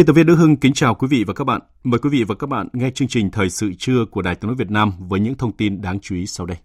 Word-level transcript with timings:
Biên 0.00 0.06
tập 0.06 0.12
viên 0.12 0.26
Đức 0.26 0.34
Hưng 0.34 0.56
kính 0.56 0.72
chào 0.72 0.94
quý 0.94 1.08
vị 1.10 1.24
và 1.24 1.34
các 1.34 1.44
bạn. 1.44 1.60
Mời 1.84 1.98
quý 1.98 2.10
vị 2.10 2.24
và 2.24 2.34
các 2.34 2.46
bạn 2.46 2.68
nghe 2.72 2.90
chương 2.94 3.08
trình 3.08 3.30
Thời 3.30 3.50
sự 3.50 3.72
trưa 3.78 4.04
của 4.10 4.22
Đài 4.22 4.34
Tiếng 4.34 4.48
nói 4.48 4.56
Việt 4.56 4.70
Nam 4.70 4.92
với 4.98 5.20
những 5.20 5.34
thông 5.34 5.52
tin 5.52 5.82
đáng 5.82 6.00
chú 6.00 6.14
ý 6.14 6.26
sau 6.26 6.46
đây. 6.46 6.56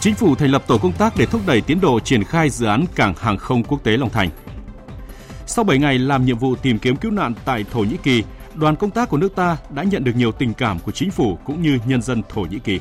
Chính 0.00 0.14
phủ 0.14 0.34
thành 0.34 0.50
lập 0.50 0.64
tổ 0.66 0.78
công 0.78 0.92
tác 0.92 1.14
để 1.18 1.26
thúc 1.26 1.40
đẩy 1.46 1.60
tiến 1.60 1.80
độ 1.80 2.00
triển 2.00 2.24
khai 2.24 2.50
dự 2.50 2.66
án 2.66 2.84
cảng 2.94 3.14
hàng 3.18 3.36
không 3.36 3.64
quốc 3.64 3.84
tế 3.84 3.96
Long 3.96 4.10
Thành. 4.10 4.30
Sau 5.46 5.64
7 5.64 5.78
ngày 5.78 5.98
làm 5.98 6.24
nhiệm 6.24 6.38
vụ 6.38 6.56
tìm 6.56 6.78
kiếm 6.78 6.96
cứu 6.96 7.10
nạn 7.10 7.34
tại 7.44 7.64
Thổ 7.70 7.80
Nhĩ 7.80 7.96
Kỳ, 8.02 8.22
đoàn 8.54 8.76
công 8.76 8.90
tác 8.90 9.08
của 9.08 9.16
nước 9.16 9.34
ta 9.34 9.56
đã 9.70 9.82
nhận 9.82 10.04
được 10.04 10.16
nhiều 10.16 10.32
tình 10.32 10.54
cảm 10.54 10.78
của 10.78 10.92
chính 10.92 11.10
phủ 11.10 11.38
cũng 11.44 11.62
như 11.62 11.78
nhân 11.86 12.02
dân 12.02 12.22
Thổ 12.28 12.40
Nhĩ 12.40 12.58
Kỳ. 12.58 12.80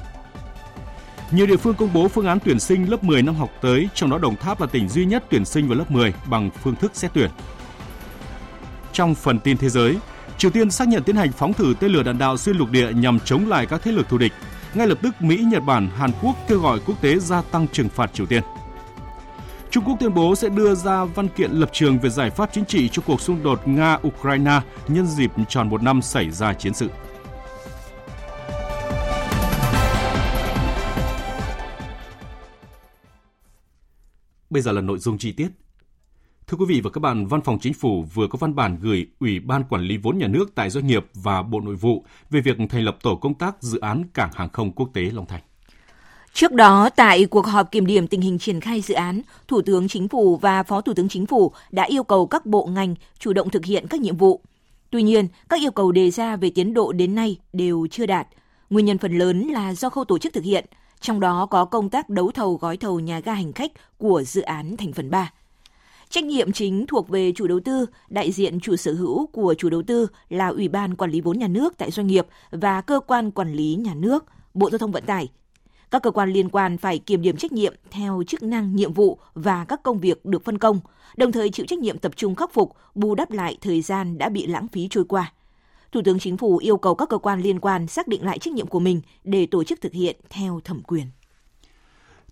Nhiều 1.33 1.45
địa 1.45 1.57
phương 1.57 1.75
công 1.75 1.93
bố 1.93 2.07
phương 2.07 2.25
án 2.25 2.39
tuyển 2.45 2.59
sinh 2.59 2.91
lớp 2.91 3.03
10 3.03 3.21
năm 3.21 3.35
học 3.35 3.49
tới, 3.61 3.89
trong 3.93 4.09
đó 4.09 4.17
Đồng 4.17 4.35
Tháp 4.35 4.61
là 4.61 4.67
tỉnh 4.67 4.89
duy 4.89 5.05
nhất 5.05 5.23
tuyển 5.29 5.45
sinh 5.45 5.67
vào 5.67 5.77
lớp 5.77 5.91
10 5.91 6.13
bằng 6.25 6.49
phương 6.63 6.75
thức 6.75 6.91
xét 6.95 7.11
tuyển. 7.13 7.29
Trong 8.91 9.15
phần 9.15 9.39
tin 9.39 9.57
thế 9.57 9.69
giới, 9.69 9.97
Triều 10.37 10.51
Tiên 10.51 10.71
xác 10.71 10.87
nhận 10.87 11.03
tiến 11.03 11.15
hành 11.15 11.31
phóng 11.31 11.53
thử 11.53 11.73
tên 11.79 11.91
lửa 11.91 12.03
đạn 12.03 12.17
đạo 12.17 12.37
xuyên 12.37 12.57
lục 12.57 12.71
địa 12.71 12.91
nhằm 12.93 13.19
chống 13.19 13.47
lại 13.47 13.65
các 13.65 13.81
thế 13.83 13.91
lực 13.91 14.09
thù 14.09 14.17
địch. 14.17 14.31
Ngay 14.73 14.87
lập 14.87 14.97
tức 15.01 15.21
Mỹ, 15.21 15.37
Nhật 15.37 15.63
Bản, 15.63 15.89
Hàn 15.97 16.11
Quốc 16.21 16.35
kêu 16.47 16.59
gọi 16.59 16.79
quốc 16.85 17.01
tế 17.01 17.19
gia 17.19 17.41
tăng 17.41 17.67
trừng 17.67 17.89
phạt 17.89 18.13
Triều 18.13 18.25
Tiên. 18.25 18.43
Trung 19.69 19.83
Quốc 19.83 19.97
tuyên 19.99 20.13
bố 20.13 20.35
sẽ 20.35 20.49
đưa 20.49 20.75
ra 20.75 21.03
văn 21.03 21.27
kiện 21.27 21.51
lập 21.51 21.69
trường 21.71 21.99
về 21.99 22.09
giải 22.09 22.29
pháp 22.29 22.49
chính 22.53 22.65
trị 22.65 22.89
cho 22.89 23.01
cuộc 23.05 23.21
xung 23.21 23.43
đột 23.43 23.61
Nga-Ukraine 23.65 24.61
nhân 24.87 25.07
dịp 25.07 25.31
tròn 25.49 25.69
một 25.69 25.83
năm 25.83 26.01
xảy 26.01 26.31
ra 26.31 26.53
chiến 26.53 26.73
sự. 26.73 26.89
Bây 34.53 34.61
giờ 34.61 34.71
là 34.71 34.81
nội 34.81 34.99
dung 34.99 35.17
chi 35.17 35.31
tiết. 35.31 35.47
Thưa 36.47 36.57
quý 36.57 36.65
vị 36.67 36.81
và 36.83 36.89
các 36.89 36.99
bạn, 36.99 37.27
Văn 37.27 37.41
phòng 37.41 37.59
Chính 37.61 37.73
phủ 37.73 38.05
vừa 38.13 38.27
có 38.27 38.37
văn 38.37 38.55
bản 38.55 38.77
gửi 38.81 39.07
Ủy 39.19 39.39
ban 39.39 39.63
Quản 39.63 39.81
lý 39.81 39.97
vốn 39.97 40.17
nhà 40.17 40.27
nước 40.27 40.55
tại 40.55 40.69
doanh 40.69 40.87
nghiệp 40.87 41.05
và 41.13 41.43
Bộ 41.43 41.59
Nội 41.59 41.75
vụ 41.75 42.05
về 42.29 42.41
việc 42.41 42.57
thành 42.69 42.83
lập 42.83 42.97
tổ 43.01 43.15
công 43.15 43.33
tác 43.33 43.63
dự 43.63 43.79
án 43.79 44.03
cảng 44.13 44.29
hàng 44.33 44.49
không 44.49 44.71
quốc 44.71 44.89
tế 44.93 45.01
Long 45.01 45.25
Thành. 45.25 45.41
Trước 46.33 46.51
đó, 46.51 46.89
tại 46.95 47.25
cuộc 47.25 47.45
họp 47.45 47.71
kiểm 47.71 47.85
điểm 47.85 48.07
tình 48.07 48.21
hình 48.21 48.39
triển 48.39 48.59
khai 48.59 48.81
dự 48.81 48.93
án, 48.93 49.21
Thủ 49.47 49.61
tướng 49.61 49.87
Chính 49.87 50.07
phủ 50.07 50.37
và 50.37 50.63
Phó 50.63 50.81
Thủ 50.81 50.93
tướng 50.93 51.09
Chính 51.09 51.25
phủ 51.25 51.51
đã 51.71 51.83
yêu 51.83 52.03
cầu 52.03 52.27
các 52.27 52.45
bộ 52.45 52.65
ngành 52.65 52.95
chủ 53.19 53.33
động 53.33 53.49
thực 53.49 53.65
hiện 53.65 53.87
các 53.89 54.01
nhiệm 54.01 54.17
vụ. 54.17 54.41
Tuy 54.89 55.03
nhiên, 55.03 55.27
các 55.49 55.59
yêu 55.59 55.71
cầu 55.71 55.91
đề 55.91 56.11
ra 56.11 56.35
về 56.35 56.51
tiến 56.55 56.73
độ 56.73 56.91
đến 56.91 57.15
nay 57.15 57.37
đều 57.53 57.87
chưa 57.91 58.05
đạt. 58.05 58.27
Nguyên 58.69 58.85
nhân 58.85 58.97
phần 58.97 59.17
lớn 59.17 59.41
là 59.41 59.73
do 59.73 59.89
khâu 59.89 60.05
tổ 60.05 60.17
chức 60.17 60.33
thực 60.33 60.43
hiện– 60.43 60.65
trong 61.03 61.19
đó 61.19 61.45
có 61.45 61.65
công 61.65 61.89
tác 61.89 62.09
đấu 62.09 62.31
thầu 62.31 62.55
gói 62.55 62.77
thầu 62.77 62.99
nhà 62.99 63.19
ga 63.19 63.33
hành 63.33 63.53
khách 63.53 63.71
của 63.97 64.23
dự 64.23 64.41
án 64.41 64.77
thành 64.77 64.93
phần 64.93 65.09
3. 65.09 65.31
Trách 66.09 66.23
nhiệm 66.23 66.51
chính 66.51 66.85
thuộc 66.87 67.09
về 67.09 67.31
chủ 67.35 67.47
đầu 67.47 67.59
tư, 67.59 67.85
đại 68.09 68.31
diện 68.31 68.59
chủ 68.59 68.75
sở 68.75 68.93
hữu 68.93 69.27
của 69.27 69.55
chủ 69.57 69.69
đầu 69.69 69.83
tư 69.87 70.07
là 70.29 70.47
Ủy 70.47 70.67
ban 70.67 70.95
Quản 70.95 71.11
lý 71.11 71.21
vốn 71.21 71.39
nhà 71.39 71.47
nước 71.47 71.77
tại 71.77 71.91
doanh 71.91 72.07
nghiệp 72.07 72.27
và 72.51 72.81
cơ 72.81 72.99
quan 73.07 73.31
quản 73.31 73.53
lý 73.53 73.75
nhà 73.75 73.93
nước, 73.93 74.25
Bộ 74.53 74.69
Giao 74.69 74.77
thông 74.77 74.91
Vận 74.91 75.03
tải. 75.05 75.29
Các 75.91 76.03
cơ 76.03 76.11
quan 76.11 76.33
liên 76.33 76.49
quan 76.49 76.77
phải 76.77 76.99
kiểm 76.99 77.21
điểm 77.21 77.37
trách 77.37 77.51
nhiệm 77.51 77.73
theo 77.91 78.23
chức 78.27 78.43
năng, 78.43 78.75
nhiệm 78.75 78.93
vụ 78.93 79.19
và 79.33 79.65
các 79.65 79.83
công 79.83 79.99
việc 79.99 80.25
được 80.25 80.45
phân 80.45 80.57
công, 80.57 80.79
đồng 81.17 81.31
thời 81.31 81.49
chịu 81.49 81.65
trách 81.65 81.79
nhiệm 81.79 81.97
tập 81.97 82.11
trung 82.15 82.35
khắc 82.35 82.53
phục, 82.53 82.73
bù 82.95 83.15
đắp 83.15 83.31
lại 83.31 83.57
thời 83.61 83.81
gian 83.81 84.17
đã 84.17 84.29
bị 84.29 84.47
lãng 84.47 84.67
phí 84.67 84.87
trôi 84.91 85.05
qua. 85.05 85.33
Thủ 85.93 86.01
tướng 86.05 86.19
Chính 86.19 86.37
phủ 86.37 86.57
yêu 86.57 86.77
cầu 86.77 86.95
các 86.95 87.09
cơ 87.09 87.17
quan 87.17 87.41
liên 87.41 87.59
quan 87.59 87.87
xác 87.87 88.07
định 88.07 88.25
lại 88.25 88.39
trách 88.39 88.53
nhiệm 88.53 88.67
của 88.67 88.79
mình 88.79 89.01
để 89.23 89.45
tổ 89.45 89.63
chức 89.63 89.81
thực 89.81 89.93
hiện 89.93 90.15
theo 90.29 90.59
thẩm 90.63 90.81
quyền. 90.83 91.05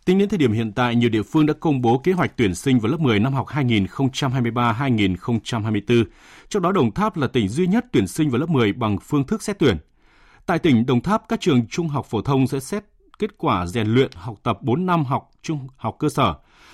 Tính 0.05 0.19
đến 0.19 0.29
thời 0.29 0.37
điểm 0.37 0.51
hiện 0.51 0.73
tại, 0.73 0.95
nhiều 0.95 1.09
địa 1.09 1.23
phương 1.23 1.45
đã 1.45 1.53
công 1.53 1.81
bố 1.81 1.97
kế 1.97 2.11
hoạch 2.11 2.37
tuyển 2.37 2.55
sinh 2.55 2.79
vào 2.79 2.91
lớp 2.91 2.99
10 2.99 3.19
năm 3.19 3.33
học 3.33 3.47
2023-2024. 3.47 6.03
Trong 6.49 6.61
đó 6.61 6.71
Đồng 6.71 6.91
Tháp 6.91 7.17
là 7.17 7.27
tỉnh 7.27 7.47
duy 7.47 7.67
nhất 7.67 7.85
tuyển 7.91 8.07
sinh 8.07 8.29
vào 8.29 8.39
lớp 8.39 8.49
10 8.49 8.73
bằng 8.73 8.97
phương 8.99 9.23
thức 9.23 9.43
xét 9.43 9.59
tuyển. 9.59 9.77
Tại 10.45 10.59
tỉnh 10.59 10.85
Đồng 10.85 11.01
Tháp, 11.01 11.23
các 11.29 11.41
trường 11.41 11.67
trung 11.67 11.87
học 11.87 12.05
phổ 12.05 12.21
thông 12.21 12.47
sẽ 12.47 12.59
xét 12.59 12.83
kết 13.19 13.37
quả 13.37 13.65
rèn 13.65 13.87
luyện 13.87 14.11
học 14.13 14.37
tập 14.43 14.57
4 14.61 14.85
năm 14.85 15.05
học 15.05 15.31
trung 15.41 15.67
học 15.77 15.95
cơ 15.99 16.09
sở. 16.09 16.33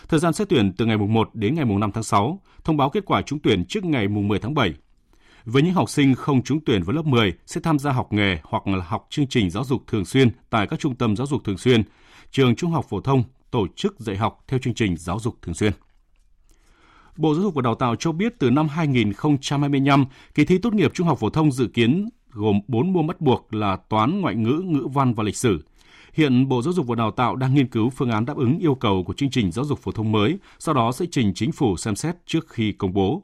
Thời 0.09 0.19
gian 0.19 0.33
xét 0.33 0.49
tuyển 0.49 0.73
từ 0.77 0.85
ngày 0.85 0.97
1 0.97 1.35
đến 1.35 1.55
ngày 1.55 1.65
5 1.65 1.91
tháng 1.91 2.03
6, 2.03 2.41
thông 2.63 2.77
báo 2.77 2.89
kết 2.89 3.05
quả 3.05 3.21
trúng 3.21 3.39
tuyển 3.39 3.65
trước 3.65 3.85
ngày 3.85 4.07
10 4.07 4.39
tháng 4.39 4.53
7 4.53 4.73
với 5.49 5.63
những 5.63 5.73
học 5.73 5.89
sinh 5.89 6.15
không 6.15 6.43
trúng 6.43 6.59
tuyển 6.65 6.83
vào 6.83 6.95
lớp 6.95 7.05
10 7.05 7.33
sẽ 7.45 7.61
tham 7.61 7.79
gia 7.79 7.91
học 7.91 8.13
nghề 8.13 8.37
hoặc 8.43 8.67
là 8.67 8.83
học 8.83 9.07
chương 9.09 9.27
trình 9.27 9.49
giáo 9.49 9.63
dục 9.63 9.83
thường 9.87 10.05
xuyên 10.05 10.29
tại 10.49 10.67
các 10.67 10.79
trung 10.79 10.95
tâm 10.95 11.15
giáo 11.15 11.27
dục 11.27 11.43
thường 11.43 11.57
xuyên, 11.57 11.83
trường 12.31 12.55
trung 12.55 12.71
học 12.71 12.85
phổ 12.89 13.01
thông 13.01 13.23
tổ 13.51 13.67
chức 13.75 13.99
dạy 13.99 14.17
học 14.17 14.43
theo 14.47 14.59
chương 14.59 14.73
trình 14.73 14.97
giáo 14.97 15.19
dục 15.19 15.35
thường 15.41 15.55
xuyên. 15.55 15.73
Bộ 17.17 17.33
Giáo 17.33 17.43
dục 17.43 17.53
và 17.53 17.61
Đào 17.61 17.75
tạo 17.75 17.95
cho 17.95 18.11
biết 18.11 18.33
từ 18.39 18.49
năm 18.49 18.67
2025, 18.67 20.05
kỳ 20.35 20.45
thi 20.45 20.57
tốt 20.57 20.73
nghiệp 20.73 20.91
trung 20.93 21.07
học 21.07 21.19
phổ 21.19 21.29
thông 21.29 21.51
dự 21.51 21.67
kiến 21.67 22.09
gồm 22.31 22.59
4 22.67 22.93
môn 22.93 23.07
bắt 23.07 23.21
buộc 23.21 23.53
là 23.53 23.77
toán, 23.89 24.21
ngoại 24.21 24.35
ngữ, 24.35 24.61
ngữ 24.65 24.87
văn 24.93 25.13
và 25.13 25.23
lịch 25.23 25.37
sử. 25.37 25.65
Hiện 26.13 26.47
Bộ 26.47 26.61
Giáo 26.61 26.73
dục 26.73 26.87
và 26.87 26.95
Đào 26.95 27.11
tạo 27.11 27.35
đang 27.35 27.55
nghiên 27.55 27.67
cứu 27.67 27.89
phương 27.89 28.11
án 28.11 28.25
đáp 28.25 28.37
ứng 28.37 28.59
yêu 28.59 28.75
cầu 28.75 29.03
của 29.03 29.13
chương 29.13 29.29
trình 29.29 29.51
giáo 29.51 29.65
dục 29.65 29.79
phổ 29.79 29.91
thông 29.91 30.11
mới, 30.11 30.37
sau 30.59 30.75
đó 30.75 30.91
sẽ 30.91 31.05
trình 31.11 31.33
chính 31.35 31.51
phủ 31.51 31.77
xem 31.77 31.95
xét 31.95 32.15
trước 32.25 32.49
khi 32.49 32.71
công 32.71 32.93
bố. 32.93 33.23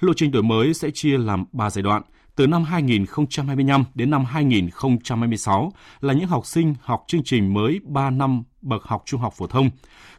Lộ 0.00 0.12
trình 0.16 0.30
đổi 0.30 0.42
mới 0.42 0.74
sẽ 0.74 0.90
chia 0.90 1.18
làm 1.18 1.44
3 1.52 1.70
giai 1.70 1.82
đoạn. 1.82 2.02
Từ 2.36 2.46
năm 2.46 2.64
2025 2.64 3.84
đến 3.94 4.10
năm 4.10 4.24
2026 4.24 5.72
là 6.00 6.14
những 6.14 6.26
học 6.26 6.46
sinh 6.46 6.74
học 6.80 7.04
chương 7.08 7.22
trình 7.24 7.54
mới 7.54 7.80
3 7.84 8.10
năm 8.10 8.42
bậc 8.62 8.82
học 8.82 9.02
trung 9.06 9.20
học 9.20 9.34
phổ 9.36 9.46
thông. 9.46 9.70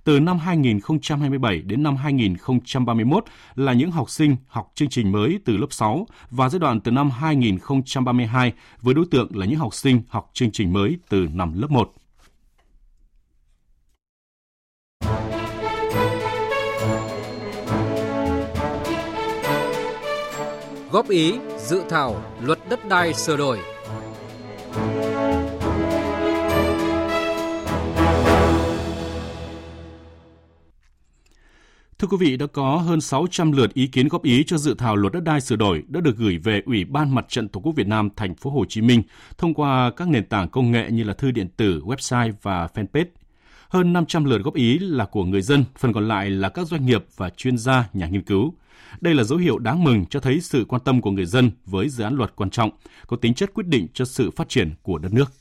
Từ 0.03 0.19
năm 0.19 0.37
2027 0.37 1.61
đến 1.61 1.83
năm 1.83 1.95
2031 1.95 3.23
là 3.55 3.73
những 3.73 3.91
học 3.91 4.09
sinh 4.09 4.35
học 4.47 4.71
chương 4.75 4.89
trình 4.89 5.11
mới 5.11 5.39
từ 5.45 5.57
lớp 5.57 5.67
6 5.69 6.07
và 6.31 6.49
giai 6.49 6.59
đoạn 6.59 6.81
từ 6.81 6.91
năm 6.91 7.09
2032 7.09 8.53
với 8.81 8.93
đối 8.93 9.05
tượng 9.11 9.37
là 9.37 9.45
những 9.45 9.59
học 9.59 9.73
sinh 9.73 10.01
học 10.09 10.29
chương 10.33 10.51
trình 10.51 10.73
mới 10.73 10.97
từ 11.09 11.27
năm 11.33 11.61
lớp 11.61 11.71
1. 11.71 11.93
Góp 20.97 21.09
ý 21.09 21.33
dự 21.57 21.83
thảo 21.89 22.21
luật 22.41 22.59
đất 22.69 22.87
đai 22.89 23.13
sửa 23.13 23.37
đổi. 23.37 23.59
Thưa 31.99 32.07
quý 32.07 32.17
vị, 32.19 32.37
đã 32.37 32.45
có 32.45 32.77
hơn 32.77 33.01
600 33.01 33.51
lượt 33.51 33.73
ý 33.73 33.87
kiến 33.87 34.07
góp 34.07 34.23
ý 34.23 34.43
cho 34.43 34.57
dự 34.57 34.75
thảo 34.77 34.95
luật 34.95 35.13
đất 35.13 35.23
đai 35.23 35.41
sửa 35.41 35.55
đổi 35.55 35.83
đã 35.87 36.01
được 36.01 36.17
gửi 36.17 36.37
về 36.37 36.61
Ủy 36.65 36.85
ban 36.85 37.15
Mặt 37.15 37.25
trận 37.29 37.47
Tổ 37.47 37.59
quốc 37.59 37.75
Việt 37.75 37.87
Nam 37.87 38.09
thành 38.15 38.35
phố 38.35 38.49
Hồ 38.49 38.65
Chí 38.69 38.81
Minh 38.81 39.03
thông 39.37 39.53
qua 39.53 39.91
các 39.97 40.07
nền 40.07 40.25
tảng 40.25 40.49
công 40.49 40.71
nghệ 40.71 40.87
như 40.91 41.03
là 41.03 41.13
thư 41.13 41.31
điện 41.31 41.47
tử, 41.57 41.81
website 41.85 42.33
và 42.41 42.67
fanpage. 42.73 43.05
Hơn 43.69 43.93
500 43.93 44.23
lượt 44.23 44.41
góp 44.43 44.53
ý 44.53 44.79
là 44.79 45.05
của 45.05 45.23
người 45.25 45.41
dân, 45.41 45.63
phần 45.77 45.93
còn 45.93 46.07
lại 46.07 46.29
là 46.29 46.49
các 46.49 46.67
doanh 46.67 46.85
nghiệp 46.85 47.05
và 47.15 47.29
chuyên 47.29 47.57
gia, 47.57 47.89
nhà 47.93 48.07
nghiên 48.07 48.23
cứu. 48.23 48.53
Đây 49.01 49.15
là 49.15 49.23
dấu 49.23 49.39
hiệu 49.39 49.57
đáng 49.57 49.83
mừng 49.83 50.05
cho 50.05 50.19
thấy 50.19 50.41
sự 50.41 50.65
quan 50.67 50.81
tâm 50.85 51.01
của 51.01 51.11
người 51.11 51.25
dân 51.25 51.51
với 51.65 51.89
dự 51.89 52.03
án 52.03 52.15
luật 52.15 52.35
quan 52.35 52.49
trọng, 52.49 52.69
có 53.07 53.17
tính 53.17 53.33
chất 53.33 53.53
quyết 53.53 53.67
định 53.67 53.87
cho 53.93 54.05
sự 54.05 54.31
phát 54.31 54.49
triển 54.49 54.73
của 54.81 54.97
đất 54.97 55.13
nước. 55.13 55.31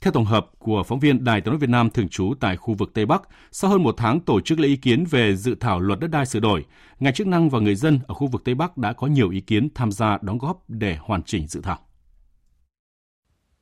Theo 0.00 0.12
tổng 0.12 0.24
hợp 0.24 0.46
của 0.58 0.82
phóng 0.82 1.00
viên 1.00 1.24
Đài 1.24 1.40
tiếng 1.40 1.52
nói 1.52 1.58
Việt 1.58 1.70
Nam 1.70 1.90
thường 1.90 2.08
trú 2.08 2.34
tại 2.40 2.56
khu 2.56 2.74
vực 2.74 2.90
Tây 2.94 3.06
Bắc, 3.06 3.22
sau 3.52 3.70
hơn 3.70 3.82
một 3.82 3.94
tháng 3.98 4.20
tổ 4.20 4.40
chức 4.40 4.60
lấy 4.60 4.68
ý 4.68 4.76
kiến 4.76 5.04
về 5.04 5.36
dự 5.36 5.54
thảo 5.54 5.80
luật 5.80 6.00
đất 6.00 6.10
đai 6.10 6.26
sửa 6.26 6.40
đổi, 6.40 6.64
ngành 7.00 7.14
chức 7.14 7.26
năng 7.26 7.50
và 7.50 7.60
người 7.60 7.74
dân 7.74 8.00
ở 8.06 8.14
khu 8.14 8.26
vực 8.26 8.44
Tây 8.44 8.54
Bắc 8.54 8.76
đã 8.76 8.92
có 8.92 9.06
nhiều 9.06 9.30
ý 9.30 9.40
kiến 9.40 9.68
tham 9.74 9.92
gia 9.92 10.18
đóng 10.22 10.38
góp 10.38 10.64
để 10.68 10.96
hoàn 11.00 11.22
chỉnh 11.22 11.46
dự 11.46 11.60
thảo. 11.60 11.78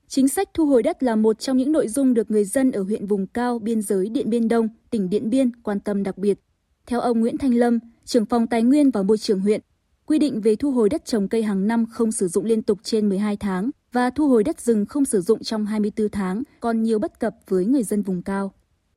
Chính 0.09 0.29
sách 0.29 0.49
thu 0.55 0.67
hồi 0.67 0.83
đất 0.83 1.03
là 1.03 1.17
một 1.17 1.39
trong 1.39 1.57
những 1.57 1.73
nội 1.73 1.89
dung 1.89 2.15
được 2.15 2.31
người 2.31 2.45
dân 2.45 2.71
ở 2.71 2.83
huyện 2.83 3.07
vùng 3.07 3.27
cao 3.27 3.59
biên 3.59 3.83
giới 3.83 4.09
Điện 4.09 4.31
Biên 4.31 4.49
Đông, 4.49 4.69
tỉnh 4.91 5.11
Điện 5.11 5.31
Biên 5.31 5.57
quan 5.63 5.81
tâm 5.81 6.03
đặc 6.03 6.19
biệt. 6.19 6.39
Theo 6.87 7.01
ông 7.01 7.21
Nguyễn 7.21 7.39
Thanh 7.39 7.55
Lâm, 7.55 7.79
trưởng 8.05 8.27
phòng 8.27 8.47
Tài 8.47 8.63
nguyên 8.63 8.91
và 8.91 9.03
Môi 9.03 9.19
trường 9.19 9.41
huyện, 9.41 9.61
quy 10.07 10.19
định 10.19 10.41
về 10.41 10.57
thu 10.57 10.71
hồi 10.71 10.89
đất 10.89 11.05
trồng 11.05 11.29
cây 11.29 11.43
hàng 11.43 11.67
năm 11.67 11.87
không 11.93 12.13
sử 12.13 12.29
dụng 12.29 12.45
liên 12.45 12.63
tục 12.63 12.79
trên 12.83 13.09
12 13.09 13.37
tháng 13.37 13.71
và 13.93 14.11
thu 14.11 14.29
hồi 14.29 14.45
đất 14.45 14.61
rừng 14.61 14.87
không 14.87 15.05
sử 15.05 15.21
dụng 15.21 15.43
trong 15.43 15.67
24 15.67 16.09
tháng 16.09 16.43
còn 16.61 16.83
nhiều 16.83 16.99
bất 16.99 17.21
cập 17.21 17.35
với 17.49 17.67
người 17.67 17.83
dân 17.83 18.03
vùng 18.03 18.23
cao 18.23 18.53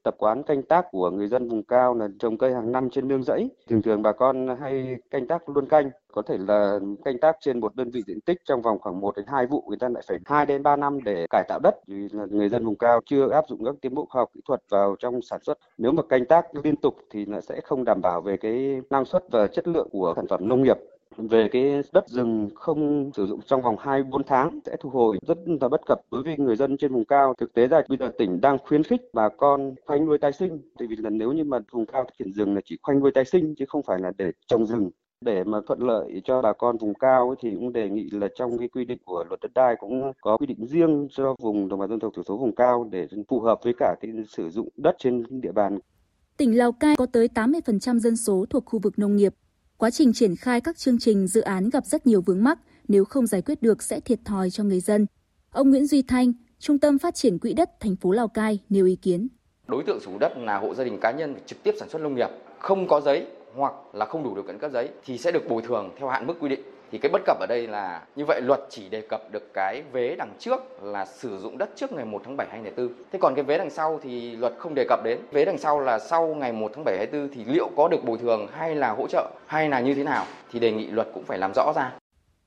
tập 0.08 0.16
quán 0.18 0.44
canh 0.44 0.64
tác 0.64 0.86
của 0.92 1.12
người 1.12 1.28
dân 1.28 1.50
vùng 1.50 1.64
cao 1.64 1.94
là 1.94 2.08
trồng 2.20 2.38
cây 2.38 2.54
hàng 2.54 2.72
năm 2.72 2.90
trên 2.90 3.08
nương 3.08 3.24
rẫy. 3.24 3.50
Thường 3.70 3.82
thường 3.82 4.02
bà 4.02 4.12
con 4.12 4.48
hay 4.62 4.96
canh 5.12 5.28
tác 5.28 5.50
luôn 5.50 5.66
canh, 5.66 5.92
có 6.12 6.22
thể 6.22 6.38
là 6.38 6.80
canh 7.06 7.18
tác 7.20 7.38
trên 7.42 7.60
một 7.60 7.76
đơn 7.76 7.90
vị 7.92 8.02
diện 8.08 8.22
tích 8.22 8.38
trong 8.46 8.62
vòng 8.62 8.80
khoảng 8.80 9.00
1 9.00 9.16
đến 9.16 9.26
2 9.28 9.48
vụ 9.48 9.64
người 9.68 9.78
ta 9.78 9.90
lại 9.90 10.04
phải 10.08 10.18
2 10.26 10.46
đến 10.46 10.64
3 10.64 10.76
năm 10.76 11.04
để 11.04 11.26
cải 11.30 11.44
tạo 11.48 11.60
đất 11.64 11.76
vì 11.88 12.10
là 12.12 12.26
người 12.30 12.50
dân 12.50 12.66
vùng 12.66 12.76
cao 12.76 13.02
chưa 13.06 13.30
áp 13.30 13.46
dụng 13.50 13.66
các 13.66 13.76
tiến 13.82 13.96
bộ 13.96 14.08
khoa 14.10 14.22
học 14.22 14.30
kỹ 14.34 14.42
thuật 14.48 14.62
vào 14.70 14.96
trong 15.00 15.22
sản 15.22 15.40
xuất. 15.44 15.58
Nếu 15.78 15.92
mà 15.92 16.04
canh 16.10 16.26
tác 16.26 16.46
liên 16.64 16.76
tục 16.76 16.96
thì 17.10 17.26
nó 17.26 17.42
sẽ 17.42 17.62
không 17.62 17.84
đảm 17.84 18.02
bảo 18.02 18.22
về 18.22 18.38
cái 18.38 18.82
năng 18.90 19.06
suất 19.06 19.24
và 19.32 19.48
chất 19.48 19.68
lượng 19.68 19.88
của 19.92 20.14
sản 20.16 20.28
phẩm 20.28 20.48
nông 20.48 20.64
nghiệp 20.64 20.78
về 21.18 21.50
cái 21.52 21.82
đất 21.94 22.08
rừng 22.08 22.50
không 22.56 23.12
sử 23.14 23.26
dụng 23.26 23.40
trong 23.46 23.62
vòng 23.62 23.76
24 23.80 24.24
tháng 24.24 24.60
sẽ 24.66 24.76
thu 24.80 24.90
hồi 24.90 25.18
rất 25.28 25.38
là 25.62 25.68
bất 25.70 25.82
cập 25.86 26.02
đối 26.12 26.24
với 26.24 26.38
người 26.38 26.56
dân 26.56 26.78
trên 26.78 26.94
vùng 26.94 27.06
cao. 27.06 27.34
Thực 27.38 27.54
tế 27.54 27.68
là 27.68 27.84
bây 27.90 27.98
giờ 27.98 28.12
tỉnh 28.18 28.42
đang 28.42 28.58
khuyến 28.58 28.84
khích 28.84 29.02
bà 29.14 29.30
con 29.30 29.76
khoanh 29.86 30.06
nuôi 30.06 30.18
tái 30.18 30.32
sinh. 30.32 30.62
Tại 30.80 30.88
vì 30.88 30.96
là 30.96 31.10
nếu 31.10 31.32
như 31.32 31.44
mà 31.44 31.60
vùng 31.72 31.86
cao 31.86 32.04
thực 32.04 32.18
triển 32.20 32.34
rừng 32.34 32.56
là 32.56 32.62
chỉ 32.66 32.78
khoanh 32.82 33.00
nuôi 33.00 33.12
tái 33.12 33.26
sinh 33.26 33.56
chứ 33.56 33.66
không 33.68 33.84
phải 33.84 34.00
là 34.00 34.12
để 34.18 34.32
trồng 34.48 34.66
rừng. 34.66 34.90
Để 35.22 35.44
mà 35.44 35.60
thuận 35.68 35.80
lợi 35.80 36.22
cho 36.24 36.42
bà 36.42 36.54
con 36.54 36.78
vùng 36.78 36.94
cao 36.94 37.36
thì 37.42 37.52
cũng 37.56 37.74
đề 37.74 37.90
nghị 37.90 38.10
là 38.12 38.28
trong 38.36 38.58
cái 38.58 38.68
quy 38.68 38.86
định 38.86 38.98
của 39.06 39.24
luật 39.30 39.40
đất 39.42 39.52
đai 39.56 39.76
cũng 39.80 40.12
có 40.22 40.38
quy 40.38 40.46
định 40.46 40.66
riêng 40.68 41.08
cho 41.12 41.36
vùng 41.40 41.68
đồng 41.70 41.80
bào 41.80 41.88
dân 41.88 42.00
tộc 42.00 42.12
thiểu 42.16 42.24
số 42.24 42.38
vùng 42.38 42.56
cao 42.56 42.88
để 42.92 43.08
phù 43.28 43.40
hợp 43.40 43.60
với 43.64 43.74
cả 43.80 43.96
cái 44.02 44.12
sử 44.30 44.50
dụng 44.50 44.70
đất 44.78 44.96
trên 45.00 45.24
địa 45.42 45.52
bàn. 45.52 45.80
Tỉnh 46.38 46.58
Lào 46.58 46.72
Cai 46.72 46.96
có 46.96 47.06
tới 47.06 47.30
80% 47.36 48.00
dân 48.00 48.18
số 48.18 48.46
thuộc 48.50 48.66
khu 48.66 48.80
vực 48.80 49.00
nông 49.00 49.16
nghiệp, 49.16 49.34
Quá 49.80 49.90
trình 49.90 50.14
triển 50.14 50.36
khai 50.36 50.62
các 50.62 50.78
chương 50.78 51.00
trình 51.00 51.28
dự 51.28 51.42
án 51.42 51.70
gặp 51.70 51.86
rất 51.86 52.08
nhiều 52.08 52.22
vướng 52.22 52.44
mắc, 52.44 52.60
nếu 52.88 53.06
không 53.06 53.28
giải 53.28 53.42
quyết 53.42 53.62
được 53.62 53.84
sẽ 53.84 54.00
thiệt 54.00 54.20
thòi 54.26 54.50
cho 54.50 54.64
người 54.64 54.80
dân. 54.80 55.06
Ông 55.52 55.70
Nguyễn 55.70 55.88
Duy 55.88 56.02
Thanh, 56.02 56.34
Trung 56.60 56.80
tâm 56.80 57.00
Phát 57.00 57.16
triển 57.16 57.40
Quỹ 57.40 57.54
đất 57.54 57.70
thành 57.80 57.96
phố 57.96 58.12
Lào 58.12 58.28
Cai 58.28 58.60
nêu 58.70 58.86
ý 58.86 58.96
kiến. 58.96 59.28
Đối 59.68 59.84
tượng 59.84 60.00
sử 60.00 60.06
dụng 60.06 60.20
đất 60.20 60.32
là 60.38 60.60
hộ 60.60 60.74
gia 60.74 60.84
đình 60.84 60.98
cá 61.02 61.12
nhân 61.12 61.36
trực 61.46 61.64
tiếp 61.64 61.76
sản 61.80 61.90
xuất 61.90 62.02
nông 62.02 62.16
nghiệp, 62.16 62.30
không 62.60 62.88
có 62.88 63.02
giấy 63.02 63.26
hoặc 63.56 63.74
là 63.94 64.06
không 64.06 64.24
đủ 64.24 64.36
điều 64.36 64.44
kiện 64.44 64.60
cấp 64.60 64.72
giấy 64.74 64.90
thì 65.06 65.18
sẽ 65.18 65.32
được 65.32 65.50
bồi 65.50 65.62
thường 65.68 65.90
theo 66.00 66.10
hạn 66.10 66.28
mức 66.28 66.34
quy 66.40 66.50
định 66.50 66.62
thì 66.92 66.98
cái 66.98 67.10
bất 67.12 67.22
cập 67.26 67.40
ở 67.40 67.46
đây 67.50 67.68
là 67.68 68.06
như 68.16 68.26
vậy 68.26 68.42
luật 68.42 68.60
chỉ 68.70 68.90
đề 68.90 69.02
cập 69.02 69.32
được 69.32 69.54
cái 69.54 69.84
vế 69.92 70.16
đằng 70.16 70.34
trước 70.40 70.84
là 70.84 71.06
sử 71.06 71.38
dụng 71.40 71.58
đất 71.58 71.70
trước 71.76 71.92
ngày 71.92 72.06
1 72.06 72.22
tháng 72.26 72.38
7 72.38 72.48
2004. 72.52 73.04
Thế 73.12 73.20
còn 73.22 73.36
cái 73.36 73.44
vế 73.44 73.58
đằng 73.58 73.70
sau 73.70 74.00
thì 74.04 74.36
luật 74.36 74.54
không 74.58 74.76
đề 74.76 74.86
cập 74.90 75.04
đến. 75.04 75.20
Vế 75.32 75.46
đằng 75.46 75.58
sau 75.58 75.80
là 75.80 76.00
sau 76.00 76.28
ngày 76.28 76.52
1 76.52 76.72
tháng 76.76 76.84
7 76.84 76.98
2024 76.98 77.36
thì 77.36 77.54
liệu 77.54 77.70
có 77.76 77.88
được 77.88 78.04
bồi 78.06 78.18
thường 78.18 78.48
hay 78.52 78.76
là 78.76 78.92
hỗ 78.92 79.08
trợ 79.08 79.32
hay 79.46 79.70
là 79.70 79.80
như 79.80 79.94
thế 79.94 80.04
nào 80.04 80.26
thì 80.52 80.60
đề 80.60 80.72
nghị 80.72 80.88
luật 80.88 81.08
cũng 81.14 81.24
phải 81.24 81.38
làm 81.38 81.52
rõ 81.56 81.74
ra. 81.76 81.94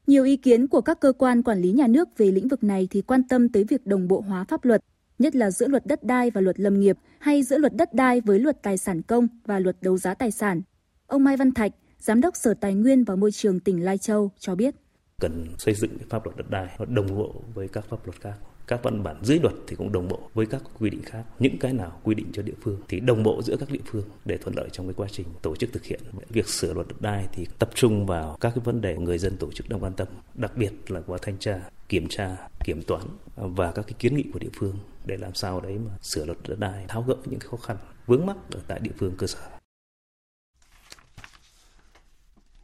Nhiều 0.07 0.25
ý 0.25 0.37
kiến 0.37 0.69
của 0.69 0.81
các 0.81 1.01
cơ 1.01 1.13
quan 1.19 1.43
quản 1.43 1.59
lý 1.59 1.73
nhà 1.73 1.87
nước 1.87 2.09
về 2.17 2.27
lĩnh 2.27 2.49
vực 2.49 2.65
này 2.65 2.89
thì 2.91 3.03
quan 3.03 3.23
tâm 3.29 3.49
tới 3.49 3.65
việc 3.65 3.87
đồng 3.87 4.09
bộ 4.09 4.21
hóa 4.29 4.45
pháp 4.49 4.65
luật, 4.65 4.81
nhất 5.19 5.37
là 5.37 5.51
giữa 5.51 5.69
luật 5.69 5.87
đất 5.87 6.05
đai 6.05 6.31
và 6.31 6.41
luật 6.41 6.61
lâm 6.61 6.81
nghiệp 6.81 6.97
hay 7.19 7.43
giữa 7.43 7.59
luật 7.59 7.75
đất 7.75 7.95
đai 7.95 8.21
với 8.21 8.39
luật 8.39 8.63
tài 8.63 8.77
sản 8.77 9.03
công 9.03 9.29
và 9.45 9.59
luật 9.59 9.77
đấu 9.81 9.97
giá 9.99 10.15
tài 10.15 10.31
sản. 10.31 10.63
Ông 11.07 11.25
Mai 11.25 11.37
Văn 11.37 11.53
Thạch, 11.53 11.73
Giám 12.01 12.21
đốc 12.21 12.37
Sở 12.37 12.55
Tài 12.55 12.75
nguyên 12.75 13.05
và 13.05 13.17
Môi 13.17 13.33
trường 13.33 13.61
tỉnh 13.61 13.85
Lai 13.85 13.99
Châu 13.99 14.31
cho 14.39 14.55
biết. 14.55 14.75
Cần 15.21 15.47
xây 15.59 15.75
dựng 15.75 15.99
pháp 16.09 16.25
luật 16.25 16.37
đất 16.37 16.51
đai 16.51 16.77
đồng 16.89 17.19
bộ 17.19 17.35
với 17.55 17.69
các 17.69 17.85
pháp 17.89 18.07
luật 18.07 18.21
khác. 18.21 18.35
Các 18.67 18.81
văn 18.83 19.03
bản 19.03 19.17
dưới 19.23 19.39
luật 19.39 19.55
thì 19.67 19.77
cũng 19.77 19.93
đồng 19.93 20.09
bộ 20.09 20.21
với 20.35 20.47
các 20.47 20.63
quy 20.79 20.91
định 20.91 21.03
khác. 21.03 21.25
Những 21.39 21.59
cái 21.59 21.73
nào 21.73 22.01
quy 22.05 22.15
định 22.15 22.27
cho 22.33 22.43
địa 22.43 22.55
phương 22.63 22.81
thì 22.89 23.01
đồng 23.01 23.23
bộ 23.23 23.43
giữa 23.43 23.57
các 23.57 23.71
địa 23.71 23.81
phương 23.87 24.05
để 24.25 24.39
thuận 24.39 24.57
lợi 24.57 24.69
trong 24.73 24.87
cái 24.87 24.95
quá 24.95 25.09
trình 25.13 25.27
tổ 25.43 25.57
chức 25.57 25.73
thực 25.73 25.85
hiện. 25.85 26.01
Việc 26.29 26.49
sửa 26.49 26.75
luật 26.75 26.89
đất 26.89 27.01
đai 27.01 27.29
thì 27.33 27.47
tập 27.59 27.71
trung 27.75 28.07
vào 28.07 28.37
các 28.41 28.51
cái 28.55 28.65
vấn 28.65 28.81
đề 28.81 28.97
người 28.97 29.19
dân 29.19 29.37
tổ 29.37 29.51
chức 29.53 29.69
đang 29.69 29.83
quan 29.83 29.93
tâm, 29.93 30.09
đặc 30.35 30.57
biệt 30.57 30.73
là 30.89 31.01
qua 31.01 31.19
thanh 31.23 31.39
tra, 31.39 31.61
kiểm 31.89 32.07
tra, 32.09 32.37
kiểm 32.65 32.83
toán 32.83 33.03
và 33.37 33.73
các 33.73 33.83
cái 33.83 33.95
kiến 33.99 34.17
nghị 34.17 34.25
của 34.33 34.39
địa 34.39 34.51
phương 34.59 34.79
để 35.07 35.17
làm 35.17 35.35
sao 35.35 35.61
đấy 35.61 35.79
mà 35.87 35.91
sửa 36.03 36.25
luật 36.25 36.39
đất 36.49 36.59
đai, 36.59 36.85
tháo 36.89 37.03
gỡ 37.03 37.17
những 37.25 37.41
cái 37.41 37.49
khó 37.49 37.57
khăn 37.57 37.77
vướng 38.07 38.27
mắc 38.27 38.37
ở 38.51 38.61
tại 38.67 38.79
địa 38.79 38.93
phương 38.99 39.15
cơ 39.19 39.27
sở. 39.27 39.60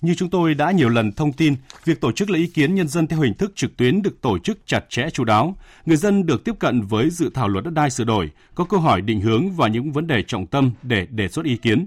Như 0.01 0.15
chúng 0.15 0.31
tôi 0.31 0.55
đã 0.55 0.71
nhiều 0.71 0.89
lần 0.89 1.13
thông 1.13 1.33
tin, 1.33 1.55
việc 1.85 2.01
tổ 2.01 2.13
chức 2.13 2.31
lấy 2.31 2.41
ý 2.41 2.47
kiến 2.47 2.75
nhân 2.75 2.89
dân 2.89 3.07
theo 3.07 3.21
hình 3.21 3.35
thức 3.35 3.53
trực 3.55 3.77
tuyến 3.77 4.03
được 4.03 4.21
tổ 4.21 4.39
chức 4.39 4.59
chặt 4.67 4.85
chẽ 4.89 5.11
chú 5.13 5.25
đáo. 5.25 5.57
Người 5.87 5.97
dân 5.97 6.27
được 6.27 6.45
tiếp 6.45 6.55
cận 6.59 6.83
với 6.83 7.11
dự 7.11 7.31
thảo 7.35 7.49
luật 7.49 7.65
đất 7.65 7.75
đai 7.75 7.91
sửa 7.91 8.05
đổi, 8.05 8.31
có 8.55 8.65
câu 8.65 8.81
hỏi 8.81 9.01
định 9.01 9.21
hướng 9.21 9.51
và 9.51 9.69
những 9.69 9.93
vấn 9.93 10.07
đề 10.07 10.23
trọng 10.23 10.47
tâm 10.47 10.71
để 10.83 11.07
đề 11.11 11.29
xuất 11.29 11.45
ý 11.45 11.57
kiến. 11.57 11.87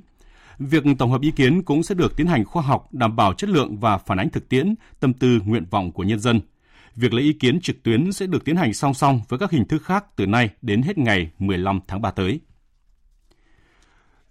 Việc 0.60 0.84
tổng 1.00 1.12
hợp 1.12 1.22
ý 1.22 1.32
kiến 1.32 1.64
cũng 1.64 1.84
sẽ 1.84 1.96
được 1.96 2.16
tiến 2.16 2.28
hành 2.28 2.46
khoa 2.46 2.64
học, 2.64 2.88
đảm 2.92 3.16
bảo 3.16 3.34
chất 3.34 3.50
lượng 3.50 3.78
và 3.78 3.98
phản 3.98 4.20
ánh 4.20 4.30
thực 4.30 4.50
tiễn, 4.50 4.76
tâm 5.00 5.14
tư, 5.14 5.40
nguyện 5.46 5.66
vọng 5.70 5.92
của 5.92 6.04
nhân 6.04 6.20
dân. 6.20 6.42
Việc 6.96 7.14
lấy 7.14 7.24
ý 7.24 7.34
kiến 7.34 7.62
trực 7.62 7.84
tuyến 7.84 8.12
sẽ 8.12 8.28
được 8.28 8.46
tiến 8.46 8.56
hành 8.56 8.74
song 8.74 8.94
song 8.94 9.22
với 9.30 9.40
các 9.40 9.52
hình 9.52 9.66
thức 9.66 9.84
khác 9.84 10.06
từ 10.16 10.26
nay 10.26 10.50
đến 10.62 10.82
hết 10.82 10.98
ngày 10.98 11.32
15 11.40 11.80
tháng 11.88 12.02
3 12.02 12.12
tới. 12.12 12.40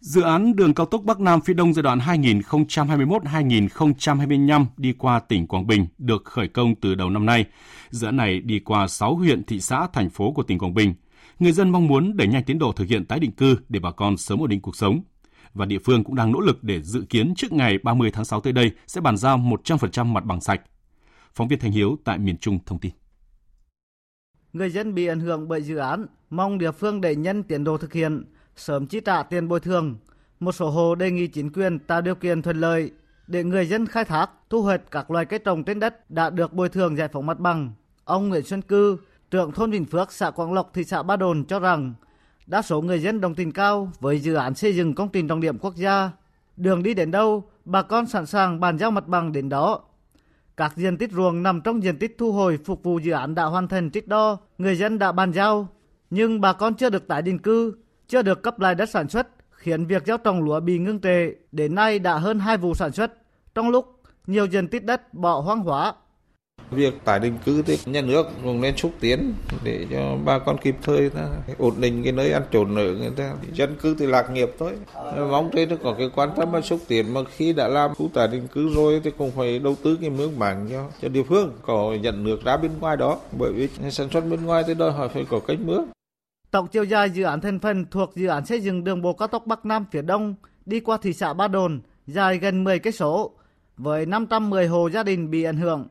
Dự 0.01 0.23
án 0.23 0.57
đường 0.57 0.75
cao 0.75 0.87
tốc 0.87 1.03
Bắc 1.05 1.21
Nam 1.21 1.41
phía 1.41 1.55
Đông 1.55 1.73
giai 1.73 1.83
đoạn 1.83 1.99
2021-2025 1.99 4.67
đi 4.77 4.93
qua 4.93 5.21
tỉnh 5.21 5.47
Quảng 5.47 5.67
Bình 5.67 5.87
được 5.99 6.25
khởi 6.25 6.49
công 6.49 6.75
từ 6.75 6.95
đầu 6.95 7.11
năm 7.11 7.27
nay. 7.27 7.45
Dự 7.91 8.07
án 8.07 8.17
này 8.17 8.41
đi 8.41 8.61
qua 8.61 8.89
6 8.89 9.15
huyện, 9.15 9.45
thị 9.45 9.61
xã, 9.61 9.87
thành 9.93 10.11
phố 10.11 10.33
của 10.33 10.43
tỉnh 10.43 10.59
Quảng 10.59 10.75
Bình. 10.75 10.95
Người 11.39 11.53
dân 11.53 11.71
mong 11.71 11.87
muốn 11.87 12.17
đẩy 12.17 12.29
nhanh 12.29 12.45
tiến 12.45 12.59
độ 12.59 12.73
thực 12.73 12.89
hiện 12.89 13.05
tái 13.05 13.21
định 13.21 13.33
cư 13.33 13.57
để 13.69 13.81
bà 13.81 13.91
con 13.91 14.17
sớm 14.17 14.39
ổn 14.39 14.49
định 14.49 14.61
cuộc 14.61 14.77
sống. 14.77 15.01
Và 15.55 15.67
địa 15.67 15.79
phương 15.85 16.05
cũng 16.05 16.15
đang 16.15 16.33
nỗ 16.33 16.41
lực 16.41 16.65
để 16.65 16.83
dự 16.83 17.05
kiến 17.11 17.35
trước 17.37 17.53
ngày 17.53 17.79
30 17.83 18.11
tháng 18.11 18.25
6 18.25 18.41
tới 18.41 18.53
đây 18.53 18.71
sẽ 18.87 19.01
bàn 19.01 19.17
giao 19.17 19.39
100% 19.39 20.05
mặt 20.05 20.25
bằng 20.25 20.41
sạch. 20.41 20.61
Phóng 21.35 21.49
viên 21.49 21.59
Thành 21.59 21.73
Hiếu 21.73 21.97
tại 22.05 22.19
miền 22.19 22.37
Trung 22.37 22.59
thông 22.67 22.79
tin. 22.79 22.93
Người 24.53 24.71
dân 24.71 24.95
bị 24.95 25.07
ảnh 25.07 25.21
hưởng 25.21 25.49
bởi 25.49 25.63
dự 25.63 25.77
án 25.77 26.07
mong 26.31 26.59
địa 26.59 26.73
phương 26.73 27.01
đẩy 27.01 27.17
nhanh 27.17 27.43
tiến 27.43 27.65
độ 27.65 27.79
thực 27.79 27.93
hiện 27.93 28.25
sớm 28.61 28.87
chi 28.87 29.01
trả 29.01 29.23
tiền 29.23 29.49
bồi 29.49 29.61
thường. 29.61 29.97
Một 30.41 30.53
số 30.53 30.71
hộ 30.71 30.95
đề 30.95 31.11
nghị 31.11 31.27
chính 31.27 31.53
quyền 31.53 31.79
tạo 31.79 32.01
điều 32.01 32.15
kiện 32.15 32.43
thuận 32.43 32.61
lợi 32.61 32.91
để 33.27 33.45
người 33.45 33.67
dân 33.67 33.87
khai 33.87 34.05
thác, 34.05 34.31
thu 34.51 34.63
hoạch 34.63 34.91
các 34.91 35.11
loài 35.11 35.25
cây 35.25 35.39
trồng 35.39 35.65
trên 35.65 35.81
đất 35.81 36.11
đã 36.11 36.31
được 36.31 36.53
bồi 36.53 36.69
thường 36.69 36.97
giải 36.97 37.09
phóng 37.09 37.27
mặt 37.27 37.39
bằng. 37.39 37.73
Ông 38.05 38.29
Nguyễn 38.29 38.43
Xuân 38.45 38.63
Cư, 38.63 38.97
trưởng 39.31 39.53
thôn 39.53 39.71
Vĩnh 39.71 39.85
Phước, 39.85 40.13
xã 40.13 40.31
Quảng 40.31 40.53
Lộc, 40.53 40.71
thị 40.75 40.85
xã 40.85 41.03
Ba 41.03 41.17
Đồn 41.17 41.45
cho 41.45 41.61
rằng 41.61 41.95
đa 42.47 42.63
số 42.63 42.81
người 42.81 42.99
dân 42.99 43.21
đồng 43.21 43.35
tình 43.35 43.53
cao 43.53 43.91
với 44.01 44.19
dự 44.19 44.35
án 44.35 44.55
xây 44.55 44.77
dựng 44.77 44.95
công 44.95 45.09
trình 45.09 45.29
trọng 45.29 45.41
điểm 45.41 45.59
quốc 45.59 45.77
gia. 45.77 46.11
Đường 46.57 46.83
đi 46.83 46.95
đến 46.95 47.11
đâu, 47.11 47.45
bà 47.65 47.83
con 47.83 48.07
sẵn 48.07 48.27
sàng 48.27 48.61
bàn 48.61 48.79
giao 48.79 48.91
mặt 48.91 49.09
bằng 49.09 49.33
đến 49.33 49.49
đó. 49.49 49.81
Các 50.57 50.77
diện 50.77 50.97
tích 50.97 51.13
ruộng 51.13 51.43
nằm 51.43 51.61
trong 51.61 51.83
diện 51.83 51.99
tích 51.99 52.17
thu 52.19 52.33
hồi 52.33 52.59
phục 52.65 52.83
vụ 52.83 52.99
dự 52.99 53.13
án 53.13 53.35
đã 53.35 53.45
hoàn 53.45 53.69
thành 53.69 53.91
trích 53.91 54.09
đo, 54.09 54.39
người 54.59 54.77
dân 54.77 54.99
đã 54.99 55.13
bàn 55.13 55.33
giao, 55.33 55.69
nhưng 56.11 56.41
bà 56.41 56.53
con 56.53 56.75
chưa 56.75 56.91
được 56.91 57.09
tái 57.09 57.23
định 57.23 57.39
cư 57.39 57.75
chưa 58.09 58.23
được 58.23 58.43
cấp 58.43 58.61
lại 58.61 58.75
đất 58.75 58.89
sản 58.89 59.09
xuất, 59.09 59.29
khiến 59.51 59.87
việc 59.87 60.07
gieo 60.07 60.19
trồng 60.19 60.43
lúa 60.43 60.61
bị 60.61 60.79
ngưng 60.79 61.01
trệ, 61.01 61.31
đến 61.53 61.75
nay 61.75 61.99
đã 61.99 62.19
hơn 62.19 62.39
hai 62.39 62.57
vụ 62.57 62.75
sản 62.75 62.93
xuất, 62.93 63.13
trong 63.55 63.71
lúc 63.71 64.01
nhiều 64.27 64.47
diện 64.47 64.69
tích 64.69 64.85
đất 64.85 65.15
bỏ 65.15 65.41
hoang 65.41 65.61
hóa. 65.61 65.95
Việc 66.71 66.95
tái 67.05 67.19
định 67.19 67.39
cư 67.45 67.63
thì 67.63 67.79
nhà 67.87 68.01
nước 68.01 68.27
cũng 68.45 68.61
nên 68.61 68.77
xúc 68.77 68.93
tiến 69.01 69.35
để 69.65 69.87
cho 69.91 70.17
bà 70.25 70.39
con 70.39 70.59
kịp 70.59 70.77
thời 70.83 71.11
ta 71.11 71.29
ổn 71.59 71.75
định 71.81 72.03
cái 72.03 72.13
nơi 72.13 72.33
ăn 72.33 72.43
trốn 72.51 72.77
ở 72.77 72.95
người 72.95 73.11
ta. 73.17 73.33
Dân 73.53 73.77
cư 73.77 73.97
thì 73.99 74.07
lạc 74.07 74.31
nghiệp 74.31 74.51
thôi. 74.59 74.73
Mong 75.31 75.51
thế 75.53 75.67
nó 75.67 75.77
có 75.83 75.95
cái 75.99 76.11
quan 76.15 76.31
tâm 76.37 76.53
mà 76.53 76.61
xúc 76.61 76.81
tiến 76.89 77.15
mà 77.15 77.21
khi 77.37 77.53
đã 77.53 77.69
làm 77.69 77.95
khu 77.95 78.11
tái 78.15 78.29
định 78.29 78.49
cư 78.49 78.69
rồi 78.75 79.01
thì 79.05 79.11
cũng 79.19 79.31
phải 79.31 79.59
đầu 79.59 79.77
tư 79.83 79.99
cái 80.01 80.11
mương 80.11 80.39
mảng 80.39 80.69
cho 80.71 80.87
cho 81.03 81.09
địa 81.09 81.23
phương 81.23 81.53
có 81.63 81.95
nhận 82.01 82.25
nước 82.25 82.45
ra 82.45 82.57
bên 82.57 82.71
ngoài 82.81 82.97
đó 82.97 83.19
bởi 83.39 83.53
vì 83.53 83.69
sản 83.91 84.09
xuất 84.11 84.21
bên 84.21 84.47
ngoài 84.47 84.65
thì 84.67 84.75
đòi 84.75 84.93
hỏi 84.93 85.09
phải 85.09 85.27
có 85.31 85.41
cách 85.41 85.59
mương 85.61 85.89
Tổng 86.51 86.67
chiều 86.67 86.85
dài 86.85 87.11
dự 87.11 87.25
án 87.25 87.41
thành 87.41 87.59
phần 87.59 87.87
thuộc 87.91 88.17
dự 88.17 88.27
án 88.27 88.47
xây 88.47 88.61
dựng 88.61 88.85
đường 88.85 89.03
bộ 89.03 89.13
cao 89.13 89.29
tốc 89.29 89.47
Bắc 89.47 89.67
Nam 89.67 89.85
phía 89.91 90.03
Đông 90.03 90.35
đi 90.67 90.81
qua 90.81 90.99
thị 91.03 91.13
xã 91.13 91.33
Ba 91.33 91.49
Đồn 91.49 91.81
dài 92.07 92.39
gần 92.39 92.65
10 92.65 92.79
cây 92.79 92.93
số 92.93 93.33
với 93.77 94.07
510 94.07 94.67
hộ 94.67 94.91
gia 94.91 95.03
đình 95.03 95.31
bị 95.31 95.43
ảnh 95.43 95.57
hưởng. 95.57 95.89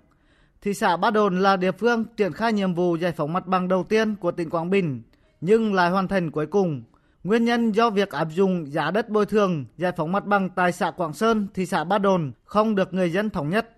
Thị 0.62 0.74
xã 0.74 0.98
Ba 0.98 1.12
Đồn 1.12 1.40
là 1.40 1.58
địa 1.58 1.72
phương 1.72 2.06
triển 2.18 2.34
khai 2.34 2.54
nhiệm 2.54 2.74
vụ 2.74 2.96
giải 2.96 3.12
phóng 3.12 3.34
mặt 3.34 3.48
bằng 3.48 3.68
đầu 3.68 3.84
tiên 3.84 4.16
của 4.16 4.32
tỉnh 4.32 4.50
Quảng 4.50 4.70
Bình 4.70 5.02
nhưng 5.42 5.74
lại 5.74 5.90
hoàn 5.90 6.08
thành 6.08 6.32
cuối 6.32 6.48
cùng. 6.48 6.84
Nguyên 7.24 7.46
nhân 7.46 7.72
do 7.72 7.90
việc 7.90 8.10
áp 8.10 8.28
dụng 8.32 8.72
giá 8.72 8.92
đất 8.92 9.10
bồi 9.10 9.26
thường 9.26 9.66
giải 9.78 9.92
phóng 9.98 10.12
mặt 10.12 10.26
bằng 10.26 10.50
tại 10.50 10.72
xã 10.72 10.92
Quảng 10.92 11.14
Sơn, 11.14 11.48
thị 11.54 11.66
xã 11.66 11.84
Ba 11.84 11.98
Đồn 11.98 12.32
không 12.44 12.76
được 12.76 12.94
người 12.94 13.12
dân 13.12 13.30
thống 13.30 13.50
nhất. 13.50 13.78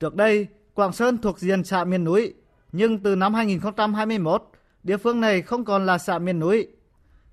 Trước 0.00 0.14
đây, 0.14 0.46
Quảng 0.74 0.92
Sơn 0.92 1.18
thuộc 1.18 1.38
diện 1.38 1.64
xã 1.64 1.84
miền 1.84 2.04
núi, 2.04 2.34
nhưng 2.72 2.98
từ 2.98 3.16
năm 3.16 3.34
2021, 3.34 4.50
địa 4.82 4.96
phương 4.96 5.20
này 5.20 5.42
không 5.42 5.64
còn 5.64 5.86
là 5.86 5.98
xã 5.98 6.18
miền 6.18 6.38
núi. 6.38 6.68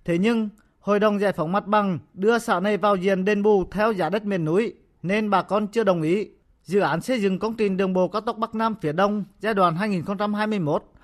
Thế 0.05 0.17
nhưng, 0.17 0.49
Hội 0.87 0.99
đồng 0.99 1.19
giải 1.19 1.31
phóng 1.31 1.51
mặt 1.51 1.67
bằng 1.67 1.99
đưa 2.13 2.39
xã 2.39 2.59
này 2.59 2.77
vào 2.77 2.95
diện 2.95 3.25
đền 3.25 3.43
bù 3.43 3.65
theo 3.71 3.91
giá 3.91 4.09
đất 4.09 4.25
miền 4.25 4.45
núi 4.45 4.73
nên 5.03 5.29
bà 5.29 5.41
con 5.41 5.67
chưa 5.67 5.83
đồng 5.83 6.01
ý. 6.01 6.29
Dự 6.63 6.79
án 6.79 7.01
xây 7.01 7.21
dựng 7.21 7.39
công 7.39 7.55
trình 7.55 7.77
đường 7.77 7.93
bộ 7.93 8.07
cao 8.07 8.21
tốc 8.21 8.37
Bắc 8.37 8.55
Nam 8.55 8.75
phía 8.81 8.91
Đông 8.91 9.23
giai 9.39 9.53
đoạn 9.53 9.75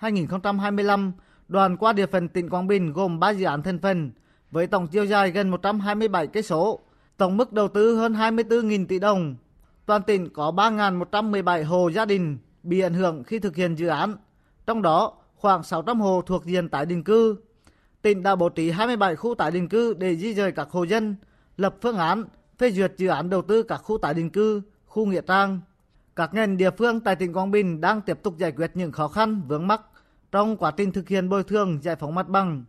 2021-2025 0.02 1.12
đoàn 1.48 1.78
qua 1.78 1.94
địa 1.94 2.06
phận 2.06 2.28
tỉnh 2.28 2.50
Quảng 2.50 2.68
Bình 2.68 2.94
gồm 2.94 3.20
3 3.20 3.30
dự 3.30 3.46
án 3.46 3.64
thành 3.64 3.80
phần 3.80 4.12
với 4.52 4.68
tổng 4.68 4.88
chiều 4.88 5.06
dài 5.06 5.32
gần 5.32 5.50
127 5.50 6.28
cây 6.28 6.44
số, 6.44 6.80
tổng 7.18 7.38
mức 7.38 7.54
đầu 7.54 7.68
tư 7.68 7.96
hơn 7.96 8.14
24.000 8.14 8.86
tỷ 8.88 9.00
đồng. 9.00 9.36
Toàn 9.86 10.02
tỉnh 10.02 10.30
có 10.30 10.52
3.117 10.56 11.66
hộ 11.66 11.90
gia 11.90 12.06
đình 12.06 12.38
bị 12.64 12.80
ảnh 12.80 12.94
hưởng 12.94 13.24
khi 13.24 13.40
thực 13.40 13.56
hiện 13.56 13.76
dự 13.76 13.88
án, 13.88 14.14
trong 14.66 14.82
đó 14.82 15.14
khoảng 15.44 15.64
600 15.64 16.02
hộ 16.02 16.22
thuộc 16.26 16.46
diện 16.46 16.70
tái 16.70 16.86
định 16.86 17.04
cư. 17.04 17.36
Tỉnh 18.02 18.24
đã 18.24 18.36
bố 18.36 18.50
trí 18.50 18.72
27 18.72 19.16
khu 19.16 19.36
tái 19.36 19.52
định 19.52 19.70
cư 19.70 19.94
để 19.94 20.16
di 20.16 20.34
dời 20.34 20.52
các 20.52 20.70
hộ 20.72 20.84
dân, 20.84 21.16
lập 21.58 21.76
phương 21.82 21.98
án 21.98 22.24
phê 22.58 22.72
duyệt 22.72 22.94
dự 22.98 23.08
án 23.08 23.30
đầu 23.30 23.42
tư 23.42 23.64
các 23.64 23.78
khu 23.78 23.98
tái 23.98 24.14
định 24.14 24.30
cư, 24.30 24.62
khu 24.86 25.06
nghĩa 25.06 25.22
trang. 25.22 25.60
Các 26.16 26.34
ngành 26.34 26.58
địa 26.58 26.72
phương 26.72 27.00
tại 27.00 27.16
tỉnh 27.16 27.34
Quảng 27.34 27.52
Bình 27.52 27.82
đang 27.82 28.02
tiếp 28.02 28.20
tục 28.24 28.38
giải 28.38 28.52
quyết 28.52 28.72
những 28.74 28.92
khó 28.92 29.08
khăn 29.08 29.42
vướng 29.48 29.68
mắc 29.68 29.82
trong 30.32 30.58
quá 30.58 30.72
trình 30.72 30.92
thực 30.92 31.10
hiện 31.10 31.30
bồi 31.30 31.44
thường 31.44 31.80
giải 31.82 31.96
phóng 31.96 32.16
mặt 32.16 32.28
bằng. 32.28 32.64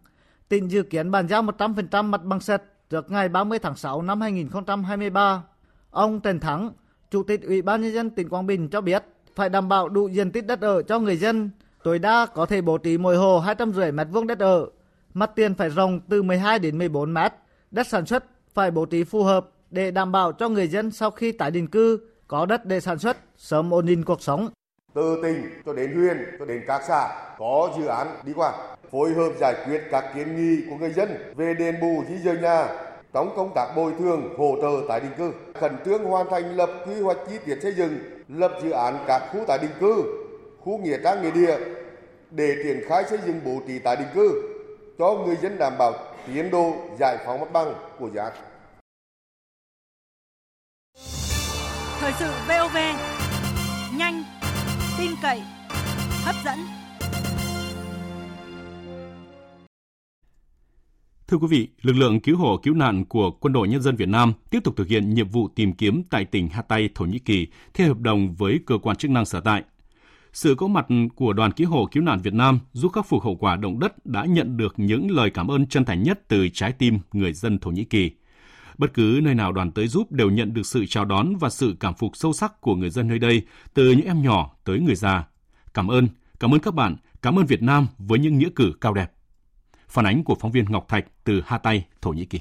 Tỉnh 0.49 0.71
dự 0.71 0.83
kiến 0.83 1.11
bàn 1.11 1.29
giao 1.29 1.43
100% 1.43 2.05
mặt 2.05 2.25
bằng 2.25 2.41
sạch 2.41 2.63
trước 2.91 3.11
ngày 3.11 3.29
30 3.29 3.59
tháng 3.59 3.77
6 3.77 4.03
năm 4.03 4.21
2023. 4.21 5.43
Ông 5.91 6.21
Trần 6.21 6.41
Thắng, 6.41 6.71
Chủ 7.11 7.23
tịch 7.23 7.43
Ủy 7.43 7.63
ban 7.63 7.83
nhân 7.83 7.93
dân 7.95 8.11
tỉnh 8.11 8.29
Quảng 8.29 8.47
Bình 8.47 8.69
cho 8.69 8.81
biết 8.81 9.05
phải 9.35 9.49
đảm 9.49 9.69
bảo 9.69 9.89
đủ 9.89 10.09
diện 10.09 10.33
tích 10.33 10.47
đất 10.47 10.61
ở 10.61 10.83
cho 10.83 10.99
người 10.99 11.17
dân, 11.17 11.51
tối 11.85 11.99
đa 11.99 12.27
có 12.27 12.47
thể 12.47 12.61
bố 12.61 12.79
trí 12.79 12.99
mỗi 12.99 13.17
hồ 13.17 13.41
250 13.41 13.93
mét 13.93 14.07
vuông 14.11 14.27
đất 14.27 14.39
ở. 14.39 14.69
Mặt 15.15 15.31
tiền 15.35 15.55
phải 15.55 15.69
rộng 15.69 16.01
từ 16.09 16.23
12 16.23 16.59
đến 16.59 16.79
14 16.79 17.15
mét. 17.15 17.33
Đất 17.71 17.87
sản 17.87 18.07
xuất 18.07 18.25
phải 18.55 18.71
bố 18.71 18.87
trí 18.87 19.05
phù 19.05 19.23
hợp 19.23 19.51
để 19.71 19.91
đảm 19.91 20.13
bảo 20.13 20.33
cho 20.33 20.49
người 20.49 20.69
dân 20.69 20.91
sau 20.91 21.11
khi 21.11 21.33
tái 21.33 21.51
định 21.51 21.67
cư 21.67 22.01
có 22.29 22.47
đất 22.47 22.67
để 22.67 22.81
sản 22.81 22.99
xuất, 22.99 23.17
sớm 23.37 23.75
ổn 23.75 23.87
định 23.87 24.05
cuộc 24.05 24.23
sống. 24.23 24.49
Từ 24.95 25.19
tỉnh 25.23 25.63
cho 25.67 25.73
đến 25.73 25.95
huyện 25.97 26.17
cho 26.39 26.45
đến 26.45 26.63
các 26.67 26.83
xã 26.89 27.35
có 27.39 27.71
dự 27.79 27.87
án 27.87 28.07
đi 28.25 28.33
qua, 28.33 28.53
phối 28.93 29.15
hợp 29.15 29.31
giải 29.41 29.55
quyết 29.67 29.81
các 29.91 30.05
kiến 30.15 30.37
nghị 30.37 30.65
của 30.71 30.77
người 30.77 30.93
dân 30.93 31.09
về 31.37 31.55
đền 31.55 31.75
bù 31.81 32.05
di 32.09 32.19
dời 32.19 32.37
nhà 32.37 32.69
trong 33.13 33.37
công 33.37 33.53
tác 33.55 33.67
bồi 33.77 33.93
thường 33.99 34.35
hỗ 34.39 34.57
trợ 34.63 34.87
tái 34.89 35.01
định 35.01 35.13
cư, 35.19 35.33
khẩn 35.61 35.73
trương 35.85 36.05
hoàn 36.05 36.27
thành 36.31 36.57
lập 36.57 36.71
quy 36.87 37.01
hoạch 37.01 37.19
chi 37.29 37.35
tiết 37.47 37.59
xây 37.63 37.75
dựng, 37.75 37.99
lập 38.29 38.53
dự 38.63 38.71
án 38.71 38.99
các 39.07 39.23
khu 39.33 39.45
tái 39.47 39.59
định 39.59 39.71
cư, 39.81 40.24
khu 40.65 40.79
nghĩa 40.79 40.99
trang 41.05 41.23
nghĩa 41.23 41.31
địa 41.31 41.59
để 42.31 42.57
triển 42.65 42.81
khai 42.89 43.05
xây 43.11 43.19
dựng 43.27 43.41
bố 43.45 43.61
trí 43.67 43.79
tái 43.79 43.97
định 43.97 44.09
cư 44.15 44.43
cho 44.99 45.25
người 45.27 45.37
dân 45.37 45.59
đảm 45.59 45.73
bảo 45.79 45.93
tiến 46.27 46.51
độ 46.51 46.75
giải 47.01 47.17
phóng 47.27 47.41
mặt 47.41 47.53
bằng 47.53 47.75
của 47.99 48.11
dự 48.15 48.21
án. 48.21 48.33
Thời 52.01 52.13
sự 52.19 52.31
VOV 52.49 52.77
nhanh, 53.99 54.25
tin 54.99 55.11
cậy, 55.23 55.43
hấp 56.25 56.35
dẫn. 56.45 56.59
Thưa 61.27 61.37
quý 61.37 61.47
vị, 61.51 61.69
lực 61.83 61.93
lượng 61.93 62.21
cứu 62.21 62.37
hộ 62.37 62.57
cứu 62.63 62.75
nạn 62.75 63.05
của 63.05 63.31
Quân 63.31 63.53
đội 63.53 63.69
Nhân 63.69 63.83
dân 63.83 63.97
Việt 63.97 64.09
Nam 64.09 64.33
tiếp 64.51 64.61
tục 64.65 64.75
thực 64.77 64.89
hiện 64.89 65.15
nhiệm 65.15 65.29
vụ 65.29 65.49
tìm 65.49 65.73
kiếm 65.73 66.03
tại 66.11 66.25
tỉnh 66.25 66.49
Hatay, 66.49 66.89
Thổ 66.95 67.05
Nhĩ 67.05 67.19
Kỳ 67.19 67.47
theo 67.75 67.89
hợp 67.89 67.99
đồng 68.01 68.35
với 68.35 68.61
cơ 68.67 68.79
quan 68.83 68.97
chức 68.97 69.11
năng 69.11 69.25
sở 69.25 69.41
tại. 69.41 69.63
Sự 70.35 70.55
có 70.59 70.67
mặt 70.67 70.87
của 71.17 71.33
đoàn 71.33 71.53
cứu 71.53 71.71
hộ 71.71 71.89
cứu 71.93 72.03
nạn 72.03 72.21
Việt 72.23 72.35
Nam 72.35 72.61
giúp 72.73 72.93
khắc 72.93 73.07
phục 73.07 73.23
hậu 73.23 73.37
quả 73.37 73.57
động 73.57 73.79
đất 73.79 74.07
đã 74.07 74.25
nhận 74.25 74.57
được 74.57 74.75
những 74.77 75.11
lời 75.11 75.31
cảm 75.31 75.49
ơn 75.49 75.67
chân 75.67 75.85
thành 75.85 76.03
nhất 76.03 76.21
từ 76.29 76.49
trái 76.49 76.73
tim 76.73 76.99
người 77.13 77.33
dân 77.33 77.59
Thổ 77.59 77.71
Nhĩ 77.71 77.85
Kỳ. 77.85 78.11
Bất 78.79 78.95
cứ 78.95 79.21
nơi 79.23 79.35
nào 79.35 79.53
đoàn 79.53 79.73
tới 79.73 79.89
giúp 79.89 80.13
đều 80.13 80.31
nhận 80.31 80.55
được 80.55 80.63
sự 80.67 80.87
chào 80.87 81.05
đón 81.05 81.37
và 81.37 81.51
sự 81.51 81.77
cảm 81.81 81.95
phục 81.95 82.17
sâu 82.17 82.33
sắc 82.33 82.61
của 82.61 82.75
người 82.75 82.91
dân 82.91 83.09
nơi 83.09 83.19
đây, 83.19 83.43
từ 83.75 83.91
những 83.91 84.07
em 84.07 84.23
nhỏ 84.23 84.57
tới 84.65 84.81
người 84.81 84.95
già. 84.95 85.25
Cảm 85.75 85.89
ơn, 85.89 86.09
cảm 86.41 86.55
ơn 86.55 86.61
các 86.61 86.75
bạn, 86.75 86.97
cảm 87.23 87.39
ơn 87.39 87.47
Việt 87.47 87.63
Nam 87.63 87.87
với 87.99 88.19
những 88.19 88.39
nghĩa 88.39 88.51
cử 88.57 88.73
cao 88.81 88.95
đẹp. 88.95 89.13
Phản 89.89 90.07
ánh 90.07 90.25
của 90.25 90.35
phóng 90.35 90.53
viên 90.53 90.65
Ngọc 90.69 90.89
Thạch 90.89 91.07
từ 91.25 91.43
Hatay, 91.47 91.87
Thổ 92.01 92.11
Nhĩ 92.11 92.25
Kỳ. 92.25 92.41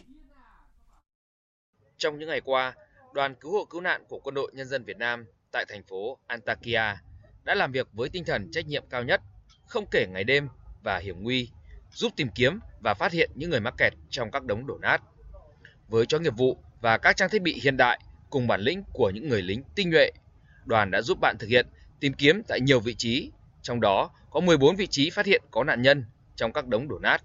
Trong 1.98 2.20
những 2.20 2.30
ngày 2.30 2.42
qua, 2.42 2.74
đoàn 3.14 3.36
cứu 3.42 3.52
hộ 3.52 3.66
cứu 3.66 3.82
nạn 3.82 4.02
của 4.08 4.20
Quân 4.24 4.36
đội 4.36 4.52
Nhân 4.56 4.68
dân 4.68 4.84
Việt 4.84 4.98
Nam 4.98 5.26
tại 5.52 5.66
thành 5.70 5.84
phố 5.84 6.18
Antakya 6.28 6.96
đã 7.44 7.56
làm 7.56 7.72
việc 7.72 7.88
với 7.94 8.10
tinh 8.10 8.26
thần 8.26 8.52
trách 8.52 8.68
nhiệm 8.68 8.84
cao 8.90 9.04
nhất, 9.04 9.22
không 9.68 9.86
kể 9.92 10.06
ngày 10.10 10.24
đêm 10.24 10.48
và 10.84 10.98
hiểm 10.98 11.24
nguy, 11.24 11.50
giúp 11.94 12.14
tìm 12.16 12.30
kiếm 12.36 12.60
và 12.80 12.94
phát 12.94 13.12
hiện 13.12 13.32
những 13.36 13.50
người 13.50 13.60
mắc 13.60 13.74
kẹt 13.78 13.94
trong 14.10 14.32
các 14.32 14.44
đống 14.44 14.68
đổ 14.68 14.78
nát. 14.78 15.02
Với 15.88 16.06
chó 16.06 16.20
nghiệp 16.20 16.34
vụ 16.38 16.58
và 16.82 16.98
các 16.98 17.18
trang 17.18 17.30
thiết 17.30 17.42
bị 17.42 17.60
hiện 17.64 17.78
đại 17.78 18.00
cùng 18.30 18.48
bản 18.48 18.62
lĩnh 18.62 18.84
của 18.94 19.10
những 19.10 19.30
người 19.30 19.42
lính 19.42 19.64
tinh 19.76 19.90
nhuệ, 19.90 20.12
đoàn 20.66 20.92
đã 20.92 21.02
giúp 21.02 21.18
bạn 21.22 21.36
thực 21.40 21.48
hiện 21.48 21.68
tìm 22.00 22.14
kiếm 22.14 22.44
tại 22.48 22.60
nhiều 22.62 22.80
vị 22.80 22.96
trí, 22.98 23.32
trong 23.62 23.82
đó 23.82 24.10
có 24.30 24.40
14 24.40 24.76
vị 24.76 24.88
trí 24.88 25.10
phát 25.10 25.26
hiện 25.26 25.42
có 25.52 25.64
nạn 25.64 25.82
nhân 25.82 26.06
trong 26.36 26.54
các 26.54 26.68
đống 26.68 26.88
đổ 26.88 27.00
nát. 27.00 27.24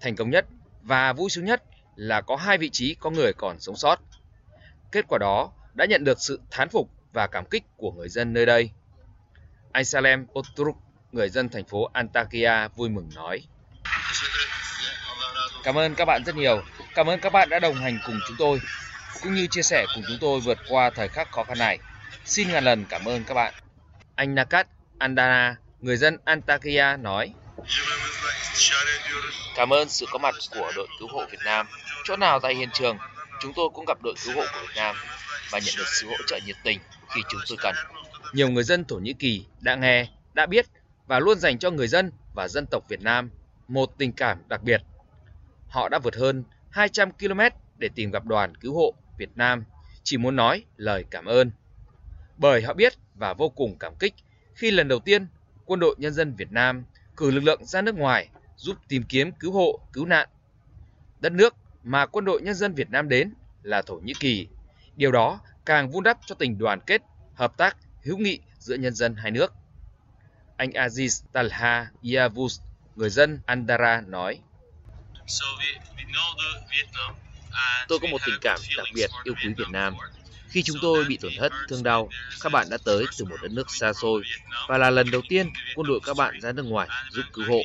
Thành 0.00 0.16
công 0.16 0.30
nhất 0.30 0.46
và 0.82 1.12
vui 1.12 1.30
sướng 1.30 1.44
nhất 1.44 1.62
là 1.96 2.20
có 2.20 2.36
hai 2.36 2.58
vị 2.58 2.70
trí 2.70 2.94
có 2.94 3.10
người 3.10 3.32
còn 3.32 3.60
sống 3.60 3.76
sót. 3.76 4.00
Kết 4.92 5.04
quả 5.08 5.18
đó 5.18 5.52
đã 5.74 5.84
nhận 5.84 6.04
được 6.04 6.20
sự 6.20 6.40
thán 6.50 6.68
phục 6.68 6.90
và 7.12 7.26
cảm 7.26 7.44
kích 7.44 7.62
của 7.76 7.92
người 7.92 8.08
dân 8.08 8.32
nơi 8.32 8.46
đây. 8.46 8.70
Anh 9.72 9.84
Salem 9.84 10.26
Otruk, 10.38 10.76
người 11.12 11.28
dân 11.28 11.48
thành 11.48 11.64
phố 11.64 11.90
Antakya 11.92 12.68
vui 12.68 12.88
mừng 12.88 13.08
nói. 13.14 13.42
Cảm 15.62 15.78
ơn 15.78 15.94
các 15.94 16.04
bạn 16.04 16.22
rất 16.26 16.36
nhiều. 16.36 16.62
Cảm 16.94 17.06
ơn 17.06 17.20
các 17.20 17.32
bạn 17.32 17.48
đã 17.48 17.58
đồng 17.58 17.74
hành 17.74 17.98
cùng 18.06 18.18
chúng 18.28 18.36
tôi, 18.36 18.60
cũng 19.22 19.34
như 19.34 19.46
chia 19.46 19.62
sẻ 19.62 19.86
cùng 19.94 20.04
chúng 20.08 20.18
tôi 20.20 20.40
vượt 20.40 20.58
qua 20.68 20.90
thời 20.90 21.08
khắc 21.08 21.32
khó 21.32 21.44
khăn 21.44 21.58
này. 21.58 21.78
Xin 22.24 22.48
ngàn 22.48 22.64
lần 22.64 22.84
cảm 22.84 23.04
ơn 23.04 23.24
các 23.24 23.34
bạn. 23.34 23.54
Anh 24.14 24.34
Nakat 24.34 24.66
Andana, 24.98 25.56
người 25.80 25.96
dân 25.96 26.18
Antakya 26.24 26.96
nói. 26.96 27.34
Cảm 29.56 29.72
ơn 29.72 29.88
sự 29.88 30.06
có 30.12 30.18
mặt 30.18 30.34
của 30.50 30.72
đội 30.76 30.86
cứu 30.98 31.08
hộ 31.12 31.26
Việt 31.30 31.40
Nam. 31.44 31.66
Chỗ 32.04 32.16
nào 32.16 32.40
tại 32.40 32.54
hiện 32.54 32.68
trường, 32.72 32.98
chúng 33.40 33.52
tôi 33.56 33.68
cũng 33.74 33.84
gặp 33.88 33.98
đội 34.02 34.14
cứu 34.24 34.34
hộ 34.36 34.42
của 34.52 34.60
Việt 34.60 34.74
Nam 34.76 34.96
và 35.50 35.58
nhận 35.58 35.74
được 35.76 35.88
sự 36.00 36.06
hỗ 36.06 36.16
trợ 36.26 36.38
nhiệt 36.46 36.56
tình 36.64 36.78
khi 37.08 37.20
chúng 37.28 37.40
tôi 37.48 37.58
cần. 37.60 37.74
Nhiều 38.32 38.50
người 38.50 38.64
dân 38.64 38.84
Thổ 38.84 38.96
Nhĩ 38.96 39.12
Kỳ 39.12 39.46
đã 39.60 39.74
nghe, 39.74 40.08
đã 40.34 40.46
biết 40.46 40.66
và 41.06 41.20
luôn 41.20 41.38
dành 41.38 41.58
cho 41.58 41.70
người 41.70 41.88
dân 41.88 42.12
và 42.34 42.48
dân 42.48 42.66
tộc 42.66 42.88
Việt 42.88 43.02
Nam 43.02 43.30
một 43.68 43.98
tình 43.98 44.12
cảm 44.12 44.38
đặc 44.48 44.62
biệt. 44.62 44.82
Họ 45.68 45.88
đã 45.88 45.98
vượt 45.98 46.16
hơn 46.16 46.44
200 46.70 47.12
km 47.12 47.40
để 47.78 47.88
tìm 47.94 48.10
gặp 48.10 48.24
đoàn 48.24 48.54
cứu 48.54 48.74
hộ 48.74 48.94
Việt 49.18 49.30
Nam, 49.36 49.64
chỉ 50.02 50.16
muốn 50.16 50.36
nói 50.36 50.64
lời 50.76 51.04
cảm 51.10 51.24
ơn. 51.24 51.50
Bởi 52.36 52.62
họ 52.62 52.74
biết 52.74 52.92
và 53.14 53.34
vô 53.34 53.48
cùng 53.48 53.76
cảm 53.78 53.94
kích 53.98 54.14
khi 54.54 54.70
lần 54.70 54.88
đầu 54.88 54.98
tiên 54.98 55.26
Quân 55.66 55.80
đội 55.80 55.94
Nhân 55.98 56.12
dân 56.12 56.34
Việt 56.34 56.52
Nam 56.52 56.84
cử 57.16 57.30
lực 57.30 57.40
lượng 57.40 57.64
ra 57.64 57.82
nước 57.82 57.94
ngoài 57.94 58.28
giúp 58.56 58.76
tìm 58.88 59.02
kiếm 59.08 59.32
cứu 59.32 59.52
hộ, 59.52 59.80
cứu 59.92 60.06
nạn. 60.06 60.28
Đất 61.20 61.32
nước 61.32 61.54
mà 61.82 62.06
Quân 62.06 62.24
đội 62.24 62.42
Nhân 62.42 62.54
dân 62.54 62.74
Việt 62.74 62.90
Nam 62.90 63.08
đến 63.08 63.34
là 63.62 63.82
Thổ 63.82 63.94
Nhĩ 63.94 64.12
Kỳ. 64.20 64.48
Điều 64.96 65.12
đó 65.12 65.40
càng 65.64 65.90
vun 65.90 66.04
đắp 66.04 66.18
cho 66.26 66.34
tình 66.34 66.58
đoàn 66.58 66.80
kết, 66.86 67.02
hợp 67.34 67.56
tác, 67.56 67.76
hữu 68.04 68.18
nghị 68.18 68.38
giữa 68.58 68.74
nhân 68.74 68.94
dân 68.94 69.14
hai 69.16 69.30
nước. 69.30 69.52
Anh 70.56 70.70
Aziz 70.70 71.22
Talha 71.32 71.90
Yavuz, 72.02 72.60
người 72.94 73.10
dân 73.10 73.40
Andara 73.46 74.00
nói. 74.00 74.40
Tôi 77.88 77.98
có 78.02 78.08
một 78.10 78.18
tình 78.26 78.34
cảm 78.40 78.60
đặc 78.76 78.86
biệt 78.94 79.10
yêu 79.24 79.34
quý 79.44 79.54
Việt 79.56 79.68
Nam. 79.70 79.94
Khi 80.50 80.62
chúng 80.62 80.76
tôi 80.82 81.04
bị 81.04 81.16
tổn 81.16 81.32
thất, 81.38 81.52
thương 81.68 81.82
đau, 81.82 82.08
các 82.40 82.52
bạn 82.52 82.66
đã 82.70 82.78
tới 82.84 83.04
từ 83.18 83.24
một 83.24 83.36
đất 83.42 83.50
nước 83.50 83.70
xa 83.70 83.92
xôi 83.92 84.22
và 84.68 84.78
là 84.78 84.90
lần 84.90 85.10
đầu 85.10 85.22
tiên 85.28 85.50
quân 85.74 85.86
đội 85.86 86.00
các 86.04 86.16
bạn 86.16 86.40
ra 86.40 86.52
nước 86.52 86.62
ngoài 86.62 86.88
giúp 87.10 87.22
cứu 87.32 87.44
hộ. 87.48 87.60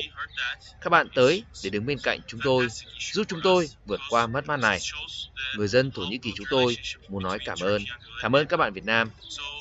Các 0.80 0.90
bạn 0.90 1.08
tới 1.14 1.44
để 1.64 1.70
đứng 1.70 1.86
bên 1.86 1.98
cạnh 2.02 2.20
chúng 2.26 2.40
tôi, 2.44 2.68
giúp 3.12 3.24
chúng 3.28 3.40
tôi 3.42 3.68
vượt 3.86 4.00
qua 4.10 4.26
mất 4.26 4.46
mát 4.46 4.56
này. 4.56 4.78
Người 5.56 5.68
dân 5.68 5.90
Thổ 5.90 6.02
Nhĩ 6.02 6.18
Kỳ 6.18 6.32
chúng 6.36 6.46
tôi 6.50 6.76
muốn 7.08 7.22
nói 7.22 7.38
cảm 7.44 7.58
ơn, 7.60 7.82
cảm 8.22 8.36
ơn 8.36 8.46
các 8.46 8.56
bạn 8.56 8.72
Việt 8.72 8.84
Nam. 8.84 9.10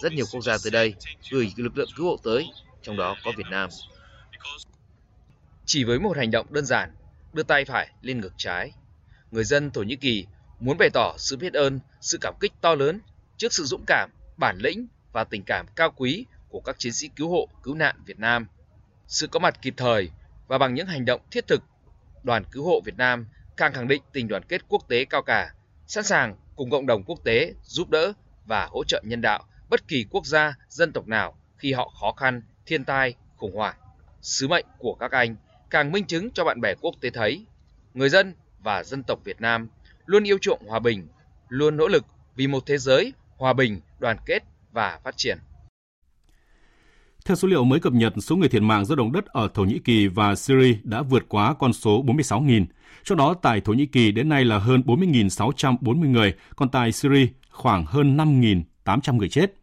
Rất 0.02 0.14
nhiều 0.14 0.26
quốc 0.32 0.42
gia 0.42 0.58
tới 0.64 0.72
đây 0.72 0.94
gửi 1.32 1.52
lực 1.58 1.78
lượng 1.78 1.90
cứu 1.96 2.06
hộ 2.06 2.18
tới, 2.24 2.48
trong 2.82 2.98
đó 2.98 3.16
có 3.24 3.32
Việt 3.38 3.48
Nam. 3.50 3.70
Chỉ 5.66 5.84
với 5.84 6.00
một 6.00 6.18
hành 6.18 6.32
động 6.32 6.46
đơn 6.50 6.66
giản, 6.66 6.92
đưa 7.34 7.44
tay 7.44 7.66
phải 7.66 7.90
lên 8.02 8.22
ngực 8.22 8.34
trái, 8.38 8.72
người 9.32 9.44
dân 9.44 9.72
Thổ 9.72 9.82
Nhĩ 9.82 9.96
Kỳ 9.96 10.26
muốn 10.60 10.78
bày 10.78 10.90
tỏ 10.94 11.16
sự 11.18 11.38
biết 11.38 11.54
ơn, 11.54 11.80
sự 12.02 12.18
cảm 12.22 12.34
kích 12.40 12.54
to 12.62 12.76
lớn 12.76 13.00
trước 13.44 13.54
sự 13.54 13.64
dũng 13.64 13.84
cảm, 13.88 14.10
bản 14.38 14.58
lĩnh 14.58 14.88
và 15.12 15.24
tình 15.24 15.44
cảm 15.44 15.66
cao 15.76 15.92
quý 15.96 16.26
của 16.50 16.62
các 16.62 16.80
chiến 16.80 16.94
sĩ 16.94 17.10
cứu 17.16 17.30
hộ, 17.30 17.48
cứu 17.64 17.76
nạn 17.76 17.96
Việt 18.06 18.20
Nam. 18.20 18.48
Sự 19.08 19.28
có 19.28 19.40
mặt 19.40 19.62
kịp 19.62 19.74
thời 19.78 20.10
và 20.48 20.58
bằng 20.58 20.74
những 20.74 20.88
hành 20.88 21.06
động 21.06 21.22
thiết 21.32 21.48
thực, 21.48 21.64
đoàn 22.24 22.44
cứu 22.52 22.66
hộ 22.66 22.82
Việt 22.86 22.98
Nam 22.98 23.28
càng 23.58 23.74
khẳng 23.74 23.88
định 23.88 24.02
tình 24.14 24.28
đoàn 24.28 24.44
kết 24.44 24.62
quốc 24.70 24.84
tế 24.88 25.06
cao 25.06 25.22
cả, 25.22 25.54
sẵn 25.88 26.04
sàng 26.04 26.36
cùng 26.56 26.70
cộng 26.70 26.86
đồng 26.86 27.04
quốc 27.04 27.20
tế 27.24 27.54
giúp 27.64 27.90
đỡ 27.90 28.14
và 28.46 28.66
hỗ 28.66 28.84
trợ 28.84 29.02
nhân 29.06 29.22
đạo 29.22 29.44
bất 29.70 29.88
kỳ 29.88 30.06
quốc 30.10 30.26
gia, 30.26 30.56
dân 30.70 30.92
tộc 30.92 31.08
nào 31.08 31.38
khi 31.58 31.74
họ 31.74 31.92
khó 32.02 32.12
khăn, 32.12 32.42
thiên 32.66 32.86
tai, 32.86 33.16
khủng 33.38 33.56
hoảng. 33.56 33.76
Sứ 34.22 34.48
mệnh 34.48 34.66
của 34.78 34.96
các 35.00 35.12
anh 35.12 35.36
càng 35.70 35.92
minh 35.92 36.06
chứng 36.06 36.32
cho 36.32 36.44
bạn 36.44 36.62
bè 36.62 36.74
quốc 36.82 36.96
tế 37.02 37.10
thấy 37.10 37.46
người 37.94 38.10
dân 38.10 38.34
và 38.60 38.84
dân 38.84 39.04
tộc 39.04 39.20
Việt 39.24 39.42
Nam 39.42 39.68
luôn 40.06 40.24
yêu 40.24 40.38
chuộng 40.42 40.68
hòa 40.68 40.80
bình, 40.80 41.08
luôn 41.50 41.78
nỗ 41.78 41.88
lực 41.88 42.06
vì 42.36 42.48
một 42.48 42.64
thế 42.66 42.78
giới 42.78 43.14
hòa 43.44 43.54
bình, 43.54 43.80
đoàn 44.00 44.18
kết 44.26 44.44
và 44.72 45.00
phát 45.04 45.18
triển. 45.18 45.38
Theo 47.26 47.36
số 47.36 47.48
liệu 47.48 47.64
mới 47.64 47.80
cập 47.80 47.94
nhật, 47.94 48.14
số 48.22 48.36
người 48.36 48.50
thiệt 48.50 48.62
mạng 48.62 48.86
do 48.86 48.96
động 48.96 49.12
đất 49.12 49.26
ở 49.26 49.48
Thổ 49.54 49.64
Nhĩ 49.64 49.80
Kỳ 49.80 50.08
và 50.08 50.36
Syria 50.36 50.78
đã 50.84 51.02
vượt 51.02 51.26
quá 51.30 51.54
con 51.54 51.74
số 51.74 52.04
46.000. 52.04 52.66
Trong 53.04 53.18
đó, 53.18 53.34
tại 53.42 53.62
Thổ 53.62 53.74
Nhĩ 53.74 53.86
Kỳ 53.86 54.12
đến 54.12 54.30
nay 54.30 54.46
là 54.46 54.58
hơn 54.58 54.82
40.640 54.86 56.12
người, 56.12 56.34
còn 56.56 56.70
tại 56.70 56.92
Syria 56.92 57.28
khoảng 57.50 57.86
hơn 57.86 58.18
5.800 58.18 59.16
người 59.16 59.30
chết. 59.30 59.54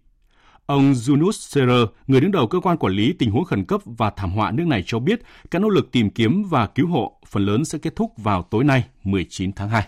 Ông 0.72 0.94
Yunus 1.08 1.48
Serer, 1.48 1.88
người 2.06 2.20
đứng 2.20 2.32
đầu 2.32 2.46
cơ 2.46 2.60
quan 2.60 2.76
quản 2.76 2.92
lý 2.92 3.12
tình 3.12 3.30
huống 3.30 3.44
khẩn 3.44 3.64
cấp 3.64 3.80
và 3.84 4.10
thảm 4.10 4.32
họa 4.32 4.50
nước 4.50 4.66
này 4.66 4.82
cho 4.86 4.98
biết 4.98 5.20
các 5.50 5.62
nỗ 5.62 5.68
lực 5.68 5.92
tìm 5.92 6.10
kiếm 6.10 6.44
và 6.44 6.66
cứu 6.66 6.86
hộ 6.86 7.20
phần 7.26 7.46
lớn 7.46 7.64
sẽ 7.64 7.78
kết 7.78 7.96
thúc 7.96 8.12
vào 8.16 8.42
tối 8.42 8.64
nay 8.64 8.84
19 9.04 9.52
tháng 9.52 9.68
2. 9.68 9.86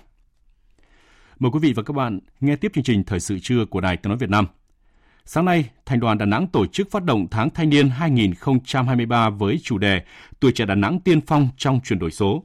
Mời 1.38 1.50
quý 1.52 1.58
vị 1.62 1.72
và 1.72 1.82
các 1.82 1.92
bạn 1.92 2.20
nghe 2.40 2.56
tiếp 2.56 2.72
chương 2.74 2.84
trình 2.84 3.04
Thời 3.04 3.20
sự 3.20 3.38
trưa 3.38 3.64
của 3.64 3.80
Đài 3.80 3.96
Tiếng 3.96 4.08
Nói 4.08 4.18
Việt 4.18 4.30
Nam. 4.30 4.46
Sáng 5.24 5.44
nay, 5.44 5.70
Thành 5.86 6.00
đoàn 6.00 6.18
Đà 6.18 6.26
Nẵng 6.26 6.46
tổ 6.46 6.66
chức 6.66 6.90
phát 6.90 7.04
động 7.04 7.26
tháng 7.30 7.50
thanh 7.50 7.70
niên 7.70 7.88
2023 7.88 9.30
với 9.30 9.60
chủ 9.62 9.78
đề 9.78 10.02
Tuổi 10.40 10.52
trẻ 10.52 10.66
Đà 10.66 10.74
Nẵng 10.74 11.00
tiên 11.00 11.20
phong 11.26 11.48
trong 11.56 11.80
chuyển 11.84 11.98
đổi 11.98 12.10
số. 12.10 12.44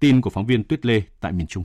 Tin 0.00 0.20
của 0.20 0.30
phóng 0.30 0.46
viên 0.46 0.64
Tuyết 0.64 0.86
Lê 0.86 1.02
tại 1.20 1.32
miền 1.32 1.46
Trung. 1.46 1.64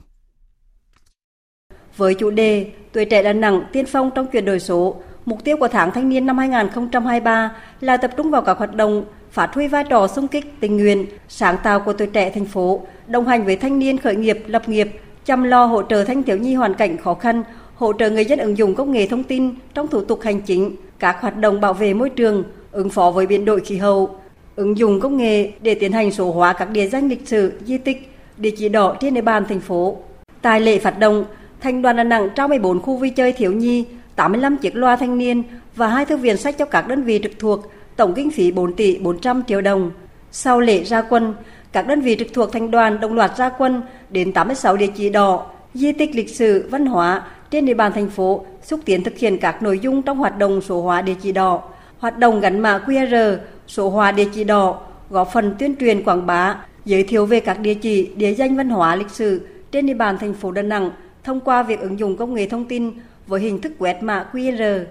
Với 1.96 2.14
chủ 2.14 2.30
đề 2.30 2.72
Tuổi 2.92 3.04
trẻ 3.04 3.22
Đà 3.22 3.32
Nẵng 3.32 3.62
tiên 3.72 3.84
phong 3.88 4.10
trong 4.14 4.26
chuyển 4.32 4.44
đổi 4.44 4.60
số, 4.60 5.02
mục 5.26 5.44
tiêu 5.44 5.56
của 5.56 5.68
tháng 5.68 5.90
thanh 5.90 6.08
niên 6.08 6.26
năm 6.26 6.38
2023 6.38 7.52
là 7.80 7.96
tập 7.96 8.10
trung 8.16 8.30
vào 8.30 8.42
các 8.42 8.58
hoạt 8.58 8.74
động 8.74 9.04
phát 9.30 9.54
huy 9.54 9.68
vai 9.68 9.84
trò 9.84 10.06
xung 10.06 10.28
kích 10.28 10.44
tình 10.60 10.76
nguyện, 10.76 11.06
sáng 11.28 11.56
tạo 11.62 11.80
của 11.80 11.92
tuổi 11.92 12.06
trẻ 12.06 12.30
thành 12.30 12.44
phố, 12.44 12.80
đồng 13.06 13.26
hành 13.26 13.44
với 13.44 13.56
thanh 13.56 13.78
niên 13.78 13.98
khởi 13.98 14.16
nghiệp, 14.16 14.42
lập 14.46 14.68
nghiệp, 14.68 14.88
chăm 15.24 15.42
lo 15.42 15.64
hỗ 15.64 15.82
trợ 15.82 16.04
thanh 16.04 16.22
thiếu 16.22 16.36
nhi 16.36 16.54
hoàn 16.54 16.74
cảnh 16.74 16.96
khó 16.96 17.14
khăn, 17.14 17.42
hỗ 17.74 17.92
trợ 17.92 18.10
người 18.10 18.24
dân 18.24 18.38
ứng 18.38 18.58
dụng 18.58 18.74
công 18.74 18.92
nghệ 18.92 19.06
thông 19.06 19.22
tin 19.22 19.54
trong 19.74 19.88
thủ 19.88 20.00
tục 20.00 20.20
hành 20.22 20.40
chính, 20.40 20.76
các 20.98 21.20
hoạt 21.20 21.36
động 21.36 21.60
bảo 21.60 21.74
vệ 21.74 21.94
môi 21.94 22.10
trường, 22.10 22.44
ứng 22.72 22.90
phó 22.90 23.10
với 23.10 23.26
biến 23.26 23.44
đổi 23.44 23.60
khí 23.60 23.76
hậu, 23.76 24.16
ứng 24.56 24.78
dụng 24.78 25.00
công 25.00 25.16
nghệ 25.16 25.52
để 25.60 25.74
tiến 25.74 25.92
hành 25.92 26.10
số 26.10 26.32
hóa 26.32 26.52
các 26.52 26.70
địa 26.70 26.86
danh 26.86 27.08
lịch 27.08 27.28
sử, 27.28 27.52
di 27.64 27.78
tích, 27.78 28.10
địa 28.36 28.50
chỉ 28.50 28.68
đỏ 28.68 28.96
trên 29.00 29.14
địa 29.14 29.20
bàn 29.20 29.44
thành 29.48 29.60
phố. 29.60 29.96
Tại 30.42 30.60
lễ 30.60 30.78
phát 30.78 30.98
động, 30.98 31.24
Thành 31.60 31.82
đoàn 31.82 31.96
Đà 31.96 32.04
Nẵng 32.04 32.28
trao 32.34 32.48
14 32.48 32.82
khu 32.82 32.96
vui 32.96 33.10
chơi 33.10 33.32
thiếu 33.32 33.52
nhi, 33.52 33.84
85 34.16 34.56
chiếc 34.56 34.76
loa 34.76 34.96
thanh 34.96 35.18
niên 35.18 35.42
và 35.76 35.88
hai 35.88 36.04
thư 36.04 36.16
viện 36.16 36.36
sách 36.36 36.58
cho 36.58 36.64
các 36.64 36.88
đơn 36.88 37.02
vị 37.02 37.20
trực 37.22 37.32
thuộc, 37.38 37.72
tổng 37.96 38.14
kinh 38.14 38.30
phí 38.30 38.50
4 38.50 38.72
tỷ 38.72 38.98
400 38.98 39.42
triệu 39.48 39.60
đồng. 39.60 39.90
Sau 40.30 40.60
lễ 40.60 40.84
ra 40.84 41.02
quân, 41.02 41.34
các 41.72 41.86
đơn 41.86 42.00
vị 42.00 42.16
trực 42.18 42.28
thuộc 42.32 42.52
thành 42.52 42.70
đoàn 42.70 43.00
đồng 43.00 43.14
loạt 43.14 43.36
ra 43.36 43.48
quân 43.48 43.82
đến 44.10 44.32
86 44.32 44.76
địa 44.76 44.86
chỉ 44.96 45.10
đỏ, 45.10 45.46
di 45.74 45.92
tích 45.92 46.14
lịch 46.14 46.36
sử, 46.36 46.68
văn 46.70 46.86
hóa 46.86 47.22
trên 47.50 47.66
địa 47.66 47.74
bàn 47.74 47.92
thành 47.92 48.10
phố, 48.10 48.44
xúc 48.62 48.80
tiến 48.84 49.04
thực 49.04 49.18
hiện 49.18 49.38
các 49.38 49.62
nội 49.62 49.78
dung 49.78 50.02
trong 50.02 50.18
hoạt 50.18 50.38
động 50.38 50.60
số 50.60 50.82
hóa 50.82 51.02
địa 51.02 51.14
chỉ 51.22 51.32
đỏ, 51.32 51.62
hoạt 51.98 52.18
động 52.18 52.40
gắn 52.40 52.58
mã 52.60 52.80
QR, 52.86 53.36
số 53.66 53.90
hóa 53.90 54.12
địa 54.12 54.28
chỉ 54.34 54.44
đỏ, 54.44 54.80
góp 55.10 55.32
phần 55.32 55.54
tuyên 55.58 55.76
truyền 55.76 56.04
quảng 56.04 56.26
bá, 56.26 56.56
giới 56.84 57.02
thiệu 57.02 57.26
về 57.26 57.40
các 57.40 57.60
địa 57.60 57.74
chỉ, 57.74 58.10
địa 58.16 58.34
danh 58.34 58.56
văn 58.56 58.68
hóa 58.68 58.96
lịch 58.96 59.10
sử 59.10 59.40
trên 59.72 59.86
địa 59.86 59.94
bàn 59.94 60.18
thành 60.18 60.34
phố 60.34 60.50
Đà 60.50 60.62
Nẵng 60.62 60.90
thông 61.24 61.40
qua 61.40 61.62
việc 61.62 61.80
ứng 61.80 61.98
dụng 61.98 62.16
công 62.16 62.34
nghệ 62.34 62.48
thông 62.48 62.64
tin 62.64 62.92
với 63.26 63.40
hình 63.40 63.60
thức 63.60 63.72
quét 63.78 64.02
mã 64.02 64.26
QR. 64.32 64.84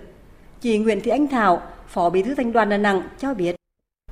Chị 0.62 0.78
Nguyễn 0.78 1.02
Thị 1.02 1.12
Anh 1.12 1.28
Thảo, 1.28 1.62
Phó 1.88 2.10
Bí 2.10 2.24
thư 2.24 2.36
Thành 2.36 2.54
đoàn 2.54 2.70
Đà 2.70 2.78
Nẵng 2.78 3.02
cho 3.18 3.34
biết. 3.34 3.56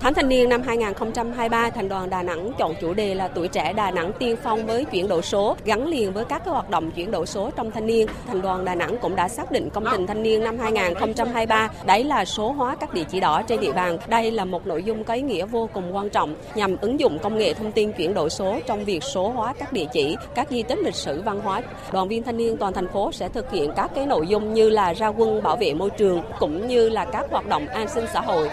Tháng 0.01 0.13
thanh 0.13 0.29
niên 0.29 0.49
năm 0.49 0.61
2023, 0.61 1.69
Thành 1.69 1.89
đoàn 1.89 2.09
Đà 2.09 2.23
Nẵng 2.23 2.51
chọn 2.57 2.73
chủ 2.81 2.93
đề 2.93 3.15
là 3.15 3.27
tuổi 3.27 3.47
trẻ 3.47 3.73
Đà 3.73 3.91
Nẵng 3.91 4.11
tiên 4.19 4.35
phong 4.43 4.65
với 4.65 4.85
chuyển 4.85 5.07
đổi 5.07 5.21
số, 5.21 5.55
gắn 5.65 5.87
liền 5.87 6.13
với 6.13 6.25
các 6.25 6.45
hoạt 6.45 6.69
động 6.69 6.91
chuyển 6.91 7.11
đổi 7.11 7.25
số 7.25 7.49
trong 7.55 7.71
thanh 7.71 7.87
niên. 7.87 8.07
Thành 8.27 8.41
đoàn 8.41 8.65
Đà 8.65 8.75
Nẵng 8.75 8.97
cũng 9.01 9.15
đã 9.15 9.27
xác 9.29 9.51
định 9.51 9.69
công 9.69 9.85
trình 9.91 10.07
thanh 10.07 10.23
niên 10.23 10.43
năm 10.43 10.59
2023, 10.59 11.69
đấy 11.85 12.03
là 12.03 12.25
số 12.25 12.51
hóa 12.51 12.75
các 12.75 12.93
địa 12.93 13.03
chỉ 13.03 13.19
đỏ 13.19 13.41
trên 13.41 13.59
địa 13.59 13.71
bàn. 13.71 13.97
Đây 14.07 14.31
là 14.31 14.45
một 14.45 14.67
nội 14.67 14.83
dung 14.83 15.03
có 15.03 15.13
ý 15.13 15.21
nghĩa 15.21 15.45
vô 15.45 15.69
cùng 15.73 15.95
quan 15.95 16.09
trọng 16.09 16.35
nhằm 16.55 16.77
ứng 16.81 16.99
dụng 16.99 17.19
công 17.19 17.37
nghệ 17.37 17.53
thông 17.53 17.71
tin 17.71 17.91
chuyển 17.91 18.13
đổi 18.13 18.29
số 18.29 18.59
trong 18.67 18.85
việc 18.85 19.03
số 19.03 19.29
hóa 19.29 19.53
các 19.53 19.73
địa 19.73 19.85
chỉ, 19.93 20.15
các 20.35 20.47
di 20.49 20.63
tích 20.63 20.79
lịch 20.79 20.95
sử 20.95 21.21
văn 21.21 21.39
hóa. 21.43 21.61
Đoàn 21.91 22.07
viên 22.07 22.23
thanh 22.23 22.37
niên 22.37 22.57
toàn 22.57 22.73
thành 22.73 22.87
phố 22.87 23.11
sẽ 23.11 23.29
thực 23.29 23.51
hiện 23.51 23.71
các 23.75 23.91
cái 23.95 24.05
nội 24.05 24.27
dung 24.27 24.53
như 24.53 24.69
là 24.69 24.93
ra 24.93 25.07
quân 25.07 25.43
bảo 25.43 25.55
vệ 25.55 25.73
môi 25.73 25.89
trường 25.89 26.21
cũng 26.39 26.67
như 26.67 26.89
là 26.89 27.05
các 27.05 27.25
hoạt 27.31 27.47
động 27.47 27.67
an 27.67 27.87
sinh 27.87 28.05
xã 28.13 28.21
hội. 28.21 28.49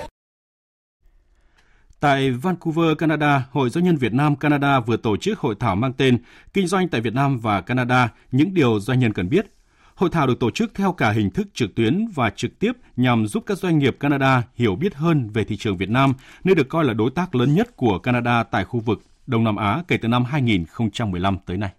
Tại 2.00 2.30
Vancouver, 2.30 2.96
Canada, 2.98 3.46
Hội 3.50 3.70
Doanh 3.70 3.84
nhân 3.84 3.96
Việt 3.96 4.12
Nam 4.12 4.36
Canada 4.36 4.80
vừa 4.80 4.96
tổ 4.96 5.16
chức 5.16 5.38
hội 5.38 5.54
thảo 5.60 5.76
mang 5.76 5.92
tên 5.92 6.18
Kinh 6.52 6.66
doanh 6.66 6.88
tại 6.88 7.00
Việt 7.00 7.14
Nam 7.14 7.38
và 7.38 7.60
Canada, 7.60 8.08
những 8.32 8.54
điều 8.54 8.80
doanh 8.80 8.98
nhân 8.98 9.12
cần 9.12 9.28
biết. 9.28 9.46
Hội 9.94 10.10
thảo 10.12 10.26
được 10.26 10.40
tổ 10.40 10.50
chức 10.50 10.74
theo 10.74 10.92
cả 10.92 11.10
hình 11.10 11.30
thức 11.30 11.46
trực 11.54 11.74
tuyến 11.74 12.08
và 12.14 12.30
trực 12.30 12.58
tiếp 12.58 12.72
nhằm 12.96 13.26
giúp 13.26 13.42
các 13.46 13.58
doanh 13.58 13.78
nghiệp 13.78 13.96
Canada 14.00 14.42
hiểu 14.54 14.76
biết 14.76 14.94
hơn 14.94 15.30
về 15.32 15.44
thị 15.44 15.56
trường 15.56 15.76
Việt 15.76 15.90
Nam, 15.90 16.14
nơi 16.44 16.54
được 16.54 16.68
coi 16.68 16.84
là 16.84 16.94
đối 16.94 17.10
tác 17.10 17.34
lớn 17.34 17.54
nhất 17.54 17.76
của 17.76 17.98
Canada 17.98 18.42
tại 18.42 18.64
khu 18.64 18.80
vực 18.80 19.02
Đông 19.26 19.44
Nam 19.44 19.56
Á 19.56 19.82
kể 19.88 19.96
từ 19.96 20.08
năm 20.08 20.24
2015 20.24 21.38
tới 21.46 21.56
nay. 21.56 21.70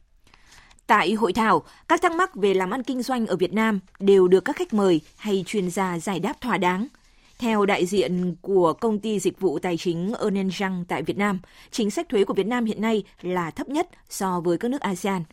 Tại 0.88 1.14
hội 1.14 1.34
thảo, 1.34 1.64
các 1.88 2.02
thắc 2.02 2.12
mắc 2.12 2.36
về 2.36 2.54
làm 2.54 2.72
ăn 2.72 2.84
kinh 2.84 3.02
doanh 3.02 3.28
ở 3.28 3.36
Việt 3.36 3.54
Nam 3.54 3.80
đều 4.00 4.28
được 4.28 4.46
các 4.46 4.56
khách 4.56 4.74
mời 4.74 5.02
hay 5.18 5.44
chuyên 5.48 5.70
gia 5.70 6.00
giải 6.00 6.20
đáp 6.20 6.34
thỏa 6.42 6.58
đáng– 6.58 6.88
theo 7.40 7.66
đại 7.66 7.86
diện 7.86 8.36
của 8.42 8.74
công 8.74 9.00
ty 9.00 9.20
dịch 9.20 9.40
vụ 9.40 9.60
tài 9.60 9.78
chính 9.78 10.14
Ernst 10.22 10.62
Young 10.62 10.86
tại 10.88 11.04
Việt 11.04 11.18
Nam, 11.18 11.40
chính 11.72 11.92
sách 11.92 12.10
thuế 12.10 12.24
của 12.24 12.34
Việt 12.34 12.48
Nam 12.48 12.66
hiện 12.66 12.82
nay 12.82 13.04
là 13.22 13.52
thấp 13.52 13.70
nhất 13.70 13.90
so 14.10 14.40
với 14.40 14.58
các 14.58 14.72
nước 14.72 14.82
ASEAN. 14.82 15.24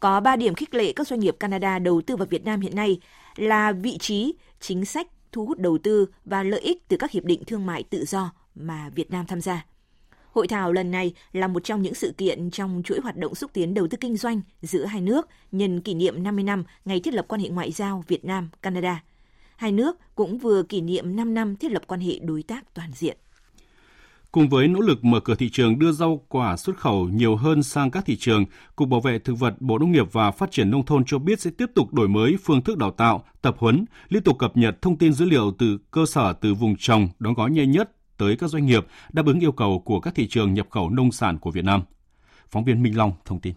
Có 0.00 0.20
3 0.20 0.36
điểm 0.36 0.54
khích 0.54 0.74
lệ 0.74 0.92
các 0.92 1.06
doanh 1.06 1.20
nghiệp 1.20 1.36
Canada 1.40 1.78
đầu 1.78 2.02
tư 2.06 2.16
vào 2.16 2.26
Việt 2.26 2.44
Nam 2.44 2.60
hiện 2.60 2.76
nay 2.76 3.00
là 3.36 3.72
vị 3.72 3.98
trí, 3.98 4.34
chính 4.60 4.84
sách 4.84 5.06
thu 5.32 5.46
hút 5.46 5.58
đầu 5.58 5.78
tư 5.78 6.06
và 6.24 6.42
lợi 6.42 6.60
ích 6.60 6.88
từ 6.88 6.96
các 6.96 7.10
hiệp 7.10 7.24
định 7.24 7.44
thương 7.44 7.66
mại 7.66 7.82
tự 7.82 8.04
do 8.04 8.32
mà 8.54 8.90
Việt 8.94 9.10
Nam 9.10 9.26
tham 9.26 9.40
gia. 9.40 9.66
Hội 10.32 10.48
thảo 10.48 10.72
lần 10.72 10.90
này 10.90 11.14
là 11.32 11.48
một 11.48 11.64
trong 11.64 11.82
những 11.82 11.94
sự 11.94 12.12
kiện 12.18 12.50
trong 12.50 12.82
chuỗi 12.84 13.00
hoạt 13.00 13.16
động 13.16 13.34
xúc 13.34 13.50
tiến 13.52 13.74
đầu 13.74 13.88
tư 13.90 13.96
kinh 14.00 14.16
doanh 14.16 14.40
giữa 14.62 14.84
hai 14.84 15.00
nước 15.00 15.28
nhân 15.52 15.80
kỷ 15.80 15.94
niệm 15.94 16.22
50 16.22 16.44
năm 16.44 16.64
ngày 16.84 17.00
thiết 17.00 17.14
lập 17.14 17.24
quan 17.28 17.40
hệ 17.40 17.48
ngoại 17.48 17.72
giao 17.72 18.04
Việt 18.08 18.24
Nam-Canada– 18.24 19.02
hai 19.56 19.72
nước 19.72 19.96
cũng 20.14 20.38
vừa 20.38 20.62
kỷ 20.62 20.80
niệm 20.80 21.16
5 21.16 21.34
năm 21.34 21.56
thiết 21.56 21.70
lập 21.70 21.82
quan 21.86 22.00
hệ 22.00 22.18
đối 22.18 22.42
tác 22.42 22.74
toàn 22.74 22.90
diện. 22.92 23.16
Cùng 24.32 24.48
với 24.48 24.68
nỗ 24.68 24.80
lực 24.80 25.04
mở 25.04 25.20
cửa 25.20 25.34
thị 25.34 25.50
trường 25.52 25.78
đưa 25.78 25.92
rau 25.92 26.20
quả 26.28 26.56
xuất 26.56 26.76
khẩu 26.76 27.08
nhiều 27.08 27.36
hơn 27.36 27.62
sang 27.62 27.90
các 27.90 28.04
thị 28.06 28.16
trường, 28.16 28.44
Cục 28.76 28.88
Bảo 28.88 29.00
vệ 29.00 29.18
Thực 29.18 29.38
vật 29.38 29.54
Bộ 29.60 29.78
Nông 29.78 29.92
nghiệp 29.92 30.12
và 30.12 30.30
Phát 30.30 30.50
triển 30.50 30.70
Nông 30.70 30.84
thôn 30.84 31.04
cho 31.04 31.18
biết 31.18 31.40
sẽ 31.40 31.50
tiếp 31.58 31.66
tục 31.74 31.94
đổi 31.94 32.08
mới 32.08 32.36
phương 32.44 32.62
thức 32.62 32.78
đào 32.78 32.90
tạo, 32.90 33.24
tập 33.42 33.56
huấn, 33.58 33.84
liên 34.08 34.22
tục 34.22 34.38
cập 34.38 34.56
nhật 34.56 34.82
thông 34.82 34.98
tin 34.98 35.12
dữ 35.12 35.24
liệu 35.24 35.52
từ 35.58 35.78
cơ 35.90 36.06
sở 36.06 36.32
từ 36.32 36.54
vùng 36.54 36.76
trồng, 36.78 37.08
đóng 37.18 37.34
gói 37.34 37.50
nhanh 37.50 37.70
nhất 37.70 37.90
tới 38.16 38.36
các 38.36 38.50
doanh 38.50 38.66
nghiệp 38.66 38.86
đáp 39.12 39.26
ứng 39.26 39.40
yêu 39.40 39.52
cầu 39.52 39.82
của 39.84 40.00
các 40.00 40.14
thị 40.14 40.26
trường 40.28 40.54
nhập 40.54 40.66
khẩu 40.70 40.90
nông 40.90 41.12
sản 41.12 41.38
của 41.38 41.50
Việt 41.50 41.64
Nam. 41.64 41.82
Phóng 42.50 42.64
viên 42.64 42.82
Minh 42.82 42.96
Long 42.96 43.12
thông 43.24 43.40
tin. 43.40 43.54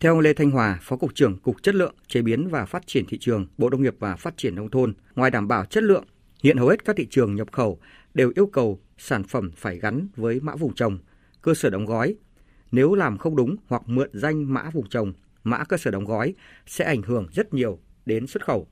Theo 0.00 0.12
ông 0.12 0.20
Lê 0.20 0.32
Thanh 0.32 0.50
Hòa, 0.50 0.78
Phó 0.82 0.96
Cục 0.96 1.14
trưởng 1.14 1.38
Cục 1.38 1.62
Chất 1.62 1.74
lượng, 1.74 1.94
Chế 2.08 2.22
biến 2.22 2.48
và 2.48 2.66
Phát 2.66 2.86
triển 2.86 3.04
Thị 3.06 3.18
trường, 3.18 3.46
Bộ 3.58 3.70
Nông 3.70 3.82
nghiệp 3.82 3.94
và 3.98 4.16
Phát 4.16 4.36
triển 4.36 4.54
Nông 4.54 4.70
thôn, 4.70 4.94
ngoài 5.14 5.30
đảm 5.30 5.48
bảo 5.48 5.64
chất 5.64 5.84
lượng, 5.84 6.04
hiện 6.42 6.56
hầu 6.56 6.68
hết 6.68 6.84
các 6.84 6.96
thị 6.96 7.06
trường 7.10 7.34
nhập 7.34 7.52
khẩu 7.52 7.80
đều 8.14 8.32
yêu 8.34 8.46
cầu 8.46 8.80
sản 8.98 9.24
phẩm 9.24 9.50
phải 9.56 9.78
gắn 9.78 10.08
với 10.16 10.40
mã 10.40 10.54
vùng 10.54 10.74
trồng, 10.74 10.98
cơ 11.42 11.54
sở 11.54 11.70
đóng 11.70 11.86
gói. 11.86 12.14
Nếu 12.72 12.94
làm 12.94 13.18
không 13.18 13.36
đúng 13.36 13.56
hoặc 13.66 13.82
mượn 13.86 14.10
danh 14.12 14.54
mã 14.54 14.70
vùng 14.70 14.88
trồng, 14.88 15.12
mã 15.44 15.64
cơ 15.64 15.76
sở 15.76 15.90
đóng 15.90 16.04
gói 16.04 16.34
sẽ 16.66 16.84
ảnh 16.84 17.02
hưởng 17.02 17.26
rất 17.32 17.54
nhiều 17.54 17.78
đến 18.06 18.26
xuất 18.26 18.44
khẩu. 18.44 18.68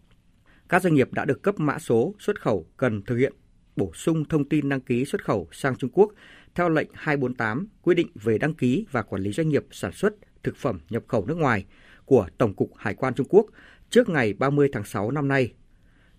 Các 0.68 0.82
doanh 0.82 0.94
nghiệp 0.94 1.12
đã 1.12 1.24
được 1.24 1.42
cấp 1.42 1.60
mã 1.60 1.78
số 1.78 2.14
xuất 2.18 2.40
khẩu 2.40 2.66
cần 2.76 3.02
thực 3.02 3.16
hiện 3.16 3.32
bổ 3.76 3.92
sung 3.94 4.24
thông 4.24 4.48
tin 4.48 4.68
đăng 4.68 4.80
ký 4.80 5.04
xuất 5.04 5.24
khẩu 5.24 5.48
sang 5.52 5.76
Trung 5.76 5.90
Quốc 5.90 6.12
theo 6.54 6.68
lệnh 6.68 6.88
248 6.94 7.66
quy 7.82 7.94
định 7.94 8.08
về 8.14 8.38
đăng 8.38 8.54
ký 8.54 8.86
và 8.90 9.02
quản 9.02 9.22
lý 9.22 9.32
doanh 9.32 9.48
nghiệp 9.48 9.64
sản 9.70 9.92
xuất 9.92 10.14
thực 10.46 10.56
phẩm 10.56 10.80
nhập 10.90 11.02
khẩu 11.08 11.26
nước 11.26 11.36
ngoài 11.36 11.64
của 12.04 12.26
Tổng 12.38 12.54
cục 12.54 12.70
Hải 12.76 12.94
quan 12.94 13.14
Trung 13.14 13.26
Quốc 13.30 13.46
trước 13.90 14.08
ngày 14.08 14.32
30 14.32 14.68
tháng 14.72 14.84
6 14.84 15.10
năm 15.10 15.28
nay. 15.28 15.52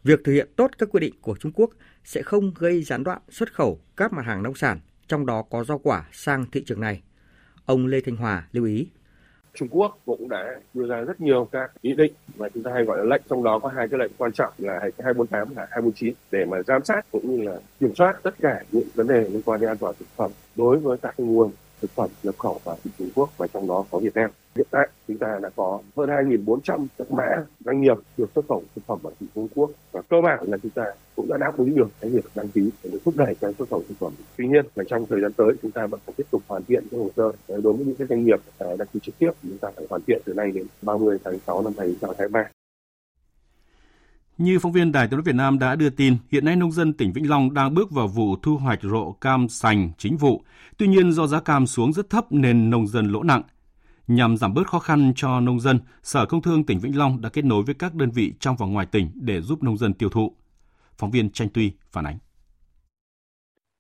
Việc 0.04 0.20
thực 0.24 0.34
hiện 0.34 0.48
tốt 0.56 0.72
các 0.78 0.90
quy 0.92 1.00
định 1.00 1.14
của 1.22 1.36
Trung 1.40 1.52
Quốc 1.52 1.70
sẽ 2.04 2.22
không 2.22 2.52
gây 2.60 2.84
gián 2.84 3.04
đoạn 3.04 3.22
xuất 3.30 3.54
khẩu 3.54 3.80
các 3.98 4.14
mặt 4.14 4.26
hàng 4.26 4.44
nông 4.44 4.56
sản, 4.56 4.80
trong 5.08 5.26
đó 5.26 5.42
có 5.42 5.64
rau 5.64 5.80
quả 5.80 6.06
sang 6.12 6.46
thị 6.52 6.64
trường 6.66 6.82
này. 6.82 7.02
Ông 7.66 7.88
Lê 7.88 8.02
Thanh 8.02 8.16
Hòa 8.16 8.48
lưu 8.52 8.66
ý. 8.66 8.90
Trung 9.54 9.68
Quốc 9.72 10.00
cũng 10.06 10.30
đã 10.30 10.60
đưa 10.74 10.88
ra 10.88 11.02
rất 11.02 11.22
nhiều 11.22 11.50
các 11.52 11.72
ý 11.82 11.94
định 11.94 12.14
và 12.36 12.50
chúng 12.54 12.64
ta 12.64 12.72
hay 12.74 12.84
gọi 12.84 12.98
là 12.98 13.04
lệnh 13.04 13.22
trong 13.30 13.44
đó 13.44 13.60
có 13.60 13.70
hai 13.70 13.88
cái 13.88 14.00
lệnh 14.00 14.12
quan 14.18 14.32
trọng 14.32 14.54
là 14.58 14.80
248 14.82 15.54
và 15.54 15.68
249 15.72 16.14
để 16.32 16.46
mà 16.46 16.58
giám 16.68 16.84
sát 16.84 17.06
cũng 17.12 17.36
như 17.36 17.44
là 17.44 17.60
kiểm 17.80 17.96
soát 17.96 18.20
tất 18.24 18.36
cả 18.40 18.64
những 18.72 18.88
vấn 18.96 19.08
đề 19.08 19.30
liên 19.30 19.42
quan 19.46 19.62
đến 19.62 19.70
an 19.70 19.78
toàn 19.78 19.96
thực 20.00 20.08
phẩm 20.16 20.32
đối 20.56 20.78
với 20.78 20.98
các 20.98 21.14
nguồn 21.18 21.52
thực 21.82 21.92
phẩm 21.92 22.10
nhập 22.24 22.36
khẩu 22.38 22.60
vào 22.64 22.78
thị 22.84 22.92
Trung 22.98 23.10
Quốc 23.16 23.30
và 23.38 23.48
trong 23.48 23.68
đó 23.68 23.86
có 23.92 24.00
Việt 24.00 24.16
Nam. 24.16 24.32
Hiện 24.56 24.68
tại 24.72 24.90
chúng 25.08 25.18
ta 25.18 25.40
đã 25.42 25.50
có 25.56 25.80
hơn 25.98 26.10
2.400 26.10 26.88
các 26.98 27.12
mã 27.12 27.46
doanh 27.66 27.82
nghiệp 27.82 27.98
được 28.18 28.30
xuất 28.36 28.46
khẩu 28.50 28.64
thực 28.76 28.82
phẩm 28.86 29.00
vào 29.02 29.14
thị 29.20 29.28
Trung 29.36 29.48
Quốc 29.56 29.72
và 29.92 30.02
cơ 30.02 30.22
bản 30.22 30.40
là 30.48 30.58
chúng 30.58 30.72
ta 30.72 30.84
cũng 31.16 31.28
đã 31.30 31.38
đáp 31.38 31.58
ứng 31.58 31.76
được 31.76 31.88
cái 32.02 32.12
việc 32.12 32.26
đăng 32.36 32.48
ký 32.48 32.70
để 32.84 32.90
thúc 33.06 33.14
đẩy 33.18 33.36
cái 33.36 33.54
xuất 33.58 33.70
khẩu 33.70 33.84
thực 33.90 33.96
phẩm. 34.00 34.14
Tuy 34.38 34.48
nhiên 34.48 34.66
là 34.76 34.84
trong 34.88 35.06
thời 35.06 35.22
gian 35.22 35.34
tới 35.34 35.52
chúng 35.62 35.72
ta 35.72 35.88
vẫn 35.88 36.00
phải 36.06 36.14
tiếp 36.18 36.28
tục 36.32 36.42
hoàn 36.48 36.64
thiện 36.64 36.84
cái 36.92 37.00
hồ 37.00 37.10
sơ 37.18 37.32
đối 37.48 37.74
với 37.74 37.86
những 37.86 37.96
cái 37.96 38.08
doanh 38.08 38.26
nghiệp 38.26 38.40
à, 38.60 38.68
đăng 38.78 38.88
ký 38.94 39.00
trực 39.04 39.18
tiếp, 39.18 39.32
chúng 39.44 39.58
ta 39.58 39.70
phải 39.76 39.86
hoàn 39.90 40.02
thiện 40.08 40.22
từ 40.26 40.34
nay 40.34 40.52
đến 40.52 40.68
30 40.82 41.18
tháng 41.24 41.40
6 41.48 41.62
năm 41.62 41.74
2023. 41.78 42.50
Như 44.38 44.60
phóng 44.60 44.72
viên 44.72 44.92
Đài 44.92 45.08
tiếng 45.08 45.18
nói 45.18 45.24
Việt 45.24 45.36
Nam 45.36 45.60
đã 45.60 45.76
đưa 45.76 45.90
tin, 45.90 46.18
hiện 46.32 46.46
nay 46.46 46.56
nông 46.56 46.72
dân 46.72 46.94
tỉnh 46.94 47.14
Vĩnh 47.14 47.30
Long 47.30 47.54
đang 47.54 47.74
bước 47.74 47.92
vào 47.92 48.08
vụ 48.08 48.36
thu 48.36 48.58
hoạch 48.58 48.80
rộ 48.84 49.12
cam 49.12 49.50
sành 49.50 49.92
chính 49.98 50.18
vụ. 50.18 50.44
Tuy 50.78 50.88
nhiên 50.88 51.12
do 51.12 51.28
giá 51.28 51.40
cam 51.40 51.68
xuống 51.68 51.94
rất 51.94 52.10
thấp 52.10 52.32
nên 52.32 52.70
nông 52.70 52.88
dân 52.88 53.12
lỗ 53.12 53.24
nặng. 53.24 53.42
Nhằm 54.08 54.38
giảm 54.38 54.54
bớt 54.54 54.68
khó 54.68 54.80
khăn 54.80 55.14
cho 55.16 55.40
nông 55.40 55.60
dân, 55.60 55.80
Sở 56.04 56.26
Công 56.26 56.42
Thương 56.42 56.66
tỉnh 56.66 56.80
Vĩnh 56.80 56.98
Long 56.98 57.22
đã 57.22 57.30
kết 57.30 57.46
nối 57.46 57.64
với 57.64 57.76
các 57.76 57.94
đơn 57.94 58.12
vị 58.12 58.34
trong 58.40 58.56
và 58.56 58.66
ngoài 58.66 58.86
tỉnh 58.86 59.12
để 59.16 59.42
giúp 59.42 59.64
nông 59.64 59.78
dân 59.78 59.94
tiêu 59.94 60.10
thụ. 60.10 60.36
Phóng 60.98 61.12
viên 61.12 61.30
Tranh 61.30 61.48
Tuy 61.54 61.72
phản 61.92 62.06
ánh. 62.06 62.18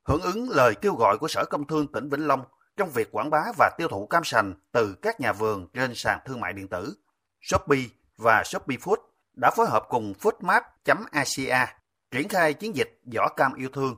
Hưởng 0.07 0.21
ứng 0.21 0.49
lời 0.49 0.75
kêu 0.81 0.95
gọi 0.95 1.17
của 1.17 1.27
Sở 1.27 1.45
Công 1.49 1.67
Thương 1.67 1.87
tỉnh 1.87 2.09
Vĩnh 2.09 2.27
Long 2.27 2.41
trong 2.77 2.89
việc 2.95 3.11
quảng 3.11 3.29
bá 3.29 3.43
và 3.57 3.71
tiêu 3.77 3.87
thụ 3.87 4.07
cam 4.07 4.23
sành 4.23 4.53
từ 4.71 4.95
các 5.01 5.19
nhà 5.19 5.33
vườn 5.33 5.67
trên 5.73 5.95
sàn 5.95 6.19
thương 6.25 6.39
mại 6.39 6.53
điện 6.53 6.67
tử, 6.67 6.97
Shopee 7.41 7.83
và 8.17 8.43
Shopee 8.45 8.77
Food 8.77 8.97
đã 9.37 9.51
phối 9.51 9.67
hợp 9.69 9.83
cùng 9.89 10.13
Foodmap.asia 10.21 11.65
triển 12.11 12.27
khai 12.27 12.53
chiến 12.53 12.75
dịch 12.75 12.99
Giỏ 13.13 13.27
Cam 13.37 13.53
Yêu 13.53 13.69
Thương. 13.73 13.95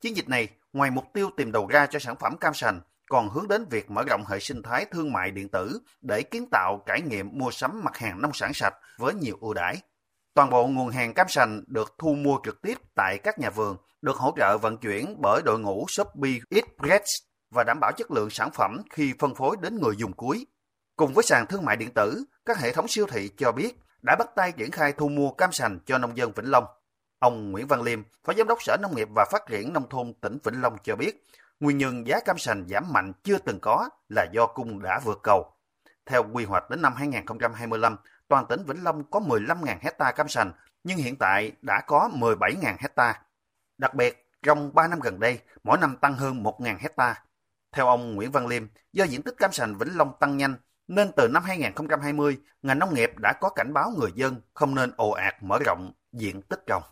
Chiến 0.00 0.16
dịch 0.16 0.28
này, 0.28 0.48
ngoài 0.72 0.90
mục 0.90 1.04
tiêu 1.14 1.30
tìm 1.36 1.52
đầu 1.52 1.66
ra 1.66 1.86
cho 1.86 1.98
sản 1.98 2.16
phẩm 2.16 2.36
cam 2.36 2.54
sành, 2.54 2.80
còn 3.08 3.28
hướng 3.28 3.48
đến 3.48 3.64
việc 3.70 3.90
mở 3.90 4.02
rộng 4.06 4.24
hệ 4.26 4.38
sinh 4.40 4.62
thái 4.62 4.84
thương 4.84 5.12
mại 5.12 5.30
điện 5.30 5.48
tử 5.48 5.80
để 6.00 6.22
kiến 6.22 6.48
tạo 6.50 6.82
trải 6.86 7.00
nghiệm 7.00 7.28
mua 7.32 7.50
sắm 7.50 7.84
mặt 7.84 7.96
hàng 7.96 8.22
nông 8.22 8.32
sản 8.32 8.54
sạch 8.54 8.74
với 8.98 9.14
nhiều 9.14 9.36
ưu 9.40 9.54
đãi. 9.54 9.76
Toàn 10.34 10.50
bộ 10.50 10.66
nguồn 10.66 10.90
hàng 10.90 11.14
cam 11.14 11.28
sành 11.28 11.64
được 11.66 11.94
thu 11.98 12.14
mua 12.14 12.38
trực 12.44 12.62
tiếp 12.62 12.78
tại 12.94 13.18
các 13.18 13.38
nhà 13.38 13.50
vườn, 13.50 13.76
được 14.02 14.16
hỗ 14.16 14.34
trợ 14.36 14.58
vận 14.58 14.78
chuyển 14.78 15.16
bởi 15.18 15.42
đội 15.44 15.58
ngũ 15.58 15.86
Shopee 15.88 16.38
Express 16.50 17.06
và 17.50 17.64
đảm 17.64 17.78
bảo 17.80 17.92
chất 17.96 18.10
lượng 18.10 18.30
sản 18.30 18.50
phẩm 18.50 18.82
khi 18.90 19.14
phân 19.18 19.34
phối 19.34 19.56
đến 19.60 19.78
người 19.82 19.96
dùng 19.96 20.12
cuối. 20.12 20.46
Cùng 20.96 21.14
với 21.14 21.24
sàn 21.24 21.46
thương 21.46 21.64
mại 21.64 21.76
điện 21.76 21.90
tử, 21.94 22.24
các 22.44 22.58
hệ 22.58 22.72
thống 22.72 22.88
siêu 22.88 23.06
thị 23.10 23.30
cho 23.36 23.52
biết 23.52 23.76
đã 24.02 24.16
bắt 24.16 24.28
tay 24.36 24.52
triển 24.52 24.70
khai 24.70 24.92
thu 24.92 25.08
mua 25.08 25.30
cam 25.30 25.52
sành 25.52 25.78
cho 25.86 25.98
nông 25.98 26.16
dân 26.16 26.32
Vĩnh 26.32 26.50
Long. 26.50 26.64
Ông 27.18 27.52
Nguyễn 27.52 27.66
Văn 27.66 27.82
Liêm, 27.82 28.02
Phó 28.24 28.32
Giám 28.32 28.46
đốc 28.46 28.62
Sở 28.62 28.76
Nông 28.82 28.96
nghiệp 28.96 29.08
và 29.16 29.26
Phát 29.32 29.42
triển 29.48 29.72
Nông 29.72 29.88
thôn 29.88 30.14
tỉnh 30.20 30.38
Vĩnh 30.44 30.62
Long 30.62 30.76
cho 30.82 30.96
biết, 30.96 31.26
nguyên 31.60 31.78
nhân 31.78 32.06
giá 32.06 32.20
cam 32.20 32.38
sành 32.38 32.64
giảm 32.68 32.92
mạnh 32.92 33.12
chưa 33.22 33.38
từng 33.38 33.58
có 33.60 33.88
là 34.08 34.26
do 34.32 34.46
cung 34.46 34.82
đã 34.82 35.00
vượt 35.04 35.20
cầu. 35.22 35.52
Theo 36.06 36.24
quy 36.32 36.44
hoạch 36.44 36.70
đến 36.70 36.82
năm 36.82 36.94
2025, 36.94 37.96
toàn 38.28 38.46
tỉnh 38.48 38.64
Vĩnh 38.64 38.84
Long 38.84 39.04
có 39.10 39.20
15.000 39.20 39.76
hecta 39.80 40.12
cam 40.12 40.28
sành, 40.28 40.52
nhưng 40.84 40.98
hiện 40.98 41.16
tại 41.16 41.52
đã 41.62 41.80
có 41.86 42.10
17.000 42.14 42.76
hecta. 42.78 43.22
Đặc 43.78 43.94
biệt, 43.94 44.26
trong 44.42 44.74
3 44.74 44.88
năm 44.88 45.00
gần 45.00 45.20
đây, 45.20 45.38
mỗi 45.64 45.78
năm 45.78 45.96
tăng 45.96 46.14
hơn 46.14 46.42
1.000 46.42 46.76
hecta. 46.78 47.24
Theo 47.72 47.86
ông 47.86 48.14
Nguyễn 48.14 48.32
Văn 48.32 48.46
Liêm, 48.46 48.66
do 48.92 49.04
diện 49.04 49.22
tích 49.22 49.34
cam 49.38 49.52
sành 49.52 49.78
Vĩnh 49.78 49.96
Long 49.96 50.12
tăng 50.20 50.36
nhanh, 50.36 50.54
nên 50.90 51.08
từ 51.16 51.28
năm 51.28 51.42
2020, 51.46 52.36
ngành 52.62 52.78
nông 52.78 52.94
nghiệp 52.94 53.10
đã 53.22 53.32
có 53.40 53.50
cảnh 53.50 53.72
báo 53.72 53.92
người 53.98 54.10
dân 54.14 54.36
không 54.54 54.74
nên 54.74 54.90
ồ 54.96 55.10
ạt 55.10 55.34
mở 55.42 55.58
rộng 55.66 55.92
diện 56.12 56.42
tích 56.42 56.60
trồng. 56.66 56.82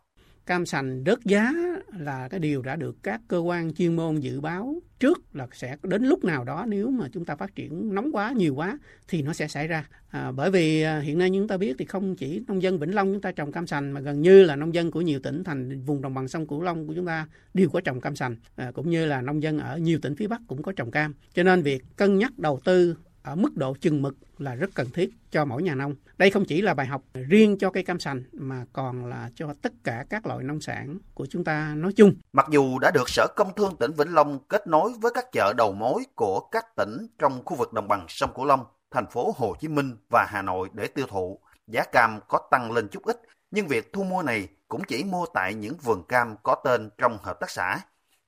Cam 0.47 0.67
sành 0.67 1.03
rớt 1.07 1.19
giá 1.25 1.53
là 1.99 2.29
cái 2.29 2.41
điều 2.41 2.63
đã 2.63 2.77
được 2.77 2.97
các 3.03 3.21
cơ 3.29 3.39
quan 3.39 3.75
chuyên 3.75 3.97
môn 3.97 4.21
dự 4.21 4.41
báo 4.41 4.75
trước 5.01 5.19
là 5.33 5.47
sẽ 5.53 5.77
đến 5.83 6.03
lúc 6.05 6.25
nào 6.25 6.45
đó 6.45 6.65
nếu 6.69 6.91
mà 6.91 7.09
chúng 7.13 7.25
ta 7.25 7.37
phát 7.37 7.55
triển 7.55 7.95
nóng 7.95 8.11
quá 8.13 8.33
nhiều 8.33 8.55
quá 8.55 8.79
thì 9.09 9.23
nó 9.23 9.33
sẽ 9.33 9.49
xảy 9.49 9.69
ra. 9.69 9.89
À, 10.11 10.33
bởi 10.33 10.51
vì 10.51 10.83
à, 10.83 10.99
hiện 10.99 11.19
nay 11.19 11.31
chúng 11.35 11.49
ta 11.49 11.57
biết 11.57 11.77
thì 11.79 11.85
không 11.85 12.17
chỉ 12.17 12.43
nông 12.47 12.63
dân 12.63 12.79
Vĩnh 12.79 12.95
Long 12.95 13.13
chúng 13.13 13.21
ta 13.21 13.33
trồng 13.33 13.53
cam 13.53 13.67
sành 13.67 13.93
mà 13.93 14.01
gần 14.01 14.23
như 14.23 14.45
là 14.45 14.57
nông 14.57 14.75
dân 14.75 14.91
của 14.91 15.01
nhiều 15.01 15.21
tỉnh 15.21 15.45
thành 15.45 15.81
vùng 15.81 16.03
đồng 16.03 16.15
bằng 16.15 16.29
sông 16.29 16.47
Cửu 16.47 16.63
Long 16.63 16.87
của 16.87 16.95
chúng 16.95 17.07
ta 17.07 17.27
đều 17.55 17.69
có 17.69 17.81
trồng 17.81 18.01
cam 18.01 18.17
sành. 18.17 18.37
À, 18.57 18.71
cũng 18.75 18.91
như 18.91 19.07
là 19.07 19.21
nông 19.21 19.43
dân 19.43 19.59
ở 19.59 19.79
nhiều 19.79 19.99
tỉnh 20.03 20.17
phía 20.17 20.27
Bắc 20.27 20.41
cũng 20.47 20.63
có 20.63 20.73
trồng 20.73 20.91
cam. 20.91 21.15
Cho 21.35 21.43
nên 21.43 21.63
việc 21.63 21.83
cân 21.97 22.19
nhắc 22.19 22.39
đầu 22.39 22.61
tư 22.65 22.97
ở 23.23 23.35
mức 23.35 23.57
độ 23.57 23.75
chừng 23.81 24.03
mực 24.03 24.15
là 24.39 24.55
rất 24.55 24.71
cần 24.75 24.91
thiết 24.95 25.11
cho 25.31 25.45
mỗi 25.45 25.63
nhà 25.63 25.75
nông. 25.75 25.95
Đây 26.19 26.31
không 26.31 26.45
chỉ 26.45 26.63
là 26.63 26.75
bài 26.75 26.87
học 26.87 27.03
riêng 27.13 27.59
cho 27.59 27.71
cây 27.71 27.83
cam 27.83 28.01
sành 28.01 28.23
mà 28.33 28.65
còn 28.73 29.07
là 29.07 29.31
cho 29.35 29.55
tất 29.63 29.73
cả 29.85 30.05
các 30.11 30.27
loại 30.27 30.45
nông 30.45 30.61
sản 30.61 30.99
của 31.15 31.27
chúng 31.27 31.45
ta 31.45 31.75
nói 31.77 31.93
chung. 31.97 32.15
Mặc 32.33 32.47
dù 32.51 32.79
đã 32.79 32.91
được 32.95 33.09
Sở 33.09 33.27
Công 33.37 33.55
Thương 33.57 33.77
tỉnh 33.77 33.93
Vĩnh 33.93 34.15
Long 34.15 34.39
kết 34.49 34.67
nối 34.67 34.93
với 35.01 35.13
các 35.15 35.33
chợ 35.33 35.53
đầu 35.57 35.73
mối 35.73 36.05
của 36.15 36.41
các 36.41 36.77
tỉnh 36.77 37.07
trong 37.19 37.45
khu 37.45 37.57
vực 37.57 37.73
đồng 37.73 37.89
bằng 37.89 38.07
sông 38.09 38.35
Cửu 38.35 38.45
Long, 38.45 38.65
thành 38.91 39.07
phố 39.11 39.35
Hồ 39.37 39.55
Chí 39.61 39.69
Minh 39.69 39.97
và 40.11 40.27
Hà 40.29 40.43
Nội 40.43 40.69
để 40.73 40.87
tiêu 40.87 41.07
thụ, 41.09 41.41
giá 41.67 41.85
cam 41.93 42.21
có 42.29 42.49
tăng 42.51 42.73
lên 42.73 42.89
chút 42.89 43.03
ít, 43.05 43.21
nhưng 43.51 43.67
việc 43.67 43.93
thu 43.93 44.05
mua 44.05 44.23
này 44.23 44.49
cũng 44.69 44.83
chỉ 44.89 45.05
mua 45.05 45.27
tại 45.35 45.55
những 45.55 45.77
vườn 45.77 46.05
cam 46.09 46.37
có 46.43 46.55
tên 46.65 46.91
trong 46.99 47.19
hợp 47.23 47.41
tác 47.41 47.51
xã. 47.51 47.79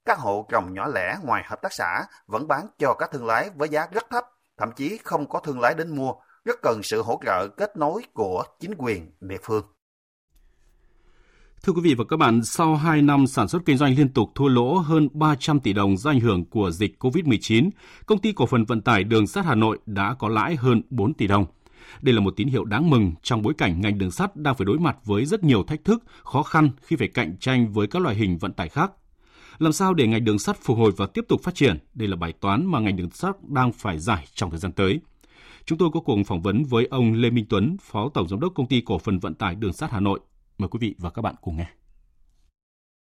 Các 0.04 0.18
hộ 0.18 0.46
trồng 0.48 0.74
nhỏ 0.74 0.88
lẻ 0.94 1.16
ngoài 1.22 1.42
hợp 1.46 1.62
tác 1.62 1.72
xã 1.72 2.04
vẫn 2.26 2.48
bán 2.48 2.66
cho 2.78 2.94
các 2.94 3.10
thương 3.12 3.26
lái 3.26 3.50
với 3.50 3.68
giá 3.68 3.86
rất 3.92 4.06
thấp 4.10 4.24
thậm 4.60 4.70
chí 4.76 4.98
không 5.04 5.28
có 5.28 5.40
thương 5.40 5.60
lái 5.60 5.74
đến 5.74 5.96
mua, 5.96 6.12
rất 6.44 6.56
cần 6.62 6.80
sự 6.82 7.02
hỗ 7.02 7.20
trợ 7.26 7.48
kết 7.48 7.76
nối 7.76 8.02
của 8.12 8.44
chính 8.60 8.74
quyền 8.78 9.10
địa 9.20 9.38
phương. 9.42 9.64
Thưa 11.62 11.72
quý 11.72 11.80
vị 11.84 11.94
và 11.94 12.04
các 12.08 12.16
bạn, 12.16 12.44
sau 12.44 12.76
2 12.76 13.02
năm 13.02 13.26
sản 13.26 13.48
xuất 13.48 13.62
kinh 13.66 13.76
doanh 13.76 13.96
liên 13.96 14.08
tục 14.08 14.28
thua 14.34 14.48
lỗ 14.48 14.78
hơn 14.78 15.08
300 15.12 15.60
tỷ 15.60 15.72
đồng 15.72 15.96
do 15.96 16.10
ảnh 16.10 16.20
hưởng 16.20 16.44
của 16.44 16.70
dịch 16.70 16.96
COVID-19, 16.98 17.70
công 18.06 18.18
ty 18.18 18.32
cổ 18.32 18.46
phần 18.46 18.64
vận 18.64 18.82
tải 18.82 19.04
đường 19.04 19.26
sắt 19.26 19.44
Hà 19.44 19.54
Nội 19.54 19.78
đã 19.86 20.14
có 20.18 20.28
lãi 20.28 20.56
hơn 20.56 20.82
4 20.90 21.14
tỷ 21.14 21.26
đồng. 21.26 21.46
Đây 22.02 22.14
là 22.14 22.20
một 22.20 22.34
tín 22.36 22.48
hiệu 22.48 22.64
đáng 22.64 22.90
mừng 22.90 23.12
trong 23.22 23.42
bối 23.42 23.54
cảnh 23.58 23.80
ngành 23.80 23.98
đường 23.98 24.10
sắt 24.10 24.36
đang 24.36 24.54
phải 24.54 24.64
đối 24.64 24.78
mặt 24.78 24.96
với 25.04 25.24
rất 25.24 25.44
nhiều 25.44 25.62
thách 25.62 25.84
thức, 25.84 26.02
khó 26.24 26.42
khăn 26.42 26.70
khi 26.82 26.96
phải 26.96 27.08
cạnh 27.08 27.36
tranh 27.40 27.72
với 27.72 27.86
các 27.86 28.02
loại 28.02 28.14
hình 28.14 28.38
vận 28.38 28.52
tải 28.52 28.68
khác. 28.68 28.92
Làm 29.60 29.72
sao 29.72 29.94
để 29.94 30.06
ngành 30.06 30.24
đường 30.24 30.38
sắt 30.38 30.56
phục 30.60 30.78
hồi 30.78 30.92
và 30.96 31.06
tiếp 31.06 31.24
tục 31.28 31.42
phát 31.42 31.54
triển? 31.54 31.78
Đây 31.94 32.08
là 32.08 32.16
bài 32.16 32.32
toán 32.40 32.66
mà 32.66 32.80
ngành 32.80 32.96
đường 32.96 33.10
sắt 33.10 33.36
đang 33.48 33.72
phải 33.72 33.98
giải 33.98 34.26
trong 34.34 34.50
thời 34.50 34.58
gian 34.58 34.72
tới. 34.72 35.00
Chúng 35.64 35.78
tôi 35.78 35.90
có 35.94 36.00
cuộc 36.00 36.18
phỏng 36.26 36.42
vấn 36.42 36.64
với 36.64 36.86
ông 36.90 37.12
Lê 37.12 37.30
Minh 37.30 37.44
Tuấn, 37.48 37.76
Phó 37.82 38.08
Tổng 38.08 38.28
Giám 38.28 38.40
đốc 38.40 38.52
Công 38.54 38.66
ty 38.66 38.80
Cổ 38.80 38.98
phần 38.98 39.18
Vận 39.18 39.34
tải 39.34 39.54
Đường 39.54 39.72
sắt 39.72 39.90
Hà 39.90 40.00
Nội. 40.00 40.20
Mời 40.58 40.68
quý 40.68 40.78
vị 40.80 40.94
và 40.98 41.10
các 41.10 41.22
bạn 41.22 41.34
cùng 41.40 41.56
nghe. 41.56 41.66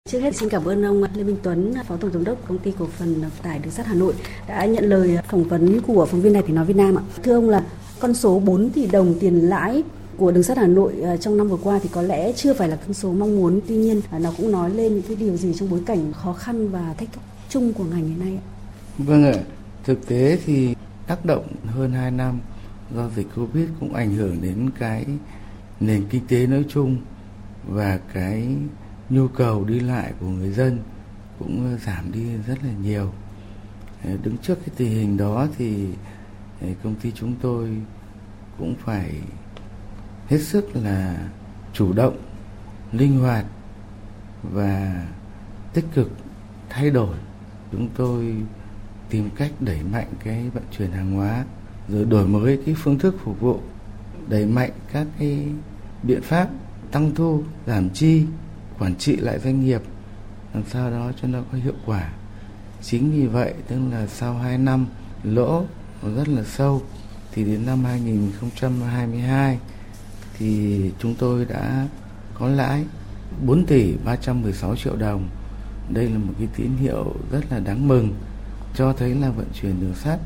Trước 0.08 0.20
hết 0.20 0.36
xin 0.36 0.48
cảm 0.48 0.64
ơn 0.64 0.82
ông 0.82 1.02
Lê 1.14 1.24
Minh 1.24 1.36
Tuấn, 1.42 1.74
Phó 1.88 1.96
Tổng 1.96 2.12
Giám 2.12 2.24
đốc 2.24 2.48
Công 2.48 2.58
ty 2.58 2.72
Cổ 2.78 2.86
phần 2.86 3.20
Vận 3.20 3.30
tải 3.42 3.58
Đường 3.58 3.72
sắt 3.72 3.86
Hà 3.86 3.94
Nội 3.94 4.14
đã 4.48 4.66
nhận 4.66 4.84
lời 4.84 5.18
phỏng 5.30 5.44
vấn 5.44 5.80
của 5.80 6.06
phóng 6.06 6.22
viên 6.22 6.32
này 6.32 6.42
thì 6.46 6.52
nói 6.52 6.64
Việt 6.64 6.76
Nam 6.76 6.94
ạ. 6.94 7.02
Thưa 7.22 7.34
ông 7.34 7.48
là 7.48 7.66
con 8.00 8.14
số 8.14 8.40
4 8.40 8.70
tỷ 8.70 8.86
đồng 8.86 9.14
tiền 9.20 9.34
lãi 9.34 9.82
của 10.16 10.30
đường 10.32 10.42
sắt 10.42 10.58
Hà 10.58 10.66
Nội 10.66 11.00
à, 11.02 11.16
trong 11.16 11.36
năm 11.36 11.48
vừa 11.48 11.56
qua 11.56 11.80
thì 11.82 11.88
có 11.92 12.02
lẽ 12.02 12.32
chưa 12.32 12.54
phải 12.54 12.68
là 12.68 12.76
con 12.76 12.94
số 12.94 13.12
mong 13.12 13.36
muốn 13.36 13.60
tuy 13.68 13.76
nhiên 13.76 14.00
à, 14.10 14.18
nó 14.18 14.32
cũng 14.36 14.52
nói 14.52 14.70
lên 14.70 14.94
những 14.94 15.02
cái 15.02 15.16
điều 15.16 15.36
gì 15.36 15.54
trong 15.54 15.70
bối 15.70 15.80
cảnh 15.86 16.12
khó 16.12 16.32
khăn 16.32 16.68
và 16.68 16.94
thách 16.98 17.12
thức 17.12 17.20
chung 17.48 17.72
của 17.72 17.84
ngành 17.84 18.08
hiện 18.08 18.18
nay 18.18 18.32
ạ. 18.36 18.44
Vâng 18.98 19.24
ạ, 19.24 19.34
thực 19.84 20.06
tế 20.06 20.38
thì 20.46 20.74
tác 21.06 21.24
động 21.24 21.46
hơn 21.66 21.92
2 21.92 22.10
năm 22.10 22.40
do 22.94 23.08
dịch 23.16 23.26
Covid 23.36 23.68
cũng 23.80 23.94
ảnh 23.94 24.14
hưởng 24.14 24.42
đến 24.42 24.70
cái 24.78 25.04
nền 25.80 26.04
kinh 26.10 26.26
tế 26.26 26.46
nói 26.46 26.64
chung 26.68 26.96
và 27.68 28.00
cái 28.14 28.46
nhu 29.10 29.28
cầu 29.28 29.64
đi 29.64 29.80
lại 29.80 30.12
của 30.20 30.26
người 30.26 30.50
dân 30.50 30.78
cũng 31.38 31.74
à, 31.74 31.78
giảm 31.86 32.12
đi 32.12 32.24
rất 32.46 32.58
là 32.64 32.70
nhiều. 32.82 33.12
Đứng 34.22 34.38
trước 34.38 34.54
cái 34.54 34.74
tình 34.76 34.90
hình 34.90 35.16
đó 35.16 35.46
thì 35.58 35.86
công 36.82 36.94
ty 36.94 37.12
chúng 37.14 37.34
tôi 37.42 37.68
cũng 38.58 38.74
phải 38.84 39.10
hết 40.28 40.38
sức 40.38 40.76
là 40.76 41.28
chủ 41.72 41.92
động, 41.92 42.16
linh 42.92 43.18
hoạt 43.20 43.44
và 44.42 45.04
tích 45.74 45.84
cực 45.94 46.10
thay 46.68 46.90
đổi. 46.90 47.16
Chúng 47.72 47.88
tôi 47.96 48.34
tìm 49.10 49.30
cách 49.36 49.50
đẩy 49.60 49.82
mạnh 49.82 50.08
cái 50.24 50.50
vận 50.54 50.62
chuyển 50.76 50.90
hàng 50.90 51.12
hóa, 51.12 51.44
rồi 51.88 52.04
đổi 52.04 52.26
mới 52.26 52.62
cái 52.66 52.74
phương 52.78 52.98
thức 52.98 53.14
phục 53.24 53.40
vụ, 53.40 53.60
đẩy 54.28 54.46
mạnh 54.46 54.70
các 54.92 55.06
cái 55.18 55.48
biện 56.02 56.22
pháp 56.22 56.48
tăng 56.90 57.14
thu, 57.14 57.42
giảm 57.66 57.90
chi, 57.90 58.26
quản 58.78 58.94
trị 58.96 59.16
lại 59.16 59.38
doanh 59.38 59.64
nghiệp, 59.64 59.82
làm 60.54 60.62
sao 60.70 60.90
đó 60.90 61.12
cho 61.22 61.28
nó 61.28 61.38
có 61.52 61.58
hiệu 61.58 61.74
quả. 61.86 62.12
Chính 62.82 63.10
vì 63.10 63.26
vậy, 63.26 63.54
tức 63.68 63.76
là 63.90 64.06
sau 64.06 64.34
2 64.34 64.58
năm 64.58 64.86
lỗ 65.22 65.64
rất 66.16 66.28
là 66.28 66.44
sâu, 66.44 66.82
thì 67.32 67.44
đến 67.44 67.66
năm 67.66 67.84
2022 67.84 69.58
thì 70.38 70.80
chúng 70.98 71.14
tôi 71.14 71.44
đã 71.44 71.86
có 72.34 72.48
lãi 72.48 72.84
4 73.46 73.66
tỷ 73.66 73.92
316 74.04 74.76
triệu 74.76 74.96
đồng. 74.96 75.28
Đây 75.90 76.08
là 76.08 76.18
một 76.18 76.32
cái 76.38 76.48
tín 76.56 76.70
hiệu 76.76 77.14
rất 77.30 77.40
là 77.50 77.58
đáng 77.58 77.88
mừng 77.88 78.14
cho 78.74 78.92
thấy 78.92 79.14
là 79.14 79.30
vận 79.30 79.46
chuyển 79.60 79.80
đường 79.80 79.94
sắt 79.94 80.18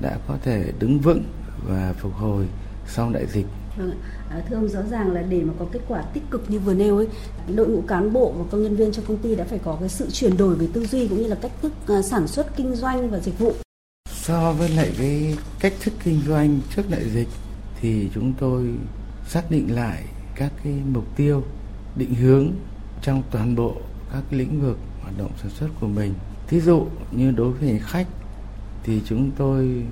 đã 0.00 0.18
có 0.28 0.38
thể 0.42 0.72
đứng 0.78 0.98
vững 0.98 1.24
và 1.68 1.94
phục 1.98 2.14
hồi 2.14 2.46
sau 2.88 3.10
đại 3.10 3.26
dịch. 3.26 3.46
Vâng 3.78 3.92
à, 4.30 4.42
thưa 4.48 4.56
ông 4.56 4.68
rõ 4.68 4.80
ràng 4.90 5.12
là 5.12 5.22
để 5.22 5.42
mà 5.42 5.52
có 5.58 5.66
kết 5.72 5.80
quả 5.88 6.02
tích 6.02 6.22
cực 6.30 6.50
như 6.50 6.58
vừa 6.58 6.74
nêu 6.74 6.96
ấy, 6.96 7.06
đội 7.54 7.68
ngũ 7.68 7.82
cán 7.88 8.12
bộ 8.12 8.34
và 8.38 8.44
công 8.50 8.62
nhân 8.62 8.76
viên 8.76 8.92
trong 8.92 9.04
công 9.04 9.16
ty 9.16 9.36
đã 9.36 9.44
phải 9.44 9.58
có 9.58 9.76
cái 9.80 9.88
sự 9.88 10.10
chuyển 10.10 10.36
đổi 10.36 10.54
về 10.54 10.68
tư 10.72 10.86
duy 10.86 11.08
cũng 11.08 11.22
như 11.22 11.28
là 11.28 11.36
cách 11.42 11.52
thức 11.62 11.72
uh, 11.98 12.04
sản 12.04 12.28
xuất 12.28 12.56
kinh 12.56 12.74
doanh 12.74 13.10
và 13.10 13.18
dịch 13.18 13.38
vụ. 13.38 13.52
so 14.06 14.52
với 14.52 14.68
lại 14.68 14.92
cái 14.98 15.36
cách 15.60 15.72
thức 15.80 15.94
kinh 16.04 16.20
doanh 16.28 16.60
trước 16.76 16.82
đại 16.90 17.10
dịch 17.10 17.28
thì 17.80 18.08
chúng 18.14 18.32
tôi 18.40 18.74
xác 19.32 19.50
định 19.50 19.74
lại 19.74 20.04
các 20.34 20.52
cái 20.64 20.72
mục 20.92 21.16
tiêu, 21.16 21.44
định 21.96 22.14
hướng 22.14 22.50
trong 23.02 23.22
toàn 23.30 23.56
bộ 23.56 23.76
các 24.12 24.22
lĩnh 24.30 24.60
vực 24.60 24.78
hoạt 25.02 25.18
động 25.18 25.30
sản 25.42 25.50
xuất 25.50 25.68
của 25.80 25.86
mình. 25.86 26.14
Thí 26.48 26.60
dụ 26.60 26.86
như 27.10 27.30
đối 27.30 27.52
với 27.52 27.68
hành 27.68 27.80
khách 27.82 28.06
thì 28.82 29.00
chúng 29.04 29.30
tôi 29.30 29.82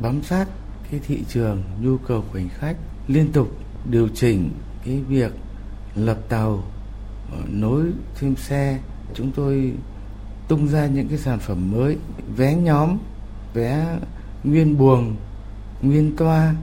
bám 0.00 0.22
sát 0.22 0.48
cái 0.90 1.00
thị 1.06 1.24
trường, 1.28 1.62
nhu 1.80 1.96
cầu 1.98 2.24
của 2.32 2.38
hành 2.38 2.48
khách, 2.58 2.76
liên 3.08 3.32
tục 3.32 3.48
điều 3.90 4.08
chỉnh 4.08 4.50
cái 4.84 5.00
việc 5.08 5.32
lập 5.94 6.18
tàu 6.28 6.64
ờ, 7.32 7.38
nối 7.48 7.82
thêm 8.14 8.36
xe 8.36 8.78
chúng 9.14 9.30
tôi 9.32 9.72
tung 10.48 10.68
ra 10.68 10.86
những 10.86 11.08
cái 11.08 11.18
sản 11.18 11.38
phẩm 11.38 11.70
mới, 11.70 11.96
vé 12.36 12.54
nhóm, 12.54 12.98
vé 13.54 13.98
nguyên 14.44 14.78
buồng, 14.78 15.16
nguyên 15.82 16.16
toa, 16.16 16.54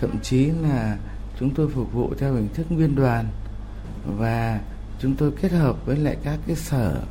thậm 0.00 0.10
chí 0.22 0.44
là 0.46 0.98
chúng 1.42 1.54
tôi 1.54 1.68
phục 1.68 1.92
vụ 1.92 2.14
theo 2.18 2.34
hình 2.34 2.48
thức 2.54 2.66
nguyên 2.72 2.94
đoàn 2.94 3.26
và 4.18 4.60
chúng 4.98 5.14
tôi 5.14 5.32
kết 5.42 5.52
hợp 5.52 5.86
với 5.86 5.96
lại 5.96 6.16
các 6.22 6.38
cái 6.46 6.56
sở 6.56 7.02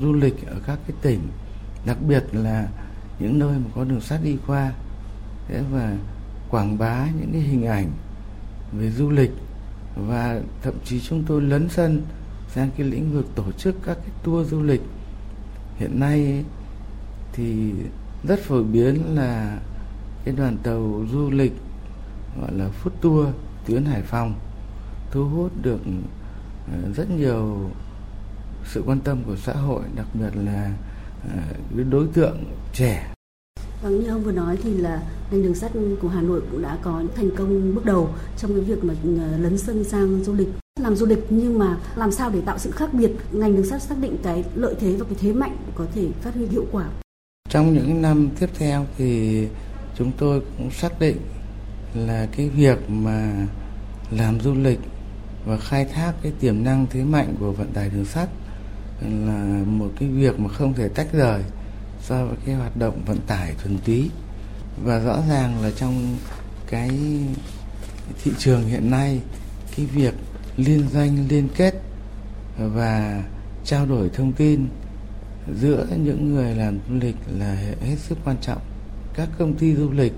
du 0.00 0.12
lịch 0.12 0.46
ở 0.46 0.56
các 0.66 0.78
cái 0.86 0.96
tỉnh, 1.02 1.20
đặc 1.86 1.96
biệt 2.08 2.24
là 2.32 2.68
những 3.18 3.38
nơi 3.38 3.58
mà 3.58 3.70
có 3.74 3.84
đường 3.84 4.00
sắt 4.00 4.20
đi 4.24 4.36
qua. 4.46 4.72
Thế 5.48 5.62
và 5.72 5.96
quảng 6.50 6.78
bá 6.78 7.06
những 7.20 7.32
cái 7.32 7.40
hình 7.40 7.66
ảnh 7.66 7.90
về 8.72 8.90
du 8.90 9.10
lịch 9.10 9.30
và 10.08 10.40
thậm 10.62 10.74
chí 10.84 11.00
chúng 11.00 11.24
tôi 11.24 11.42
lấn 11.42 11.68
sân 11.68 12.02
sang 12.48 12.70
cái 12.76 12.86
lĩnh 12.86 13.12
vực 13.12 13.26
tổ 13.34 13.52
chức 13.52 13.76
các 13.86 13.98
cái 14.00 14.10
tour 14.22 14.50
du 14.50 14.62
lịch. 14.62 14.82
Hiện 15.76 16.00
nay 16.00 16.44
thì 17.32 17.72
rất 18.28 18.40
phổ 18.40 18.62
biến 18.62 19.14
là 19.14 19.58
cái 20.24 20.34
đoàn 20.34 20.56
tàu 20.62 21.04
du 21.12 21.30
lịch, 21.30 21.52
gọi 22.40 22.52
là 22.52 22.70
food 22.84 22.90
tour 23.00 23.28
tuyến 23.68 23.84
Hải 23.84 24.02
Phòng 24.02 24.34
thu 25.10 25.24
hút 25.24 25.52
được 25.62 25.80
ờ, 26.72 26.92
rất 26.96 27.10
nhiều 27.10 27.70
sự 28.64 28.82
quan 28.86 29.00
tâm 29.00 29.22
của 29.26 29.36
xã 29.36 29.52
hội 29.52 29.82
đặc 29.96 30.06
biệt 30.14 30.30
là 30.34 30.72
ờ, 31.34 31.82
đối 31.90 32.06
tượng 32.06 32.44
trẻ. 32.72 33.12
Vâng, 33.82 34.00
như 34.00 34.08
ông 34.08 34.22
vừa 34.22 34.32
nói 34.32 34.56
thì 34.62 34.74
là 34.74 35.02
ngành 35.30 35.42
đường 35.42 35.54
sắt 35.54 35.72
của 36.02 36.08
Hà 36.08 36.22
Nội 36.22 36.42
cũng 36.50 36.62
đã 36.62 36.78
có 36.82 37.00
những 37.00 37.14
thành 37.14 37.30
công 37.36 37.74
bước 37.74 37.84
đầu 37.84 38.08
trong 38.38 38.54
cái 38.54 38.60
việc 38.60 38.84
mà 38.84 38.94
ờ, 39.02 39.38
lấn 39.38 39.58
sân 39.58 39.84
sang 39.84 40.24
du 40.24 40.34
lịch. 40.34 40.48
Làm 40.80 40.96
du 40.96 41.06
lịch 41.06 41.26
nhưng 41.30 41.58
mà 41.58 41.78
làm 41.96 42.12
sao 42.12 42.30
để 42.30 42.40
tạo 42.40 42.58
sự 42.58 42.70
khác 42.70 42.94
biệt? 42.94 43.10
Ngành 43.32 43.56
đường 43.56 43.66
sắt 43.66 43.82
xác 43.82 43.98
định 44.00 44.16
cái 44.22 44.44
lợi 44.54 44.74
thế 44.80 44.96
và 44.98 45.04
cái 45.04 45.16
thế 45.20 45.32
mạnh 45.32 45.56
có 45.74 45.86
thể 45.94 46.08
phát 46.20 46.34
huy 46.34 46.46
hiệu 46.46 46.66
quả. 46.72 46.88
Trong 47.48 47.74
những 47.74 48.02
năm 48.02 48.28
tiếp 48.40 48.50
theo 48.58 48.86
thì 48.96 49.42
chúng 49.96 50.12
tôi 50.18 50.42
cũng 50.58 50.70
xác 50.70 51.00
định 51.00 51.16
là 51.94 52.26
cái 52.36 52.48
việc 52.48 52.90
mà 52.90 53.46
làm 54.10 54.40
du 54.40 54.54
lịch 54.54 54.78
và 55.44 55.56
khai 55.56 55.84
thác 55.84 56.12
cái 56.22 56.32
tiềm 56.40 56.64
năng 56.64 56.86
thế 56.90 57.04
mạnh 57.04 57.34
của 57.40 57.52
vận 57.52 57.72
tải 57.72 57.90
đường 57.90 58.04
sắt 58.04 58.28
là 59.02 59.62
một 59.66 59.90
cái 60.00 60.08
việc 60.08 60.40
mà 60.40 60.48
không 60.48 60.74
thể 60.74 60.88
tách 60.88 61.12
rời 61.12 61.42
so 62.02 62.26
với 62.26 62.36
cái 62.46 62.54
hoạt 62.54 62.76
động 62.76 63.02
vận 63.06 63.18
tải 63.26 63.54
thuần 63.62 63.78
túy. 63.84 64.10
Và 64.84 64.98
rõ 64.98 65.18
ràng 65.28 65.62
là 65.62 65.70
trong 65.76 66.16
cái 66.70 66.90
thị 68.22 68.30
trường 68.38 68.66
hiện 68.66 68.90
nay, 68.90 69.20
cái 69.76 69.86
việc 69.86 70.14
liên 70.56 70.88
danh 70.92 71.28
liên 71.28 71.48
kết 71.56 71.74
và 72.58 73.24
trao 73.64 73.86
đổi 73.86 74.10
thông 74.14 74.32
tin 74.32 74.66
giữa 75.60 75.86
những 75.96 76.34
người 76.34 76.54
làm 76.54 76.78
du 76.88 76.94
lịch 76.94 77.16
là 77.38 77.54
hết 77.82 77.96
sức 77.98 78.18
quan 78.24 78.36
trọng. 78.40 78.60
Các 79.14 79.28
công 79.38 79.54
ty 79.54 79.74
du 79.74 79.90
lịch 79.90 80.12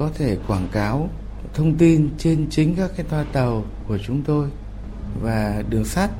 có 0.00 0.10
thể 0.14 0.36
quảng 0.46 0.68
cáo 0.72 1.08
thông 1.54 1.76
tin 1.76 2.10
trên 2.18 2.46
chính 2.50 2.74
các 2.76 2.90
cái 2.96 3.06
toa 3.10 3.24
tàu 3.32 3.64
của 3.88 3.98
chúng 3.98 4.22
tôi. 4.22 4.48
Và 5.22 5.62
đường 5.70 5.84
sắt 5.84 6.10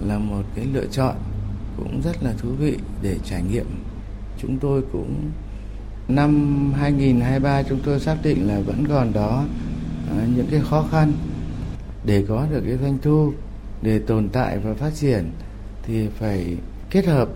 là 0.00 0.18
một 0.18 0.42
cái 0.54 0.66
lựa 0.72 0.86
chọn 0.86 1.16
cũng 1.76 2.00
rất 2.04 2.22
là 2.22 2.32
thú 2.38 2.48
vị 2.58 2.76
để 3.02 3.16
trải 3.24 3.42
nghiệm. 3.42 3.66
Chúng 4.38 4.58
tôi 4.58 4.82
cũng, 4.92 5.30
năm 6.08 6.72
2023 6.76 7.62
chúng 7.62 7.80
tôi 7.84 8.00
xác 8.00 8.16
định 8.22 8.48
là 8.48 8.60
vẫn 8.60 8.84
còn 8.88 9.12
đó 9.12 9.44
à, 10.10 10.26
những 10.36 10.46
cái 10.50 10.60
khó 10.60 10.86
khăn. 10.90 11.12
Để 12.04 12.24
có 12.28 12.46
được 12.50 12.62
cái 12.66 12.76
doanh 12.76 12.98
thu, 13.02 13.32
để 13.82 13.98
tồn 13.98 14.28
tại 14.28 14.58
và 14.58 14.74
phát 14.74 14.94
triển 14.94 15.30
thì 15.82 16.08
phải 16.08 16.56
kết 16.90 17.06
hợp 17.06 17.28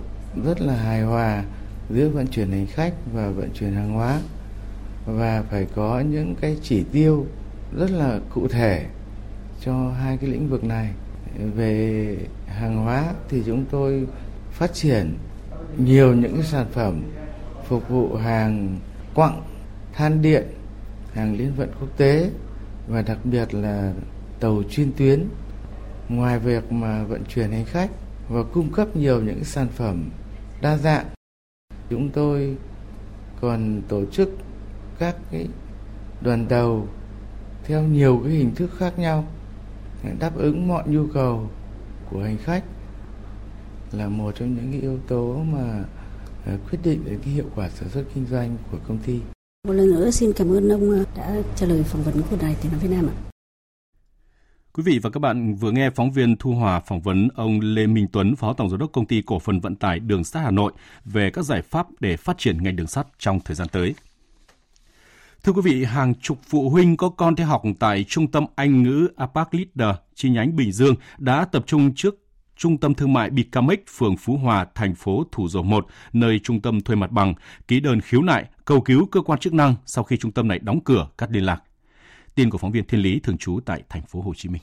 rất 0.45 0.61
là 0.61 0.75
hài 0.75 1.03
hòa 1.03 1.45
giữa 1.91 2.09
vận 2.09 2.27
chuyển 2.27 2.51
hành 2.51 2.67
khách 2.67 2.93
và 3.15 3.31
vận 3.31 3.51
chuyển 3.55 3.75
hàng 3.75 3.93
hóa 3.93 4.21
và 5.07 5.45
phải 5.51 5.67
có 5.75 6.01
những 6.01 6.35
cái 6.41 6.57
chỉ 6.63 6.85
tiêu 6.93 7.27
rất 7.79 7.91
là 7.91 8.21
cụ 8.35 8.49
thể 8.49 8.87
cho 9.61 9.91
hai 9.91 10.17
cái 10.17 10.31
lĩnh 10.31 10.49
vực 10.49 10.65
này. 10.65 10.93
Về 11.55 12.17
hàng 12.47 12.77
hóa 12.77 13.15
thì 13.29 13.43
chúng 13.47 13.65
tôi 13.71 14.07
phát 14.51 14.75
triển 14.75 15.15
nhiều 15.79 16.15
những 16.15 16.35
cái 16.35 16.45
sản 16.45 16.67
phẩm 16.73 17.03
phục 17.69 17.89
vụ 17.89 18.15
hàng 18.15 18.79
quặng, 19.15 19.43
than 19.93 20.23
điện, 20.23 20.47
hàng 21.13 21.37
liên 21.37 21.53
vận 21.57 21.71
quốc 21.81 21.89
tế 21.97 22.31
và 22.89 23.03
đặc 23.03 23.19
biệt 23.25 23.55
là 23.55 23.93
tàu 24.41 24.63
chuyên 24.71 24.93
tuyến. 24.97 25.25
Ngoài 26.09 26.39
việc 26.39 26.73
mà 26.73 27.05
vận 27.05 27.25
chuyển 27.25 27.51
hành 27.51 27.65
khách 27.65 27.91
và 28.29 28.43
cung 28.43 28.73
cấp 28.73 28.97
nhiều 28.97 29.23
những 29.23 29.45
sản 29.45 29.69
phẩm 29.69 30.11
đa 30.63 30.77
dạng, 30.77 31.07
chúng 31.91 32.09
tôi 32.09 32.57
còn 33.41 33.83
tổ 33.89 34.05
chức 34.05 34.31
các 34.99 35.17
cái 35.31 35.49
đoàn 36.21 36.47
tàu 36.47 36.89
theo 37.65 37.83
nhiều 37.83 38.21
cái 38.25 38.33
hình 38.33 38.55
thức 38.55 38.71
khác 38.79 38.99
nhau 38.99 39.25
đáp 40.19 40.37
ứng 40.37 40.69
mọi 40.69 40.83
nhu 40.87 41.07
cầu 41.15 41.51
của 42.11 42.23
hành 42.23 42.39
khách 42.39 42.65
là 43.93 44.09
một 44.09 44.33
trong 44.39 44.55
những 44.55 44.73
cái 44.73 44.81
yếu 44.81 44.99
tố 45.09 45.43
mà 45.53 45.85
à, 46.47 46.59
quyết 46.71 46.79
định 46.85 47.05
đến 47.05 47.19
cái 47.25 47.35
hiệu 47.35 47.47
quả 47.55 47.69
sản 47.69 47.89
xuất 47.89 48.05
kinh 48.15 48.27
doanh 48.27 48.57
của 48.71 48.79
công 48.89 48.99
ty. 48.99 49.21
Một 49.69 49.73
lần 49.73 49.91
nữa 49.91 50.11
xin 50.11 50.33
cảm 50.33 50.53
ơn 50.53 50.69
ông 50.69 50.91
à, 50.91 51.05
đã 51.17 51.37
trả 51.57 51.67
lời 51.67 51.83
phỏng 51.83 52.03
vấn 52.03 52.23
của 52.31 52.37
Đài 52.41 52.57
Tiếng 52.63 52.73
nói 52.73 52.81
Việt 52.81 52.91
Nam 52.91 53.07
ạ. 53.07 53.15
Quý 54.73 54.83
vị 54.83 54.99
và 55.03 55.11
các 55.11 55.21
bạn 55.21 55.55
vừa 55.55 55.71
nghe 55.71 55.91
phóng 55.91 56.13
viên 56.13 56.37
Thu 56.37 56.53
Hòa 56.53 56.81
phỏng 56.81 57.01
vấn 57.01 57.29
ông 57.35 57.61
Lê 57.61 57.87
Minh 57.87 58.07
Tuấn, 58.13 58.37
Phó 58.37 58.53
Tổng 58.53 58.71
Giám 58.71 58.79
đốc 58.79 58.93
Công 58.93 59.07
ty 59.07 59.23
Cổ 59.27 59.39
phần 59.39 59.61
Vận 59.61 59.77
tải 59.77 59.99
Đường 59.99 60.25
sắt 60.25 60.43
Hà 60.43 60.51
Nội 60.51 60.73
về 61.05 61.31
các 61.31 61.45
giải 61.45 61.63
pháp 61.63 61.87
để 62.01 62.17
phát 62.17 62.39
triển 62.39 62.63
ngành 62.63 62.77
đường 62.77 62.87
sắt 62.87 63.07
trong 63.19 63.41
thời 63.41 63.55
gian 63.57 63.69
tới. 63.69 63.95
Thưa 65.47 65.53
quý 65.53 65.61
vị, 65.65 65.85
hàng 65.85 66.15
chục 66.15 66.39
phụ 66.43 66.71
huynh 66.71 66.97
có 66.97 67.09
con 67.09 67.37
theo 67.37 67.47
học 67.47 67.63
tại 67.79 68.05
Trung 68.09 68.31
tâm 68.31 68.47
Anh 68.55 68.83
ngữ 68.83 69.09
Apac 69.17 69.49
Leader 69.55 69.97
chi 70.15 70.31
nhánh 70.31 70.57
Bình 70.57 70.73
Dương 70.73 70.95
đã 71.19 71.45
tập 71.53 71.63
trung 71.67 71.95
trước 71.95 72.15
Trung 72.57 72.79
tâm 72.79 72.95
Thương 72.95 73.13
mại 73.13 73.31
Bicamex, 73.31 73.79
phường 73.89 74.17
Phú 74.17 74.37
Hòa, 74.37 74.67
thành 74.75 74.95
phố 74.95 75.25
Thủ 75.33 75.49
Dầu 75.49 75.63
Một, 75.63 75.87
nơi 76.13 76.41
trung 76.43 76.61
tâm 76.61 76.81
thuê 76.81 76.97
mặt 76.97 77.11
bằng, 77.11 77.35
ký 77.69 77.81
đơn 77.81 78.01
khiếu 78.01 78.23
nại, 78.23 78.45
cầu 78.65 78.81
cứu 78.81 79.07
cơ 79.07 79.21
quan 79.21 79.39
chức 79.39 79.53
năng 79.53 79.75
sau 79.87 80.05
khi 80.05 80.17
trung 80.17 80.33
tâm 80.33 80.49
này 80.49 80.59
đóng 80.59 80.81
cửa, 80.81 81.09
cắt 81.19 81.29
liên 81.33 81.45
lạc. 81.45 81.63
Tin 82.35 82.51
của 82.51 82.59
phóng 82.59 82.73
viên 82.73 82.87
Thiên 82.87 83.01
Lý 83.01 83.21
thường 83.21 83.39
trú 83.39 83.61
tại 83.67 83.83
thành 83.89 84.03
phố 84.03 84.21
Hồ 84.21 84.33
Chí 84.37 84.49
Minh. 84.49 84.63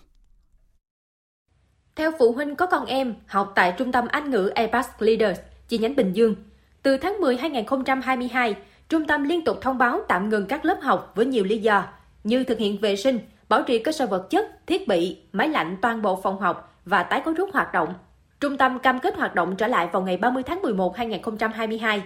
Theo 1.96 2.12
phụ 2.20 2.32
huynh 2.34 2.56
có 2.56 2.66
con 2.66 2.86
em 2.86 3.16
học 3.26 3.52
tại 3.56 3.74
Trung 3.78 3.92
tâm 3.92 4.08
Anh 4.08 4.32
ngữ 4.32 4.48
Apex 4.48 4.86
Leaders, 5.00 5.40
chi 5.68 5.78
nhánh 5.78 5.96
Bình 5.96 6.14
Dương, 6.14 6.36
từ 6.84 6.98
tháng 6.98 7.22
10 7.22 7.38
2022, 7.38 8.56
trung 8.94 9.06
tâm 9.06 9.24
liên 9.24 9.44
tục 9.44 9.58
thông 9.62 9.78
báo 9.78 10.00
tạm 10.08 10.30
ngừng 10.30 10.46
các 10.46 10.66
lớp 10.66 10.78
học 10.82 11.12
với 11.16 11.26
nhiều 11.26 11.44
lý 11.44 11.58
do 11.58 11.86
như 12.24 12.44
thực 12.44 12.58
hiện 12.58 12.78
vệ 12.78 12.96
sinh, 12.96 13.20
bảo 13.50 13.64
trì 13.64 13.80
cơ 13.80 13.92
sở 13.92 14.06
vật 14.06 14.30
chất, 14.30 14.68
thiết 14.68 14.88
bị, 14.88 15.18
máy 15.32 15.50
lạnh 15.50 15.78
toàn 15.82 16.02
bộ 16.02 16.22
phòng 16.24 16.40
học 16.40 16.80
và 16.86 17.04
tái 17.04 17.22
cấu 17.26 17.34
trúc 17.38 17.54
hoạt 17.54 17.74
động. 17.74 17.94
Trung 18.40 18.58
tâm 18.58 18.80
cam 18.80 19.00
kết 19.00 19.16
hoạt 19.16 19.36
động 19.36 19.56
trở 19.56 19.68
lại 19.68 19.88
vào 19.92 20.02
ngày 20.02 20.18
30 20.18 20.44
tháng 20.44 20.62
11 20.62 20.98
2022. 20.98 22.04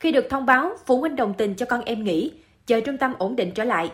Khi 0.00 0.12
được 0.12 0.26
thông 0.30 0.46
báo, 0.46 0.70
phụ 0.86 1.00
huynh 1.00 1.16
đồng 1.16 1.34
tình 1.34 1.54
cho 1.54 1.66
con 1.66 1.80
em 1.84 2.04
nghỉ, 2.04 2.32
chờ 2.66 2.80
trung 2.80 2.98
tâm 2.98 3.14
ổn 3.18 3.36
định 3.36 3.50
trở 3.54 3.64
lại. 3.64 3.92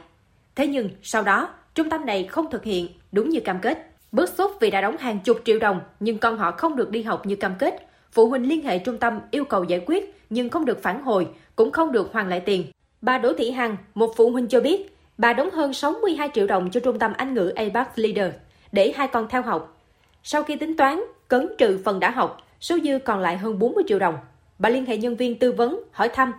Thế 0.54 0.66
nhưng, 0.66 0.90
sau 1.02 1.22
đó, 1.22 1.48
trung 1.74 1.90
tâm 1.90 2.06
này 2.06 2.24
không 2.24 2.50
thực 2.50 2.64
hiện 2.64 2.88
đúng 3.12 3.30
như 3.30 3.40
cam 3.40 3.58
kết. 3.60 3.90
Bức 4.12 4.28
xúc 4.28 4.52
vì 4.60 4.70
đã 4.70 4.80
đóng 4.80 4.96
hàng 4.96 5.18
chục 5.18 5.40
triệu 5.44 5.58
đồng 5.58 5.80
nhưng 6.00 6.18
con 6.18 6.38
họ 6.38 6.50
không 6.50 6.76
được 6.76 6.90
đi 6.90 7.02
học 7.02 7.26
như 7.26 7.36
cam 7.36 7.54
kết. 7.58 7.88
Phụ 8.12 8.28
huynh 8.28 8.48
liên 8.48 8.64
hệ 8.64 8.78
trung 8.78 8.98
tâm 8.98 9.20
yêu 9.30 9.44
cầu 9.44 9.64
giải 9.64 9.84
quyết 9.86 10.14
nhưng 10.34 10.50
không 10.50 10.64
được 10.64 10.82
phản 10.82 11.02
hồi, 11.02 11.28
cũng 11.56 11.70
không 11.70 11.92
được 11.92 12.12
hoàn 12.12 12.28
lại 12.28 12.40
tiền. 12.40 12.64
Bà 13.00 13.18
Đỗ 13.18 13.32
Thị 13.38 13.50
Hằng, 13.50 13.76
một 13.94 14.12
phụ 14.16 14.30
huynh 14.30 14.48
cho 14.48 14.60
biết, 14.60 14.96
bà 15.18 15.32
đóng 15.32 15.50
hơn 15.50 15.72
62 15.72 16.28
triệu 16.34 16.46
đồng 16.46 16.70
cho 16.70 16.80
trung 16.80 16.98
tâm 16.98 17.12
Anh 17.16 17.34
ngữ 17.34 17.48
ABAC 17.48 17.98
Leader 17.98 18.34
để 18.72 18.92
hai 18.96 19.08
con 19.08 19.28
theo 19.28 19.42
học. 19.42 19.80
Sau 20.22 20.42
khi 20.42 20.56
tính 20.56 20.76
toán, 20.76 21.00
cấn 21.28 21.48
trừ 21.58 21.80
phần 21.84 22.00
đã 22.00 22.10
học, 22.10 22.38
số 22.60 22.78
dư 22.84 22.98
còn 22.98 23.20
lại 23.20 23.36
hơn 23.36 23.58
40 23.58 23.84
triệu 23.88 23.98
đồng. 23.98 24.14
Bà 24.58 24.68
liên 24.68 24.86
hệ 24.86 24.96
nhân 24.96 25.16
viên 25.16 25.38
tư 25.38 25.52
vấn, 25.52 25.80
hỏi 25.92 26.08
thăm, 26.08 26.32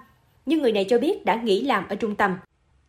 nhưng 0.46 0.62
người 0.62 0.72
này 0.72 0.86
cho 0.90 1.00
biết 1.00 1.26
đã 1.26 1.36
nghỉ 1.36 1.62
làm 1.62 1.88
ở 1.90 1.96
trung 1.96 2.16
tâm. 2.16 2.38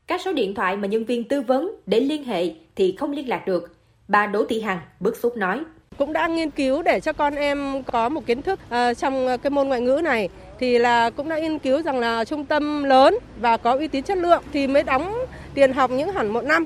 Các 0.07 0.21
số 0.21 0.33
điện 0.33 0.55
thoại 0.55 0.77
mà 0.77 0.89
nhân 0.89 1.05
viên 1.05 1.25
tư 1.25 1.41
vấn 1.41 1.75
để 1.87 2.01
liên 2.01 2.25
hệ 2.25 2.55
thì 2.77 2.97
không 2.99 3.13
liên 3.13 3.29
lạc 3.29 3.47
được. 3.47 3.77
Bà 4.09 4.27
Đỗ 4.27 4.45
Thị 4.45 4.61
Hằng 4.61 4.81
bức 5.01 5.17
xúc 5.17 5.37
nói. 5.37 5.65
cũng 5.99 6.13
đã 6.13 6.27
nghiên 6.27 6.51
cứu 6.51 6.83
để 6.83 7.01
cho 7.01 7.13
con 7.13 7.35
em 7.35 7.83
có 7.83 8.09
một 8.09 8.27
kiến 8.27 8.43
thức 8.43 8.61
uh, 8.67 8.99
trong 8.99 9.27
cái 9.43 9.51
môn 9.51 9.69
ngoại 9.69 9.81
ngữ 9.81 10.01
này 10.05 10.29
thì 10.61 10.79
là 10.79 11.11
cũng 11.11 11.29
đã 11.29 11.39
nghiên 11.39 11.59
cứu 11.59 11.83
rằng 11.83 11.99
là 11.99 12.25
trung 12.25 12.45
tâm 12.45 12.85
lớn 12.85 13.19
và 13.41 13.57
có 13.57 13.73
uy 13.73 13.89
tín 13.89 14.05
chất 14.05 14.19
lượng 14.19 14.43
thì 14.53 14.67
mới 14.67 14.83
đóng 14.83 15.19
tiền 15.55 15.73
học 15.73 15.91
những 15.91 16.13
hẳn 16.13 16.29
một 16.29 16.45
năm. 16.45 16.65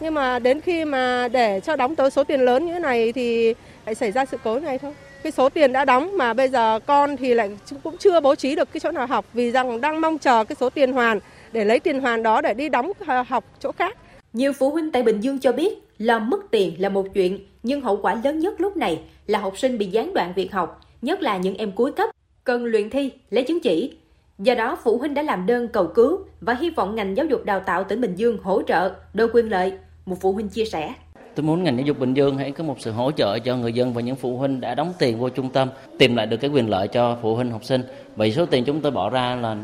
Nhưng 0.00 0.14
mà 0.14 0.38
đến 0.38 0.60
khi 0.60 0.84
mà 0.84 1.28
để 1.28 1.60
cho 1.60 1.76
đóng 1.76 1.96
tới 1.96 2.10
số 2.10 2.24
tiền 2.24 2.40
lớn 2.40 2.66
như 2.66 2.72
thế 2.72 2.78
này 2.78 3.12
thì 3.12 3.54
lại 3.86 3.94
xảy 3.94 4.12
ra 4.12 4.24
sự 4.24 4.36
cố 4.44 4.58
này 4.58 4.78
thôi. 4.78 4.94
Cái 5.22 5.32
số 5.32 5.48
tiền 5.48 5.72
đã 5.72 5.84
đóng 5.84 6.18
mà 6.18 6.32
bây 6.32 6.48
giờ 6.48 6.78
con 6.86 7.16
thì 7.16 7.34
lại 7.34 7.50
cũng 7.82 7.96
chưa 7.96 8.20
bố 8.20 8.34
trí 8.34 8.54
được 8.54 8.72
cái 8.72 8.80
chỗ 8.80 8.90
nào 8.90 9.06
học 9.06 9.24
vì 9.32 9.50
rằng 9.50 9.80
đang 9.80 10.00
mong 10.00 10.18
chờ 10.18 10.44
cái 10.44 10.56
số 10.60 10.70
tiền 10.70 10.92
hoàn 10.92 11.20
để 11.52 11.64
lấy 11.64 11.80
tiền 11.80 12.00
hoàn 12.00 12.22
đó 12.22 12.40
để 12.40 12.54
đi 12.54 12.68
đóng 12.68 12.92
học 13.28 13.44
chỗ 13.60 13.72
khác. 13.72 13.96
Nhiều 14.32 14.52
phụ 14.52 14.70
huynh 14.70 14.92
tại 14.92 15.02
Bình 15.02 15.20
Dương 15.20 15.38
cho 15.38 15.52
biết 15.52 15.78
là 15.98 16.18
mất 16.18 16.40
tiền 16.50 16.74
là 16.78 16.88
một 16.88 17.06
chuyện, 17.14 17.38
nhưng 17.62 17.80
hậu 17.80 17.96
quả 17.96 18.16
lớn 18.24 18.38
nhất 18.38 18.60
lúc 18.60 18.76
này 18.76 18.98
là 19.26 19.38
học 19.38 19.58
sinh 19.58 19.78
bị 19.78 19.86
gián 19.86 20.14
đoạn 20.14 20.32
việc 20.36 20.52
học, 20.52 20.80
nhất 21.02 21.22
là 21.22 21.36
những 21.36 21.56
em 21.56 21.72
cuối 21.72 21.92
cấp, 21.92 22.10
cần 22.44 22.64
luyện 22.64 22.90
thi, 22.90 23.10
lấy 23.30 23.44
chứng 23.44 23.60
chỉ. 23.60 23.96
Do 24.38 24.54
đó, 24.54 24.78
phụ 24.84 24.98
huynh 24.98 25.14
đã 25.14 25.22
làm 25.22 25.46
đơn 25.46 25.68
cầu 25.68 25.86
cứu 25.86 26.18
và 26.40 26.54
hy 26.54 26.70
vọng 26.70 26.94
ngành 26.94 27.16
giáo 27.16 27.26
dục 27.26 27.44
đào 27.44 27.60
tạo 27.60 27.84
tỉnh 27.84 28.00
Bình 28.00 28.14
Dương 28.14 28.38
hỗ 28.42 28.62
trợ, 28.62 28.94
đôi 29.14 29.28
quyền 29.32 29.50
lợi. 29.50 29.72
Một 30.06 30.16
phụ 30.20 30.32
huynh 30.32 30.48
chia 30.48 30.64
sẻ. 30.64 30.94
Tôi 31.34 31.44
muốn 31.44 31.64
ngành 31.64 31.76
giáo 31.76 31.86
dục 31.86 31.98
Bình 31.98 32.14
Dương 32.14 32.38
hãy 32.38 32.50
có 32.50 32.64
một 32.64 32.76
sự 32.80 32.90
hỗ 32.90 33.12
trợ 33.12 33.38
cho 33.38 33.56
người 33.56 33.72
dân 33.72 33.92
và 33.92 34.00
những 34.02 34.16
phụ 34.16 34.36
huynh 34.36 34.60
đã 34.60 34.74
đóng 34.74 34.92
tiền 34.98 35.18
vô 35.18 35.28
trung 35.28 35.50
tâm 35.50 35.68
tìm 35.98 36.16
lại 36.16 36.26
được 36.26 36.36
cái 36.36 36.50
quyền 36.50 36.70
lợi 36.70 36.88
cho 36.88 37.18
phụ 37.22 37.34
huynh 37.34 37.50
học 37.50 37.64
sinh. 37.64 37.82
Vì 38.16 38.32
số 38.32 38.46
tiền 38.46 38.64
chúng 38.64 38.80
tôi 38.80 38.92
bỏ 38.92 39.10
ra 39.10 39.34
là 39.36 39.56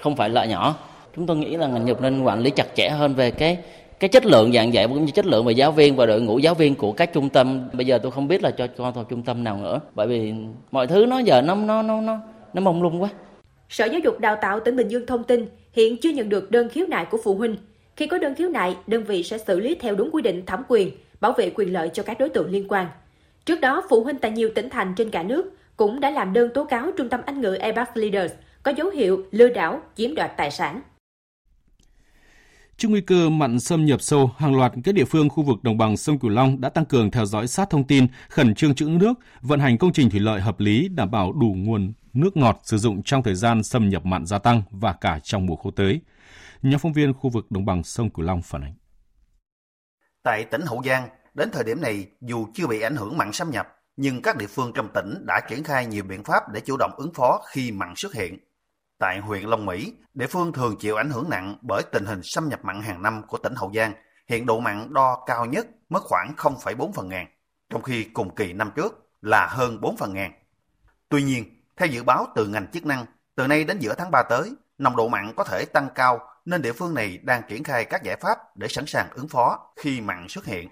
không 0.00 0.16
phải 0.16 0.28
lợi 0.28 0.48
nhỏ. 0.48 0.76
Chúng 1.16 1.26
tôi 1.26 1.36
nghĩ 1.36 1.56
là 1.56 1.66
ngành 1.66 1.88
dục 1.88 2.02
nên 2.02 2.22
quản 2.22 2.40
lý 2.40 2.50
chặt 2.50 2.66
chẽ 2.74 2.88
hơn 2.88 3.14
về 3.14 3.30
cái 3.30 3.58
cái 4.04 4.08
chất 4.08 4.26
lượng 4.26 4.52
giảng 4.52 4.74
dạy 4.74 4.88
cũng 4.88 5.04
như 5.04 5.12
chất 5.12 5.26
lượng 5.26 5.44
về 5.44 5.52
giáo 5.52 5.72
viên 5.72 5.96
và 5.96 6.06
đội 6.06 6.20
ngũ 6.20 6.38
giáo 6.38 6.54
viên 6.54 6.74
của 6.74 6.92
các 6.92 7.12
trung 7.12 7.28
tâm 7.28 7.68
bây 7.72 7.86
giờ 7.86 7.98
tôi 8.02 8.12
không 8.12 8.28
biết 8.28 8.42
là 8.42 8.50
cho 8.50 8.66
con 8.76 8.92
vào 8.92 9.04
trung 9.04 9.22
tâm 9.22 9.44
nào 9.44 9.58
nữa 9.62 9.80
bởi 9.94 10.06
vì 10.06 10.34
mọi 10.70 10.86
thứ 10.86 11.06
nó 11.06 11.18
giờ 11.18 11.42
nó 11.42 11.54
nó 11.54 11.82
nó 11.82 12.00
nó 12.00 12.18
nó 12.54 12.60
mông 12.60 12.82
lung 12.82 13.02
quá 13.02 13.08
Sở 13.68 13.84
Giáo 13.84 14.00
dục 14.04 14.20
Đào 14.20 14.36
tạo 14.42 14.60
tỉnh 14.60 14.76
Bình 14.76 14.88
Dương 14.88 15.06
thông 15.06 15.24
tin 15.24 15.46
hiện 15.72 15.96
chưa 15.96 16.10
nhận 16.10 16.28
được 16.28 16.50
đơn 16.50 16.68
khiếu 16.68 16.86
nại 16.86 17.04
của 17.04 17.18
phụ 17.24 17.34
huynh. 17.34 17.56
Khi 17.96 18.06
có 18.06 18.18
đơn 18.18 18.34
khiếu 18.34 18.48
nại, 18.48 18.76
đơn 18.86 19.04
vị 19.04 19.22
sẽ 19.22 19.38
xử 19.38 19.60
lý 19.60 19.74
theo 19.74 19.94
đúng 19.94 20.10
quy 20.12 20.22
định 20.22 20.46
thẩm 20.46 20.62
quyền, 20.68 20.90
bảo 21.20 21.32
vệ 21.32 21.50
quyền 21.54 21.72
lợi 21.72 21.90
cho 21.94 22.02
các 22.02 22.18
đối 22.18 22.28
tượng 22.28 22.50
liên 22.50 22.64
quan. 22.68 22.86
Trước 23.44 23.60
đó, 23.60 23.82
phụ 23.90 24.04
huynh 24.04 24.18
tại 24.18 24.30
nhiều 24.30 24.50
tỉnh 24.54 24.68
thành 24.70 24.94
trên 24.96 25.10
cả 25.10 25.22
nước 25.22 25.52
cũng 25.76 26.00
đã 26.00 26.10
làm 26.10 26.32
đơn 26.32 26.50
tố 26.54 26.64
cáo 26.64 26.90
Trung 26.96 27.08
tâm 27.08 27.20
Anh 27.26 27.40
ngữ 27.40 27.54
Airbus 27.54 27.88
Leaders 27.94 28.34
có 28.62 28.72
dấu 28.76 28.90
hiệu 28.90 29.24
lừa 29.30 29.48
đảo, 29.48 29.80
chiếm 29.96 30.14
đoạt 30.14 30.36
tài 30.36 30.50
sản. 30.50 30.80
Trước 32.76 32.88
nguy 32.88 33.00
cơ 33.00 33.30
mặn 33.30 33.60
xâm 33.60 33.84
nhập 33.84 34.02
sâu, 34.02 34.30
hàng 34.36 34.56
loạt 34.56 34.72
các 34.84 34.94
địa 34.94 35.04
phương 35.04 35.28
khu 35.28 35.42
vực 35.42 35.62
đồng 35.62 35.78
bằng 35.78 35.96
sông 35.96 36.18
Cửu 36.18 36.30
Long 36.30 36.60
đã 36.60 36.68
tăng 36.68 36.84
cường 36.84 37.10
theo 37.10 37.26
dõi 37.26 37.46
sát 37.46 37.70
thông 37.70 37.84
tin, 37.84 38.06
khẩn 38.28 38.54
trương 38.54 38.74
trữ 38.74 38.86
nước, 38.86 39.12
vận 39.40 39.60
hành 39.60 39.78
công 39.78 39.92
trình 39.92 40.10
thủy 40.10 40.20
lợi 40.20 40.40
hợp 40.40 40.60
lý 40.60 40.88
đảm 40.88 41.10
bảo 41.10 41.32
đủ 41.32 41.54
nguồn 41.56 41.92
nước 42.12 42.36
ngọt 42.36 42.60
sử 42.62 42.78
dụng 42.78 43.02
trong 43.02 43.22
thời 43.22 43.34
gian 43.34 43.62
xâm 43.62 43.88
nhập 43.88 44.06
mặn 44.06 44.26
gia 44.26 44.38
tăng 44.38 44.62
và 44.70 44.92
cả 44.92 45.18
trong 45.22 45.46
mùa 45.46 45.56
khô 45.56 45.70
tới. 45.70 46.00
Nhóm 46.62 46.78
phóng 46.78 46.92
viên 46.92 47.14
khu 47.14 47.30
vực 47.30 47.50
đồng 47.50 47.64
bằng 47.64 47.84
sông 47.84 48.10
Cửu 48.10 48.24
Long 48.24 48.42
phản 48.42 48.62
ánh. 48.64 48.74
Tại 50.22 50.44
tỉnh 50.44 50.60
Hậu 50.60 50.82
Giang, 50.84 51.08
đến 51.34 51.50
thời 51.52 51.64
điểm 51.64 51.80
này 51.80 52.06
dù 52.20 52.46
chưa 52.54 52.66
bị 52.66 52.80
ảnh 52.80 52.96
hưởng 52.96 53.18
mặn 53.18 53.32
xâm 53.32 53.50
nhập, 53.50 53.68
nhưng 53.96 54.22
các 54.22 54.36
địa 54.36 54.46
phương 54.46 54.72
trong 54.74 54.88
tỉnh 54.94 55.26
đã 55.26 55.40
triển 55.48 55.64
khai 55.64 55.86
nhiều 55.86 56.04
biện 56.04 56.24
pháp 56.24 56.42
để 56.52 56.60
chủ 56.60 56.76
động 56.76 56.90
ứng 56.96 57.14
phó 57.14 57.40
khi 57.52 57.72
mặn 57.72 57.94
xuất 57.96 58.14
hiện. 58.14 58.38
Tại 59.04 59.18
huyện 59.18 59.42
Long 59.42 59.66
Mỹ, 59.66 59.94
địa 60.14 60.26
phương 60.26 60.52
thường 60.52 60.76
chịu 60.80 60.96
ảnh 60.96 61.10
hưởng 61.10 61.30
nặng 61.30 61.56
bởi 61.62 61.82
tình 61.92 62.04
hình 62.04 62.20
xâm 62.22 62.48
nhập 62.48 62.64
mặn 62.64 62.82
hàng 62.82 63.02
năm 63.02 63.22
của 63.28 63.38
tỉnh 63.38 63.54
Hậu 63.54 63.72
Giang. 63.74 63.92
Hiện 64.28 64.46
độ 64.46 64.60
mặn 64.60 64.94
đo 64.94 65.24
cao 65.26 65.46
nhất 65.46 65.66
mất 65.88 66.02
khoảng 66.02 66.34
0,4 66.36 66.92
phần 66.92 67.08
ngàn, 67.08 67.26
trong 67.70 67.82
khi 67.82 68.04
cùng 68.04 68.34
kỳ 68.34 68.52
năm 68.52 68.70
trước 68.76 69.10
là 69.20 69.46
hơn 69.46 69.80
4 69.80 69.96
phần 69.96 70.14
ngàn. 70.14 70.32
Tuy 71.08 71.22
nhiên, 71.22 71.62
theo 71.76 71.88
dự 71.88 72.02
báo 72.02 72.26
từ 72.34 72.46
ngành 72.46 72.66
chức 72.72 72.86
năng, 72.86 73.06
từ 73.34 73.46
nay 73.46 73.64
đến 73.64 73.78
giữa 73.78 73.94
tháng 73.94 74.10
3 74.10 74.22
tới, 74.22 74.52
nồng 74.78 74.96
độ 74.96 75.08
mặn 75.08 75.32
có 75.36 75.44
thể 75.44 75.64
tăng 75.64 75.88
cao 75.94 76.28
nên 76.44 76.62
địa 76.62 76.72
phương 76.72 76.94
này 76.94 77.18
đang 77.22 77.42
triển 77.48 77.64
khai 77.64 77.84
các 77.84 78.02
giải 78.02 78.16
pháp 78.16 78.38
để 78.56 78.68
sẵn 78.68 78.86
sàng 78.86 79.08
ứng 79.10 79.28
phó 79.28 79.72
khi 79.76 80.00
mặn 80.00 80.26
xuất 80.28 80.44
hiện. 80.44 80.68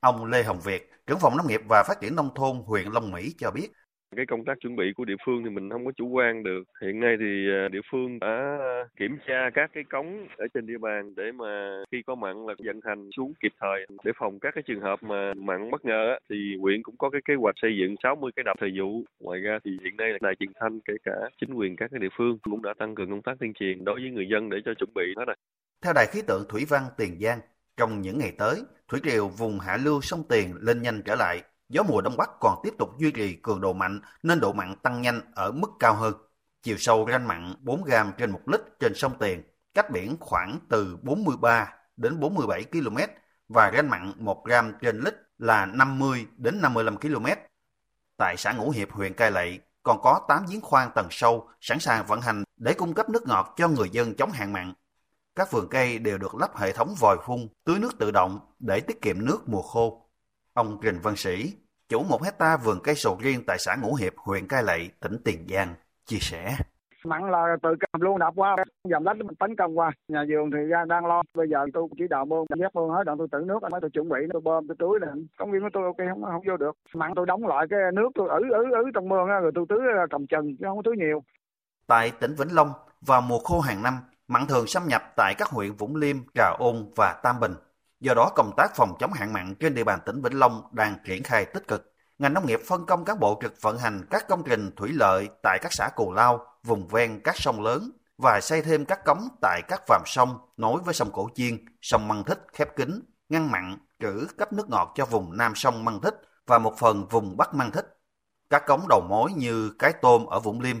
Ông 0.00 0.24
Lê 0.24 0.42
Hồng 0.42 0.60
Việt, 0.60 0.90
trưởng 1.06 1.18
phòng 1.18 1.36
nông 1.36 1.46
nghiệp 1.46 1.60
và 1.68 1.82
phát 1.82 2.00
triển 2.00 2.16
nông 2.16 2.34
thôn 2.34 2.62
huyện 2.66 2.86
Long 2.92 3.10
Mỹ 3.10 3.34
cho 3.38 3.50
biết, 3.50 3.68
cái 4.16 4.26
công 4.26 4.44
tác 4.44 4.60
chuẩn 4.60 4.76
bị 4.76 4.92
của 4.96 5.04
địa 5.04 5.16
phương 5.26 5.44
thì 5.44 5.50
mình 5.50 5.70
không 5.70 5.86
có 5.86 5.92
chủ 5.96 6.08
quan 6.08 6.42
được. 6.42 6.62
Hiện 6.82 7.00
nay 7.00 7.16
thì 7.20 7.50
à, 7.50 7.68
địa 7.68 7.80
phương 7.90 8.18
đã 8.18 8.58
à, 8.60 8.74
kiểm 8.96 9.18
tra 9.26 9.50
các 9.54 9.70
cái 9.74 9.84
cống 9.84 10.26
ở 10.38 10.46
trên 10.54 10.66
địa 10.66 10.78
bàn 10.78 11.14
để 11.16 11.32
mà 11.32 11.82
khi 11.92 12.02
có 12.06 12.14
mặn 12.14 12.46
là 12.46 12.54
vận 12.64 12.80
hành 12.84 13.10
xuống 13.16 13.32
kịp 13.42 13.52
thời. 13.60 13.86
Để 14.04 14.12
phòng 14.16 14.38
các 14.40 14.54
cái 14.54 14.62
trường 14.66 14.80
hợp 14.80 15.02
mà 15.02 15.34
mặn 15.36 15.70
bất 15.70 15.84
ngờ 15.84 16.18
thì 16.30 16.36
huyện 16.60 16.82
cũng 16.82 16.96
có 16.98 17.10
cái 17.10 17.20
kế 17.24 17.34
hoạch 17.34 17.54
xây 17.62 17.70
dựng 17.80 17.94
60 18.02 18.30
cái 18.36 18.42
đập 18.44 18.56
thời 18.60 18.72
vụ. 18.78 19.04
Ngoài 19.20 19.40
ra 19.40 19.58
thì 19.64 19.70
hiện 19.84 19.96
nay 19.96 20.10
là 20.10 20.18
đài 20.20 20.34
truyền 20.38 20.52
thanh 20.60 20.80
kể 20.80 20.94
cả 21.04 21.16
chính 21.40 21.54
quyền 21.54 21.76
các 21.76 21.90
cái 21.90 22.00
địa 22.00 22.12
phương 22.16 22.38
cũng 22.38 22.62
đã 22.62 22.74
tăng 22.78 22.94
cường 22.94 23.10
công 23.10 23.22
tác 23.22 23.32
tuyên 23.40 23.52
truyền 23.54 23.84
đối 23.84 24.00
với 24.00 24.10
người 24.10 24.28
dân 24.32 24.50
để 24.50 24.58
cho 24.64 24.74
chuẩn 24.74 24.90
bị 24.94 25.14
hết 25.16 25.24
rồi. 25.26 25.36
Theo 25.84 25.92
đài 25.92 26.06
khí 26.06 26.22
tượng 26.26 26.44
thủy 26.48 26.62
văn 26.68 26.82
tiền 26.96 27.18
giang, 27.20 27.38
trong 27.76 28.00
những 28.00 28.18
ngày 28.18 28.32
tới, 28.38 28.62
thủy 28.88 29.00
triều 29.04 29.28
vùng 29.28 29.58
hạ 29.58 29.78
lưu 29.84 30.00
sông 30.00 30.22
tiền 30.28 30.54
lên 30.60 30.82
nhanh 30.82 31.02
trở 31.04 31.14
lại 31.14 31.42
gió 31.72 31.82
mùa 31.82 32.00
đông 32.00 32.16
bắc 32.16 32.30
còn 32.40 32.60
tiếp 32.62 32.74
tục 32.78 32.98
duy 32.98 33.10
trì 33.10 33.36
cường 33.42 33.60
độ 33.60 33.72
mạnh 33.72 34.00
nên 34.22 34.40
độ 34.40 34.52
mặn 34.52 34.76
tăng 34.76 35.02
nhanh 35.02 35.20
ở 35.34 35.52
mức 35.52 35.70
cao 35.78 35.94
hơn. 35.94 36.14
Chiều 36.62 36.76
sâu 36.78 37.06
ranh 37.10 37.28
mặn 37.28 37.54
4 37.60 37.84
gram 37.84 38.12
trên 38.18 38.30
1 38.30 38.40
lít 38.46 38.60
trên 38.80 38.92
sông 38.94 39.12
Tiền, 39.20 39.42
cách 39.74 39.90
biển 39.90 40.16
khoảng 40.20 40.58
từ 40.68 40.96
43 41.02 41.72
đến 41.96 42.20
47 42.20 42.64
km 42.64 42.96
và 43.48 43.72
ranh 43.74 43.90
mặn 43.90 44.12
1 44.16 44.44
gram 44.44 44.72
trên 44.80 45.00
lít 45.00 45.14
là 45.38 45.66
50 45.66 46.26
đến 46.36 46.60
55 46.60 46.96
km. 46.96 47.26
Tại 48.16 48.36
xã 48.36 48.52
Ngũ 48.52 48.70
Hiệp, 48.70 48.92
huyện 48.92 49.14
Cai 49.14 49.30
Lậy, 49.30 49.60
còn 49.82 50.02
có 50.02 50.20
8 50.28 50.44
giếng 50.50 50.60
khoan 50.60 50.90
tầng 50.94 51.08
sâu 51.10 51.48
sẵn 51.60 51.78
sàng 51.78 52.06
vận 52.06 52.20
hành 52.20 52.44
để 52.56 52.74
cung 52.74 52.94
cấp 52.94 53.08
nước 53.08 53.28
ngọt 53.28 53.54
cho 53.56 53.68
người 53.68 53.90
dân 53.90 54.14
chống 54.14 54.30
hạn 54.30 54.52
mặn. 54.52 54.74
Các 55.34 55.50
vườn 55.50 55.68
cây 55.70 55.98
đều 55.98 56.18
được 56.18 56.34
lắp 56.34 56.56
hệ 56.56 56.72
thống 56.72 56.94
vòi 57.00 57.16
phun, 57.26 57.48
tưới 57.64 57.78
nước 57.78 57.98
tự 57.98 58.10
động 58.10 58.40
để 58.58 58.80
tiết 58.80 59.02
kiệm 59.02 59.24
nước 59.24 59.38
mùa 59.46 59.62
khô. 59.62 60.08
Ông 60.54 60.78
Trình 60.82 60.98
Văn 61.02 61.16
Sĩ, 61.16 61.54
chủ 61.88 62.02
một 62.02 62.22
hecta 62.22 62.56
vườn 62.56 62.78
cây 62.84 62.94
sầu 62.94 63.18
riêng 63.20 63.40
tại 63.46 63.56
xã 63.58 63.76
Ngũ 63.82 63.94
Hiệp, 63.94 64.12
huyện 64.16 64.48
Cai 64.48 64.62
Lậy, 64.62 64.90
tỉnh 65.00 65.16
Tiền 65.24 65.46
Giang, 65.48 65.74
chia 66.06 66.18
sẻ. 66.20 66.56
Mặn 67.04 67.30
là 67.30 67.56
từ 67.62 67.68
cầm 67.80 68.00
luôn 68.00 68.18
đập 68.18 68.32
qua, 68.36 68.56
dầm 68.90 69.04
lách 69.04 69.16
mình 69.16 69.34
tấn 69.38 69.56
công 69.56 69.78
qua. 69.78 69.90
Nhà 70.08 70.24
vườn 70.28 70.50
thì 70.50 70.58
đang, 70.70 70.88
đang 70.88 71.06
lo. 71.06 71.22
Bây 71.34 71.48
giờ 71.48 71.58
tôi 71.74 71.88
chỉ 71.98 72.04
đạo 72.10 72.24
bơm, 72.24 72.46
dắt 72.58 72.74
bơm 72.74 72.90
hết, 72.90 73.04
đoạn 73.06 73.18
tôi 73.18 73.28
tự 73.32 73.38
nước, 73.38 73.58
mới 73.70 73.80
tôi 73.80 73.90
chuẩn 73.90 74.08
bị, 74.08 74.16
tôi 74.32 74.40
bơm, 74.40 74.66
tôi 74.68 74.76
tưới 74.78 75.00
này. 75.00 75.10
Công 75.38 75.50
viên 75.52 75.62
của 75.62 75.68
tôi 75.72 75.84
ok, 75.84 75.96
không 76.08 76.22
không 76.22 76.42
vô 76.48 76.56
được. 76.56 76.76
Mặn 76.94 77.12
tôi 77.16 77.26
đóng 77.26 77.46
lại 77.46 77.66
cái 77.70 77.78
nước 77.94 78.08
tôi 78.14 78.28
ứ 78.28 78.42
ứ 78.52 78.64
ứ 78.84 78.90
trong 78.94 79.08
mương, 79.08 79.26
rồi 79.26 79.52
tôi 79.54 79.64
tưới 79.68 79.78
cầm 80.10 80.26
chừng, 80.26 80.56
chứ 80.56 80.64
không 80.68 80.82
tưới 80.84 80.96
nhiều. 80.96 81.22
Tại 81.86 82.12
tỉnh 82.20 82.34
Vĩnh 82.34 82.54
Long, 82.54 82.72
vào 83.00 83.20
mùa 83.20 83.38
khô 83.38 83.60
hàng 83.60 83.82
năm, 83.82 83.94
mặn 84.28 84.42
thường 84.48 84.66
xâm 84.66 84.82
nhập 84.86 85.02
tại 85.16 85.34
các 85.38 85.48
huyện 85.48 85.72
Vũng 85.72 85.96
Liêm, 85.96 86.16
Trà 86.34 86.50
Ôn 86.58 86.76
và 86.96 87.20
Tam 87.22 87.40
Bình. 87.40 87.52
Do 88.02 88.14
đó, 88.14 88.30
công 88.34 88.52
tác 88.56 88.76
phòng 88.76 88.94
chống 88.98 89.12
hạn 89.12 89.32
mặn 89.32 89.54
trên 89.54 89.74
địa 89.74 89.84
bàn 89.84 89.98
tỉnh 90.06 90.22
Vĩnh 90.22 90.38
Long 90.38 90.62
đang 90.72 90.96
triển 91.06 91.22
khai 91.22 91.44
tích 91.44 91.68
cực 91.68 91.94
ngành 92.18 92.34
nông 92.34 92.46
nghiệp 92.46 92.60
phân 92.66 92.86
công 92.86 93.04
cán 93.04 93.20
bộ 93.20 93.38
trực 93.42 93.62
vận 93.62 93.78
hành 93.78 94.06
các 94.10 94.28
công 94.28 94.42
trình 94.44 94.70
thủy 94.76 94.90
lợi 94.92 95.28
tại 95.42 95.58
các 95.62 95.72
xã 95.72 95.88
Cù 95.88 96.12
Lao, 96.12 96.46
vùng 96.62 96.88
ven 96.88 97.20
các 97.24 97.36
sông 97.36 97.62
lớn 97.62 97.90
và 98.18 98.40
xây 98.40 98.62
thêm 98.62 98.84
các 98.84 99.04
cống 99.04 99.28
tại 99.40 99.62
các 99.68 99.82
vàm 99.88 100.02
sông 100.06 100.38
nối 100.56 100.80
với 100.84 100.94
sông 100.94 101.10
Cổ 101.12 101.28
Chiên, 101.34 101.64
sông 101.82 102.08
Măng 102.08 102.24
Thích 102.24 102.46
khép 102.52 102.76
kín, 102.76 103.02
ngăn 103.28 103.50
mặn, 103.50 103.78
trữ 104.00 104.26
cấp 104.38 104.52
nước 104.52 104.70
ngọt 104.70 104.92
cho 104.94 105.06
vùng 105.06 105.36
nam 105.36 105.52
sông 105.54 105.84
Măng 105.84 106.00
Thích 106.00 106.14
và 106.46 106.58
một 106.58 106.78
phần 106.78 107.08
vùng 107.08 107.36
bắc 107.36 107.54
Măng 107.54 107.70
Thích. 107.70 107.98
Các 108.50 108.66
cống 108.66 108.86
đầu 108.88 109.00
mối 109.08 109.32
như 109.36 109.72
Cái 109.78 109.92
Tôm 109.92 110.26
ở 110.26 110.40
Vũng 110.40 110.60
Liêm, 110.60 110.76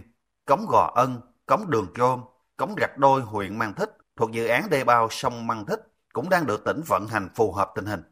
cống 0.46 0.66
Gò 0.68 0.92
Ân, 0.94 1.20
cống 1.46 1.70
Đường 1.70 1.86
Trôm, 1.94 2.20
cống 2.56 2.74
Rạch 2.80 2.98
Đôi 2.98 3.20
huyện 3.20 3.58
Măng 3.58 3.74
Thích 3.74 3.90
thuộc 4.16 4.32
dự 4.32 4.46
án 4.46 4.70
đê 4.70 4.84
bao 4.84 5.08
sông 5.10 5.46
Măng 5.46 5.66
Thích 5.66 5.91
cũng 6.12 6.28
đang 6.28 6.46
được 6.46 6.64
tỉnh 6.64 6.82
vận 6.86 7.06
hành 7.08 7.28
phù 7.34 7.52
hợp 7.52 7.72
tình 7.74 7.86
hình. 7.86 8.02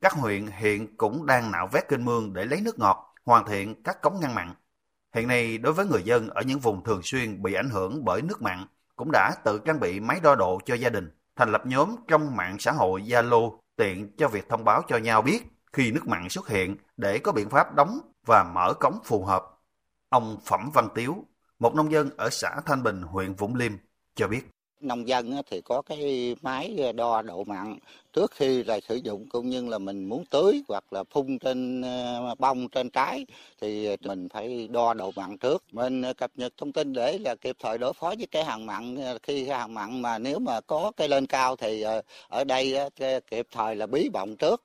Các 0.00 0.12
huyện 0.12 0.46
hiện 0.46 0.96
cũng 0.96 1.26
đang 1.26 1.50
nạo 1.50 1.68
vét 1.72 1.88
kênh 1.88 2.04
mương 2.04 2.32
để 2.32 2.44
lấy 2.44 2.60
nước 2.60 2.78
ngọt, 2.78 3.14
hoàn 3.24 3.46
thiện 3.46 3.82
các 3.82 4.02
cống 4.02 4.20
ngăn 4.20 4.34
mặn. 4.34 4.54
Hiện 5.14 5.28
nay, 5.28 5.58
đối 5.58 5.72
với 5.72 5.86
người 5.86 6.02
dân 6.02 6.28
ở 6.28 6.42
những 6.42 6.58
vùng 6.58 6.84
thường 6.84 7.00
xuyên 7.02 7.42
bị 7.42 7.54
ảnh 7.54 7.70
hưởng 7.70 8.04
bởi 8.04 8.22
nước 8.22 8.42
mặn, 8.42 8.66
cũng 8.96 9.10
đã 9.12 9.34
tự 9.44 9.58
trang 9.64 9.80
bị 9.80 10.00
máy 10.00 10.20
đo 10.22 10.34
độ 10.34 10.60
cho 10.64 10.74
gia 10.74 10.88
đình, 10.88 11.10
thành 11.36 11.52
lập 11.52 11.66
nhóm 11.66 11.96
trong 12.08 12.36
mạng 12.36 12.56
xã 12.58 12.72
hội 12.72 13.02
Zalo 13.02 13.58
tiện 13.76 14.16
cho 14.16 14.28
việc 14.28 14.48
thông 14.48 14.64
báo 14.64 14.82
cho 14.88 14.96
nhau 14.96 15.22
biết 15.22 15.42
khi 15.72 15.92
nước 15.92 16.06
mặn 16.06 16.28
xuất 16.28 16.48
hiện 16.48 16.76
để 16.96 17.18
có 17.18 17.32
biện 17.32 17.50
pháp 17.50 17.74
đóng 17.74 17.98
và 18.26 18.44
mở 18.54 18.74
cống 18.80 18.98
phù 19.04 19.24
hợp. 19.24 19.44
Ông 20.08 20.38
Phẩm 20.44 20.70
Văn 20.74 20.88
Tiếu, 20.94 21.24
một 21.58 21.74
nông 21.74 21.92
dân 21.92 22.10
ở 22.16 22.28
xã 22.30 22.60
Thanh 22.66 22.82
Bình, 22.82 23.02
huyện 23.02 23.34
Vũng 23.34 23.54
Liêm, 23.54 23.72
cho 24.14 24.28
biết 24.28 24.42
nông 24.80 25.08
dân 25.08 25.32
thì 25.50 25.60
có 25.60 25.82
cái 25.82 26.34
máy 26.42 26.92
đo 26.96 27.22
độ 27.22 27.44
mặn 27.44 27.78
trước 28.12 28.30
khi 28.30 28.64
là 28.64 28.80
sử 28.80 28.94
dụng, 28.94 29.26
cũng 29.28 29.48
như 29.48 29.68
là 29.68 29.78
mình 29.78 30.04
muốn 30.04 30.24
tưới 30.30 30.62
hoặc 30.68 30.84
là 30.92 31.04
phun 31.10 31.38
trên 31.38 31.82
ờ, 31.82 32.34
bông 32.38 32.68
trên 32.68 32.90
trái, 32.90 33.26
thì 33.60 33.96
mình 34.04 34.28
phải 34.28 34.68
đo 34.72 34.94
độ 34.94 35.12
mặn 35.16 35.38
trước 35.38 35.64
mình 35.72 36.02
cập 36.16 36.30
nhật 36.34 36.52
thông 36.56 36.72
tin 36.72 36.92
để 36.92 37.18
là 37.18 37.34
kịp 37.34 37.56
thời 37.58 37.78
đối 37.78 37.92
phó 37.92 38.14
với 38.18 38.26
cái 38.30 38.44
hàng 38.44 38.66
mặn 38.66 38.96
ờ, 38.96 39.18
khi 39.22 39.46
cái 39.46 39.58
hàng 39.58 39.74
mặn 39.74 40.02
mà 40.02 40.18
nếu 40.18 40.38
mà 40.38 40.60
có 40.60 40.92
cái 40.96 41.08
lên 41.08 41.26
cao 41.26 41.56
thì 41.56 41.82
ờ, 41.82 42.02
ở 42.28 42.44
đây 42.44 42.76
kịp 43.30 43.46
thời 43.52 43.76
là 43.76 43.86
bí 43.86 44.08
bọng 44.12 44.36
trước, 44.36 44.62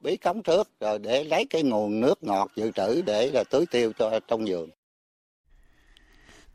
bí 0.00 0.16
cống 0.16 0.42
trước, 0.42 0.68
rồi 0.80 0.98
để 0.98 1.24
lấy 1.24 1.44
cái 1.50 1.62
nguồn 1.62 2.00
nước 2.00 2.24
ngọt 2.24 2.50
dự 2.56 2.70
trữ 2.70 3.02
để 3.02 3.30
là 3.30 3.44
tưới 3.50 3.64
tiêu 3.70 3.92
cho, 3.98 4.20
trong 4.28 4.44
vườn. 4.46 4.70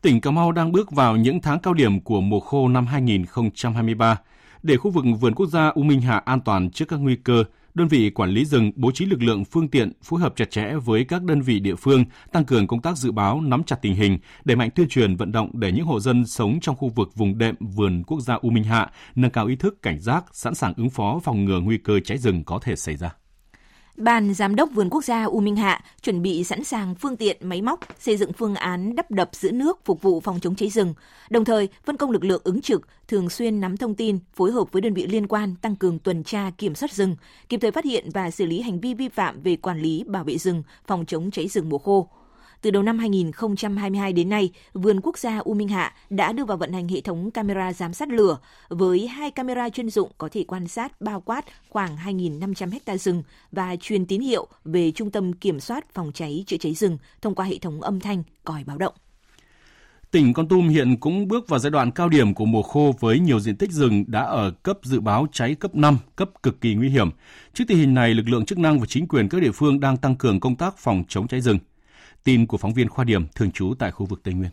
Tỉnh 0.02 0.20
Cà 0.20 0.30
Mau 0.30 0.52
đang 0.52 0.72
bước 0.72 0.90
vào 0.90 1.16
những 1.16 1.40
tháng 1.40 1.58
cao 1.58 1.74
điểm 1.74 2.00
của 2.00 2.20
mùa 2.20 2.40
khô 2.40 2.68
năm 2.68 2.86
2023. 2.86 4.18
Để 4.62 4.76
khu 4.76 4.90
vực 4.90 5.04
vườn 5.20 5.34
quốc 5.34 5.46
gia 5.46 5.68
U 5.68 5.82
Minh 5.82 6.00
Hạ 6.00 6.22
an 6.24 6.40
toàn 6.40 6.70
trước 6.70 6.84
các 6.88 6.96
nguy 6.96 7.16
cơ, 7.16 7.44
đơn 7.74 7.88
vị 7.88 8.10
quản 8.10 8.30
lý 8.30 8.44
rừng 8.44 8.72
bố 8.76 8.90
trí 8.90 9.06
lực 9.06 9.22
lượng 9.22 9.44
phương 9.44 9.68
tiện 9.68 9.92
phối 10.02 10.20
hợp 10.20 10.32
chặt 10.36 10.50
chẽ 10.50 10.72
với 10.84 11.04
các 11.04 11.22
đơn 11.22 11.42
vị 11.42 11.60
địa 11.60 11.74
phương, 11.74 12.04
tăng 12.32 12.44
cường 12.44 12.66
công 12.66 12.82
tác 12.82 12.96
dự 12.96 13.12
báo, 13.12 13.40
nắm 13.40 13.64
chặt 13.64 13.76
tình 13.82 13.94
hình, 13.94 14.18
đẩy 14.44 14.56
mạnh 14.56 14.70
tuyên 14.74 14.88
truyền 14.88 15.16
vận 15.16 15.32
động 15.32 15.50
để 15.52 15.72
những 15.72 15.86
hộ 15.86 16.00
dân 16.00 16.26
sống 16.26 16.58
trong 16.60 16.76
khu 16.76 16.88
vực 16.88 17.08
vùng 17.14 17.38
đệm 17.38 17.54
vườn 17.60 18.02
quốc 18.06 18.20
gia 18.20 18.34
U 18.34 18.50
Minh 18.50 18.64
Hạ 18.64 18.90
nâng 19.14 19.30
cao 19.30 19.46
ý 19.46 19.56
thức 19.56 19.82
cảnh 19.82 20.00
giác, 20.00 20.24
sẵn 20.32 20.54
sàng 20.54 20.74
ứng 20.76 20.90
phó 20.90 21.20
phòng 21.24 21.44
ngừa 21.44 21.60
nguy 21.60 21.78
cơ 21.78 22.00
cháy 22.00 22.18
rừng 22.18 22.44
có 22.44 22.58
thể 22.62 22.76
xảy 22.76 22.96
ra. 22.96 23.10
Ban 23.96 24.34
Giám 24.34 24.56
đốc 24.56 24.70
Vườn 24.72 24.90
Quốc 24.90 25.04
gia 25.04 25.24
U 25.24 25.40
Minh 25.40 25.56
Hạ 25.56 25.84
chuẩn 26.02 26.22
bị 26.22 26.44
sẵn 26.44 26.64
sàng 26.64 26.94
phương 26.94 27.16
tiện, 27.16 27.36
máy 27.40 27.62
móc, 27.62 27.80
xây 27.98 28.16
dựng 28.16 28.32
phương 28.32 28.54
án 28.54 28.96
đắp 28.96 29.10
đập 29.10 29.30
giữ 29.32 29.52
nước 29.52 29.84
phục 29.84 30.02
vụ 30.02 30.20
phòng 30.20 30.40
chống 30.40 30.54
cháy 30.54 30.68
rừng, 30.68 30.94
đồng 31.30 31.44
thời 31.44 31.68
phân 31.84 31.96
công 31.96 32.10
lực 32.10 32.24
lượng 32.24 32.40
ứng 32.44 32.60
trực, 32.60 32.88
thường 33.08 33.30
xuyên 33.30 33.60
nắm 33.60 33.76
thông 33.76 33.94
tin, 33.94 34.18
phối 34.34 34.52
hợp 34.52 34.72
với 34.72 34.82
đơn 34.82 34.94
vị 34.94 35.06
liên 35.06 35.26
quan 35.26 35.54
tăng 35.62 35.76
cường 35.76 35.98
tuần 35.98 36.24
tra 36.24 36.50
kiểm 36.58 36.74
soát 36.74 36.92
rừng, 36.92 37.16
kịp 37.48 37.58
thời 37.60 37.70
phát 37.70 37.84
hiện 37.84 38.10
và 38.14 38.30
xử 38.30 38.46
lý 38.46 38.60
hành 38.60 38.80
vi 38.80 38.94
vi 38.94 39.08
phạm 39.08 39.42
về 39.42 39.56
quản 39.56 39.80
lý, 39.80 40.04
bảo 40.06 40.24
vệ 40.24 40.38
rừng, 40.38 40.62
phòng 40.86 41.04
chống 41.06 41.30
cháy 41.30 41.48
rừng 41.48 41.68
mùa 41.68 41.78
khô. 41.78 42.08
Từ 42.62 42.70
đầu 42.70 42.82
năm 42.82 42.98
2022 42.98 44.12
đến 44.12 44.28
nay, 44.28 44.50
Vườn 44.72 45.00
Quốc 45.02 45.18
gia 45.18 45.38
U 45.38 45.54
Minh 45.54 45.68
Hạ 45.68 45.94
đã 46.10 46.32
đưa 46.32 46.44
vào 46.44 46.56
vận 46.56 46.72
hành 46.72 46.88
hệ 46.88 47.00
thống 47.00 47.30
camera 47.30 47.72
giám 47.72 47.94
sát 47.94 48.08
lửa 48.08 48.38
với 48.68 49.06
hai 49.06 49.30
camera 49.30 49.68
chuyên 49.68 49.90
dụng 49.90 50.10
có 50.18 50.28
thể 50.32 50.44
quan 50.48 50.68
sát 50.68 51.00
bao 51.00 51.20
quát 51.20 51.44
khoảng 51.68 51.96
2.500 51.96 52.70
hecta 52.70 52.96
rừng 52.96 53.22
và 53.52 53.76
truyền 53.80 54.06
tín 54.06 54.20
hiệu 54.20 54.46
về 54.64 54.90
Trung 54.90 55.10
tâm 55.10 55.32
Kiểm 55.32 55.60
soát 55.60 55.94
Phòng 55.94 56.12
cháy 56.14 56.44
chữa 56.46 56.56
cháy 56.56 56.74
rừng 56.74 56.98
thông 57.22 57.34
qua 57.34 57.46
hệ 57.46 57.58
thống 57.58 57.80
âm 57.80 58.00
thanh 58.00 58.22
còi 58.44 58.64
báo 58.64 58.78
động. 58.78 58.94
Tỉnh 60.10 60.32
Con 60.32 60.48
Tum 60.48 60.68
hiện 60.68 60.96
cũng 60.96 61.28
bước 61.28 61.48
vào 61.48 61.58
giai 61.58 61.70
đoạn 61.70 61.90
cao 61.90 62.08
điểm 62.08 62.34
của 62.34 62.44
mùa 62.44 62.62
khô 62.62 62.94
với 63.00 63.18
nhiều 63.18 63.40
diện 63.40 63.56
tích 63.56 63.70
rừng 63.70 64.04
đã 64.06 64.20
ở 64.20 64.50
cấp 64.50 64.78
dự 64.82 65.00
báo 65.00 65.26
cháy 65.32 65.54
cấp 65.54 65.74
5, 65.74 65.98
cấp 66.16 66.30
cực 66.42 66.60
kỳ 66.60 66.74
nguy 66.74 66.88
hiểm. 66.88 67.10
Trước 67.54 67.64
tình 67.68 67.78
hình 67.78 67.94
này, 67.94 68.14
lực 68.14 68.28
lượng 68.28 68.44
chức 68.44 68.58
năng 68.58 68.80
và 68.80 68.86
chính 68.86 69.08
quyền 69.08 69.28
các 69.28 69.40
địa 69.40 69.52
phương 69.52 69.80
đang 69.80 69.96
tăng 69.96 70.16
cường 70.16 70.40
công 70.40 70.56
tác 70.56 70.78
phòng 70.78 71.04
chống 71.08 71.28
cháy 71.28 71.40
rừng. 71.40 71.58
Tin 72.24 72.46
của 72.46 72.56
phóng 72.56 72.74
viên 72.74 72.88
Khoa 72.88 73.04
Điểm 73.04 73.26
thường 73.34 73.50
trú 73.50 73.74
tại 73.78 73.90
khu 73.90 74.06
vực 74.06 74.20
Tây 74.22 74.34
Nguyên. 74.34 74.50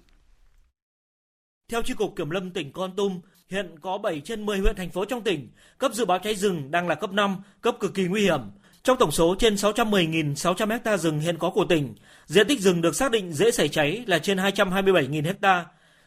Theo 1.72 1.82
Chi 1.82 1.94
cục 1.94 2.16
Kiểm 2.16 2.30
lâm 2.30 2.52
tỉnh 2.52 2.72
Con 2.72 2.96
Tum, 2.96 3.20
hiện 3.50 3.76
có 3.82 3.98
7 3.98 4.22
trên 4.22 4.46
10 4.46 4.60
huyện 4.60 4.76
thành 4.76 4.90
phố 4.90 5.06
trong 5.06 5.22
tỉnh, 5.22 5.50
cấp 5.78 5.94
dự 5.94 6.06
báo 6.06 6.20
cháy 6.20 6.36
rừng 6.36 6.72
đang 6.72 6.88
là 6.88 6.96
cấp 6.96 7.12
5, 7.12 7.38
cấp 7.62 7.76
cực 7.80 7.94
kỳ 7.94 8.04
nguy 8.04 8.22
hiểm. 8.22 8.40
Trong 8.84 8.98
tổng 8.98 9.12
số 9.12 9.36
trên 9.40 9.56
610.600 9.56 10.80
ha 10.86 10.98
rừng 10.98 11.20
hiện 11.20 11.38
có 11.38 11.50
của 11.50 11.66
tỉnh, 11.66 11.96
diện 12.26 12.48
tích 12.48 12.62
rừng 12.62 12.82
được 12.82 12.96
xác 12.96 13.12
định 13.12 13.34
dễ 13.34 13.52
xảy 13.52 13.70
cháy 13.70 14.04
là 14.08 14.20
trên 14.20 14.38
227.000 14.38 15.34
ha. 15.42 15.66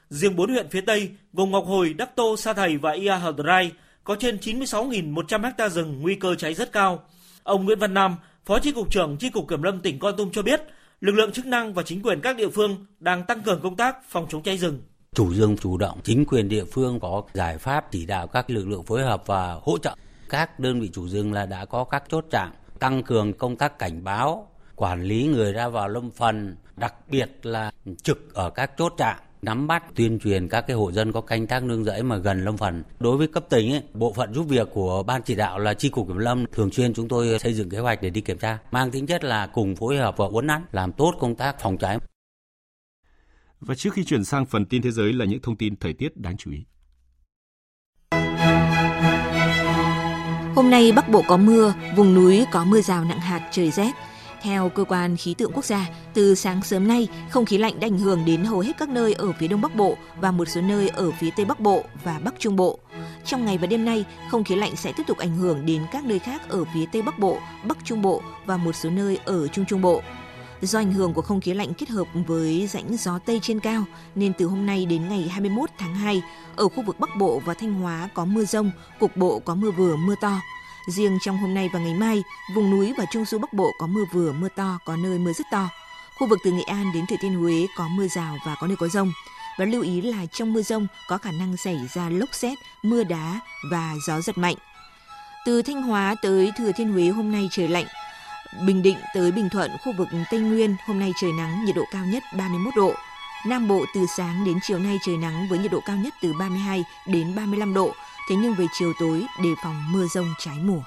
Riêng 0.08 0.36
4 0.36 0.50
huyện 0.50 0.68
phía 0.70 0.80
Tây 0.80 1.10
gồm 1.32 1.50
Ngọc 1.50 1.64
Hồi, 1.66 1.94
Đắc 1.94 2.16
Tô, 2.16 2.36
Sa 2.36 2.52
Thầy 2.52 2.76
và 2.76 2.92
Ia 2.92 3.14
Hờ 3.14 3.34
Rai 3.46 3.72
có 4.04 4.16
trên 4.16 4.36
96.100 4.36 5.52
ha 5.58 5.68
rừng 5.68 6.00
nguy 6.00 6.14
cơ 6.14 6.34
cháy 6.34 6.54
rất 6.54 6.72
cao. 6.72 7.04
Ông 7.42 7.64
Nguyễn 7.64 7.78
Văn 7.78 7.94
Nam, 7.94 8.16
Phó 8.44 8.58
Chi 8.58 8.72
cục 8.72 8.90
trưởng 8.90 9.16
Chi 9.16 9.30
cục 9.30 9.48
Kiểm 9.48 9.62
lâm 9.62 9.80
tỉnh 9.80 9.98
Con 9.98 10.16
Tum 10.16 10.30
cho 10.30 10.42
biết, 10.42 10.60
lực 11.03 11.12
lượng 11.12 11.32
chức 11.32 11.46
năng 11.46 11.74
và 11.74 11.82
chính 11.82 12.03
quyền 12.03 12.20
các 12.20 12.36
địa 12.36 12.48
phương 12.48 12.86
đang 13.00 13.24
tăng 13.24 13.42
cường 13.42 13.61
công 13.62 13.76
tác 13.76 13.96
phòng 14.09 14.26
chống 14.30 14.42
cháy 14.42 14.59
rừng. 14.59 14.82
Chủ 15.14 15.34
rừng 15.34 15.57
chủ 15.57 15.76
động, 15.76 16.00
chính 16.05 16.24
quyền 16.24 16.48
địa 16.48 16.64
phương 16.64 17.00
có 17.00 17.22
giải 17.34 17.59
pháp 17.59 17.90
chỉ 17.90 18.07
đạo 18.07 18.26
các 18.26 18.50
lực 18.50 18.68
lượng 18.68 18.82
phối 18.84 19.03
hợp 19.03 19.22
và 19.26 19.59
hỗ 19.62 19.78
trợ. 19.78 19.94
Các 20.28 20.61
đơn 20.61 20.80
vị 20.80 20.90
chủ 20.92 21.09
rừng 21.09 21.32
là 21.32 21.46
đã 21.46 21.64
có 21.64 21.84
các 21.84 22.05
chốt 22.09 22.24
chặn, 22.30 22.53
tăng 22.78 23.03
cường 23.03 23.32
công 23.32 23.57
tác 23.57 23.78
cảnh 23.78 24.05
báo, 24.05 24.48
quản 24.76 25.03
lý 25.03 25.26
người 25.26 25.53
ra 25.53 25.68
vào 25.68 25.88
lâm 25.88 26.11
phần, 26.11 26.57
đặc 26.76 26.94
biệt 27.09 27.30
là 27.42 27.72
trực 28.03 28.34
ở 28.34 28.50
các 28.50 28.70
chốt 28.78 28.94
chặn 28.96 29.16
nắm 29.43 29.66
bắt 29.66 29.84
tuyên 29.95 30.18
truyền 30.18 30.49
các 30.49 30.61
cái 30.61 30.76
hộ 30.76 30.93
dân 30.93 31.12
có 31.12 31.20
canh 31.20 31.47
tác 31.47 31.62
nương 31.64 31.84
rẫy 31.84 32.03
mà 32.03 32.16
gần 32.16 32.45
lâm 32.45 32.57
phần. 32.57 32.82
Đối 33.01 33.16
với 33.16 33.26
cấp 33.26 33.45
tỉnh 33.51 33.72
ấy, 33.72 33.82
bộ 33.95 34.12
phận 34.12 34.34
giúp 34.34 34.47
việc 34.49 34.68
của 34.72 35.03
ban 35.03 35.22
chỉ 35.22 35.34
đạo 35.34 35.59
là 35.59 35.74
chi 35.74 35.88
cục 35.88 36.09
kiểm 36.09 36.18
lâm 36.18 36.45
thường 36.53 36.70
xuyên 36.70 36.95
chúng 36.95 37.09
tôi 37.09 37.38
xây 37.38 37.55
dựng 37.55 37.70
kế 37.70 37.78
hoạch 37.78 38.03
để 38.03 38.11
đi 38.11 38.20
kiểm 38.20 38.38
tra, 38.38 38.59
mang 38.70 38.90
tính 38.90 39.07
chất 39.07 39.24
là 39.24 39.47
cùng 39.47 39.76
phối 39.76 39.97
hợp 39.97 40.16
và 40.16 40.26
uốn 40.26 40.47
nắn 40.47 40.64
làm 40.72 40.93
tốt 40.93 41.14
công 41.20 41.34
tác 41.34 41.61
phòng 41.61 41.78
cháy. 41.78 41.99
Và 43.61 43.74
trước 43.74 43.93
khi 43.93 44.05
chuyển 44.05 44.24
sang 44.24 44.47
phần 44.47 44.66
tin 44.66 44.82
thế 44.82 44.90
giới 44.90 45.12
là 45.12 45.24
những 45.24 45.40
thông 45.43 45.57
tin 45.57 45.76
thời 45.76 45.93
tiết 45.93 46.16
đáng 46.16 46.36
chú 46.36 46.51
ý. 46.51 46.64
Hôm 50.55 50.70
nay 50.70 50.93
Bắc 50.93 51.09
Bộ 51.09 51.22
có 51.28 51.36
mưa, 51.36 51.74
vùng 51.97 52.14
núi 52.14 52.45
có 52.53 52.64
mưa 52.64 52.80
rào 52.80 53.05
nặng 53.05 53.20
hạt, 53.20 53.49
trời 53.53 53.70
rét. 53.70 53.93
Theo 54.43 54.68
cơ 54.68 54.84
quan 54.84 55.16
khí 55.16 55.34
tượng 55.34 55.53
quốc 55.53 55.64
gia, 55.64 55.88
từ 56.14 56.34
sáng 56.34 56.62
sớm 56.62 56.88
nay, 56.88 57.09
không 57.30 57.45
khí 57.45 57.59
lạnh 57.59 57.80
đã 57.80 57.86
ảnh 57.86 57.99
hưởng 57.99 58.24
đến 58.24 58.45
hầu 58.45 58.61
hết 58.61 58.72
các 58.78 58.88
nơi 58.88 59.12
ở 59.12 59.32
phía 59.32 59.49
Đông 59.49 59.61
Bắc 59.61 59.74
Bộ 59.74 59.97
và 60.20 60.30
một 60.30 60.49
số 60.49 60.61
nơi 60.61 60.88
ở 60.88 61.11
phía 61.11 61.30
Tây 61.36 61.45
Bắc 61.45 61.61
Bộ 61.61 61.84
và 62.05 62.20
Bắc 62.24 62.34
Trung 62.38 62.57
Bộ. 62.57 62.78
Trong 63.24 63.45
ngày 63.45 63.59
và 63.59 63.66
đêm 63.66 63.84
nay, 63.84 64.05
không 64.30 64.45
khí 64.45 64.57
lạnh 64.57 64.76
sẽ 64.76 64.93
tiếp 64.97 65.03
tục 65.07 65.18
ảnh 65.18 65.36
hưởng 65.36 65.66
đến 65.66 65.82
các 65.93 66.05
nơi 66.05 66.18
khác 66.18 66.49
ở 66.49 66.64
phía 66.74 66.86
Tây 66.93 67.03
Bắc 67.03 67.18
Bộ, 67.18 67.38
Bắc 67.64 67.78
Trung 67.84 68.03
Bộ 68.03 68.22
và 68.47 68.57
một 68.57 68.72
số 68.72 68.90
nơi 68.90 69.18
ở 69.24 69.49
Trung 69.49 69.64
Trung 69.64 69.82
Bộ. 69.82 70.03
Do 70.62 70.78
ảnh 70.78 70.93
hưởng 70.93 71.14
của 71.14 71.22
không 71.22 71.40
khí 71.40 71.55
lạnh 71.55 71.74
kết 71.74 71.88
hợp 71.88 72.07
với 72.26 72.66
rãnh 72.66 72.97
gió 72.97 73.18
Tây 73.18 73.40
trên 73.43 73.61
cao, 73.61 73.84
nên 74.14 74.32
từ 74.32 74.47
hôm 74.47 74.66
nay 74.66 74.86
đến 74.86 75.09
ngày 75.09 75.28
21 75.28 75.70
tháng 75.78 75.95
2, 75.95 76.22
ở 76.57 76.68
khu 76.68 76.82
vực 76.82 77.01
Bắc 77.01 77.16
Bộ 77.16 77.43
và 77.45 77.55
Thanh 77.55 77.74
Hóa 77.74 78.09
có 78.14 78.24
mưa 78.24 78.45
rông, 78.45 78.70
cục 79.01 79.16
bộ 79.16 79.38
có 79.38 79.55
mưa 79.55 79.70
vừa 79.70 79.97
mưa 79.97 80.14
to. 80.20 80.40
Riêng 80.87 81.18
trong 81.20 81.39
hôm 81.39 81.55
nay 81.55 81.68
và 81.72 81.78
ngày 81.78 81.95
mai, 81.95 82.22
vùng 82.55 82.70
núi 82.70 82.93
và 82.99 83.05
trung 83.12 83.24
du 83.24 83.39
Bắc 83.39 83.53
Bộ 83.53 83.72
có 83.78 83.87
mưa 83.87 84.05
vừa, 84.12 84.33
mưa 84.33 84.49
to, 84.49 84.78
có 84.85 84.97
nơi 84.97 85.18
mưa 85.18 85.33
rất 85.33 85.47
to. 85.51 85.68
Khu 86.18 86.26
vực 86.26 86.39
từ 86.45 86.53
Nghệ 86.53 86.62
An 86.62 86.93
đến 86.95 87.07
Thừa 87.07 87.16
Thiên 87.20 87.35
Huế 87.35 87.66
có 87.76 87.89
mưa 87.89 88.07
rào 88.09 88.37
và 88.47 88.55
có 88.61 88.66
nơi 88.66 88.76
có 88.76 88.89
rông. 88.89 89.12
Và 89.59 89.64
lưu 89.64 89.83
ý 89.83 90.01
là 90.01 90.26
trong 90.33 90.53
mưa 90.53 90.62
rông 90.62 90.87
có 91.09 91.18
khả 91.18 91.30
năng 91.30 91.57
xảy 91.57 91.80
ra 91.95 92.09
lốc 92.09 92.35
xét, 92.35 92.59
mưa 92.83 93.05
đá 93.05 93.41
và 93.70 93.95
gió 94.07 94.20
giật 94.20 94.39
mạnh. 94.39 94.57
Từ 95.47 95.62
Thanh 95.62 95.83
Hóa 95.83 96.14
tới 96.22 96.51
Thừa 96.59 96.72
Thiên 96.72 96.93
Huế 96.93 97.09
hôm 97.09 97.33
nay 97.33 97.49
trời 97.51 97.68
lạnh. 97.68 97.87
Bình 98.66 98.83
Định 98.83 98.99
tới 99.14 99.33
Bình 99.33 99.49
Thuận, 99.49 99.70
khu 99.85 99.93
vực 99.99 100.09
Tây 100.30 100.41
Nguyên 100.41 100.76
hôm 100.87 100.99
nay 100.99 101.12
trời 101.20 101.33
nắng, 101.33 101.64
nhiệt 101.64 101.76
độ 101.76 101.85
cao 101.93 102.05
nhất 102.05 102.22
31 102.37 102.74
độ. 102.76 102.95
Nam 103.47 103.68
Bộ 103.68 103.85
từ 103.95 104.07
sáng 104.16 104.45
đến 104.45 104.59
chiều 104.62 104.78
nay 104.78 104.99
trời 105.07 105.16
nắng 105.16 105.49
với 105.49 105.59
nhiệt 105.59 105.72
độ 105.72 105.80
cao 105.80 105.97
nhất 105.97 106.14
từ 106.22 106.33
32 106.39 106.85
đến 107.07 107.35
35 107.35 107.74
độ, 107.74 107.95
thế 108.33 108.37
nhưng 108.43 108.55
về 108.55 108.66
chiều 108.72 108.93
tối, 109.01 109.26
đề 109.43 109.49
phòng 109.62 109.93
mưa 109.93 110.07
rông 110.07 110.26
trái 110.39 110.59
mùa. 110.64 110.83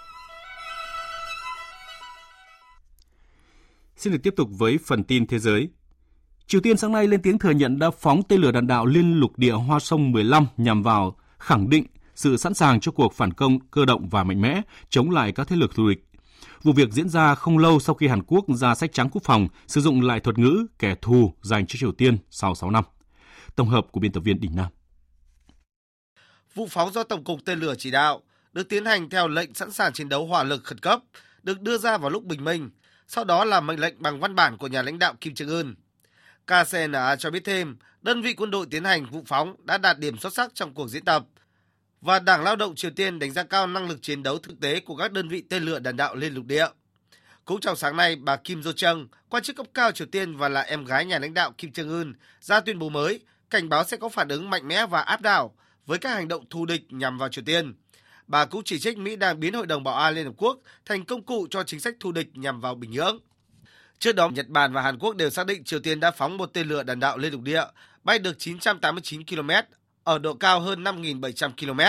Xin 3.98 4.14
được 4.14 4.20
tiếp 4.24 4.34
tục 4.38 4.50
với 4.58 4.78
phần 4.86 5.04
tin 5.04 5.28
thế 5.28 5.40
giới. 5.40 5.70
Triều 6.48 6.62
Tiên 6.62 6.78
sáng 6.78 6.92
nay 6.92 7.08
lên 7.08 7.22
tiếng 7.22 7.40
thừa 7.40 7.52
nhận 7.52 7.80
đã 7.80 7.92
phóng 7.92 8.22
tên 8.30 8.42
lửa 8.42 8.52
đạn 8.52 8.68
đạo 8.68 8.86
liên 8.86 9.20
lục 9.20 9.38
địa 9.38 9.52
Hoa 9.52 9.80
Sông 9.80 10.12
15 10.12 10.46
nhằm 10.58 10.84
vào 10.84 11.16
khẳng 11.40 11.70
định 11.70 11.86
sự 12.16 12.38
sẵn 12.38 12.54
sàng 12.54 12.80
cho 12.80 12.92
cuộc 12.92 13.14
phản 13.14 13.34
công 13.34 13.60
cơ 13.60 13.86
động 13.86 14.10
và 14.10 14.24
mạnh 14.24 14.42
mẽ 14.42 14.62
chống 14.90 15.10
lại 15.10 15.32
các 15.32 15.48
thế 15.48 15.56
lực 15.56 15.76
thù 15.76 15.90
địch. 15.90 16.06
Vụ 16.64 16.74
việc 16.74 16.92
diễn 16.92 17.10
ra 17.10 17.36
không 17.36 17.58
lâu 17.58 17.80
sau 17.80 17.96
khi 17.96 18.08
Hàn 18.08 18.24
Quốc 18.24 18.46
ra 18.50 18.76
sách 18.76 18.94
trắng 18.94 19.10
quốc 19.12 19.22
phòng 19.24 19.48
sử 19.68 19.82
dụng 19.82 20.02
lại 20.02 20.20
thuật 20.20 20.38
ngữ 20.38 20.66
kẻ 20.80 20.96
thù 21.02 21.34
dành 21.42 21.66
cho 21.68 21.78
Triều 21.80 21.92
Tiên 21.92 22.18
sau 22.30 22.56
6 22.56 22.72
năm. 22.72 22.84
Tổng 23.56 23.70
hợp 23.70 23.88
của 23.92 24.00
biên 24.00 24.12
tập 24.12 24.20
viên 24.20 24.40
Đình 24.40 24.52
Nam. 24.56 24.72
Vụ 26.56 26.68
phóng 26.68 26.94
do 26.94 27.04
Tổng 27.04 27.24
cục 27.24 27.46
Tên 27.46 27.60
lửa 27.60 27.76
chỉ 27.78 27.92
đạo 27.92 28.22
được 28.54 28.70
tiến 28.70 28.86
hành 28.86 29.10
theo 29.10 29.28
lệnh 29.28 29.54
sẵn 29.54 29.72
sàng 29.72 29.94
chiến 29.94 30.10
đấu 30.10 30.26
hỏa 30.26 30.44
lực 30.44 30.64
khẩn 30.64 30.80
cấp, 30.80 31.00
được 31.44 31.62
đưa 31.62 31.78
ra 31.78 31.98
vào 31.98 32.10
lúc 32.10 32.24
bình 32.24 32.44
minh, 32.44 32.70
sau 33.08 33.24
đó 33.24 33.46
là 33.46 33.62
mệnh 33.62 33.80
lệnh 33.80 34.02
bằng 34.02 34.20
văn 34.20 34.36
bản 34.36 34.58
của 34.58 34.68
nhà 34.68 34.82
lãnh 34.82 35.00
đạo 35.00 35.14
Kim 35.22 35.34
Jong 35.34 35.58
Un. 35.58 35.76
KCNA 36.48 37.16
cho 37.16 37.32
biết 37.32 37.44
thêm, 37.46 37.78
đơn 38.02 38.22
vị 38.22 38.34
quân 38.34 38.52
đội 38.52 38.66
tiến 38.72 38.84
hành 38.84 39.06
vụ 39.06 39.24
phóng 39.28 39.56
đã 39.64 39.78
đạt 39.78 40.00
điểm 40.00 40.18
xuất 40.18 40.34
sắc 40.34 40.52
trong 40.54 40.74
cuộc 40.74 40.88
diễn 40.90 41.06
tập 41.06 41.26
và 42.02 42.20
Đảng 42.20 42.44
Lao 42.44 42.56
động 42.56 42.76
Triều 42.76 42.92
Tiên 42.92 43.20
đánh 43.20 43.32
giá 43.32 43.44
cao 43.44 43.68
năng 43.68 43.90
lực 43.90 44.02
chiến 44.02 44.24
đấu 44.24 44.38
thực 44.38 44.60
tế 44.60 44.80
của 44.80 44.96
các 44.96 45.12
đơn 45.12 45.28
vị 45.28 45.44
tên 45.50 45.64
lửa 45.64 45.80
đạn 45.80 45.98
đạo 45.98 46.16
liên 46.16 46.34
lục 46.34 46.46
địa. 46.46 46.68
Cũng 47.46 47.60
trong 47.60 47.76
sáng 47.76 47.98
nay, 47.98 48.16
bà 48.16 48.36
Kim 48.36 48.62
Jo 48.62 48.72
Chung, 48.72 49.08
quan 49.30 49.44
chức 49.44 49.56
cấp 49.56 49.66
cao 49.74 49.92
Triều 49.92 50.08
Tiên 50.08 50.38
và 50.38 50.50
là 50.50 50.62
em 50.62 50.86
gái 50.86 51.06
nhà 51.06 51.20
lãnh 51.20 51.34
đạo 51.34 51.52
Kim 51.58 51.72
Jong 51.72 51.90
Un, 51.90 52.14
ra 52.42 52.60
tuyên 52.60 52.80
bố 52.80 52.90
mới, 52.90 53.20
cảnh 53.50 53.70
báo 53.70 53.84
sẽ 53.84 53.98
có 53.98 54.10
phản 54.10 54.28
ứng 54.28 54.50
mạnh 54.50 54.68
mẽ 54.68 54.86
và 54.86 55.02
áp 55.02 55.22
đảo 55.22 55.56
với 55.86 55.98
các 55.98 56.10
hành 56.10 56.28
động 56.28 56.46
thù 56.50 56.66
địch 56.66 56.82
nhằm 56.90 57.18
vào 57.18 57.30
Triều 57.30 57.44
Tiên. 57.46 57.74
Bà 58.28 58.46
cũng 58.46 58.64
chỉ 58.64 58.80
trích 58.80 58.98
Mỹ 58.98 59.16
đang 59.16 59.40
biến 59.40 59.54
Hội 59.54 59.66
đồng 59.66 59.84
Bảo 59.84 59.96
an 59.96 60.16
Liên 60.16 60.26
Hợp 60.26 60.34
Quốc 60.38 60.60
thành 60.86 61.06
công 61.06 61.22
cụ 61.22 61.48
cho 61.50 61.64
chính 61.64 61.80
sách 61.80 61.96
thù 62.00 62.12
địch 62.12 62.28
nhằm 62.34 62.62
vào 62.62 62.76
Bình 62.76 62.92
Nhưỡng. 62.92 63.20
Trước 64.00 64.16
đó, 64.16 64.30
Nhật 64.30 64.48
Bản 64.48 64.74
và 64.74 64.82
Hàn 64.82 65.00
Quốc 65.00 65.16
đều 65.16 65.30
xác 65.30 65.46
định 65.46 65.64
Triều 65.64 65.80
Tiên 65.80 66.00
đã 66.00 66.12
phóng 66.12 66.38
một 66.38 66.50
tên 66.54 66.68
lửa 66.68 66.84
đạn 66.84 67.00
đạo 67.00 67.18
lên 67.18 67.32
lục 67.32 67.42
địa, 67.42 67.64
bay 68.04 68.20
được 68.20 68.40
989 68.40 69.26
km, 69.26 69.50
ở 70.04 70.20
độ 70.20 70.34
cao 70.34 70.60
hơn 70.60 70.84
5.700 70.84 71.52
km, 71.52 71.80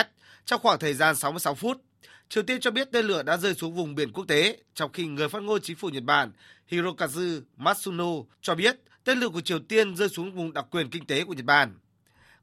trong 0.45 0.61
khoảng 0.63 0.79
thời 0.79 0.95
gian 0.95 1.17
66 1.17 1.55
phút. 1.55 1.83
Triều 2.29 2.43
Tiên 2.43 2.61
cho 2.61 2.71
biết 2.71 2.89
tên 2.93 3.07
lửa 3.07 3.23
đã 3.23 3.37
rơi 3.37 3.55
xuống 3.55 3.75
vùng 3.75 3.95
biển 3.95 4.13
quốc 4.13 4.25
tế, 4.29 4.59
trong 4.75 4.93
khi 4.93 5.07
người 5.07 5.29
phát 5.29 5.43
ngôn 5.43 5.61
chính 5.63 5.77
phủ 5.77 5.89
Nhật 5.89 6.03
Bản 6.03 6.33
Hirokazu 6.71 7.41
Matsuno 7.57 8.13
cho 8.43 8.55
biết 8.55 8.77
tên 9.05 9.19
lửa 9.19 9.29
của 9.29 9.41
Triều 9.41 9.59
Tiên 9.59 9.97
rơi 9.97 10.09
xuống 10.09 10.33
vùng 10.33 10.53
đặc 10.53 10.67
quyền 10.71 10.91
kinh 10.91 11.07
tế 11.07 11.25
của 11.25 11.35
Nhật 11.35 11.45
Bản. 11.45 11.79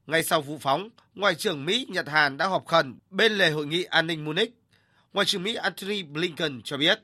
Ngay 0.06 0.22
sau 0.22 0.40
vụ 0.40 0.58
phóng, 0.60 0.88
Ngoại 1.14 1.34
trưởng 1.34 1.64
Mỹ 1.64 1.86
Nhật 1.88 2.08
Hàn 2.08 2.36
đã 2.36 2.46
họp 2.46 2.66
khẩn 2.66 2.98
bên 3.10 3.32
lề 3.32 3.50
hội 3.50 3.66
nghị 3.66 3.84
an 3.84 4.06
ninh 4.06 4.24
Munich. 4.24 4.54
Ngoại 5.12 5.26
trưởng 5.26 5.42
Mỹ 5.42 5.54
Antony 5.54 6.02
Blinken 6.02 6.60
cho 6.64 6.76
biết. 6.76 6.98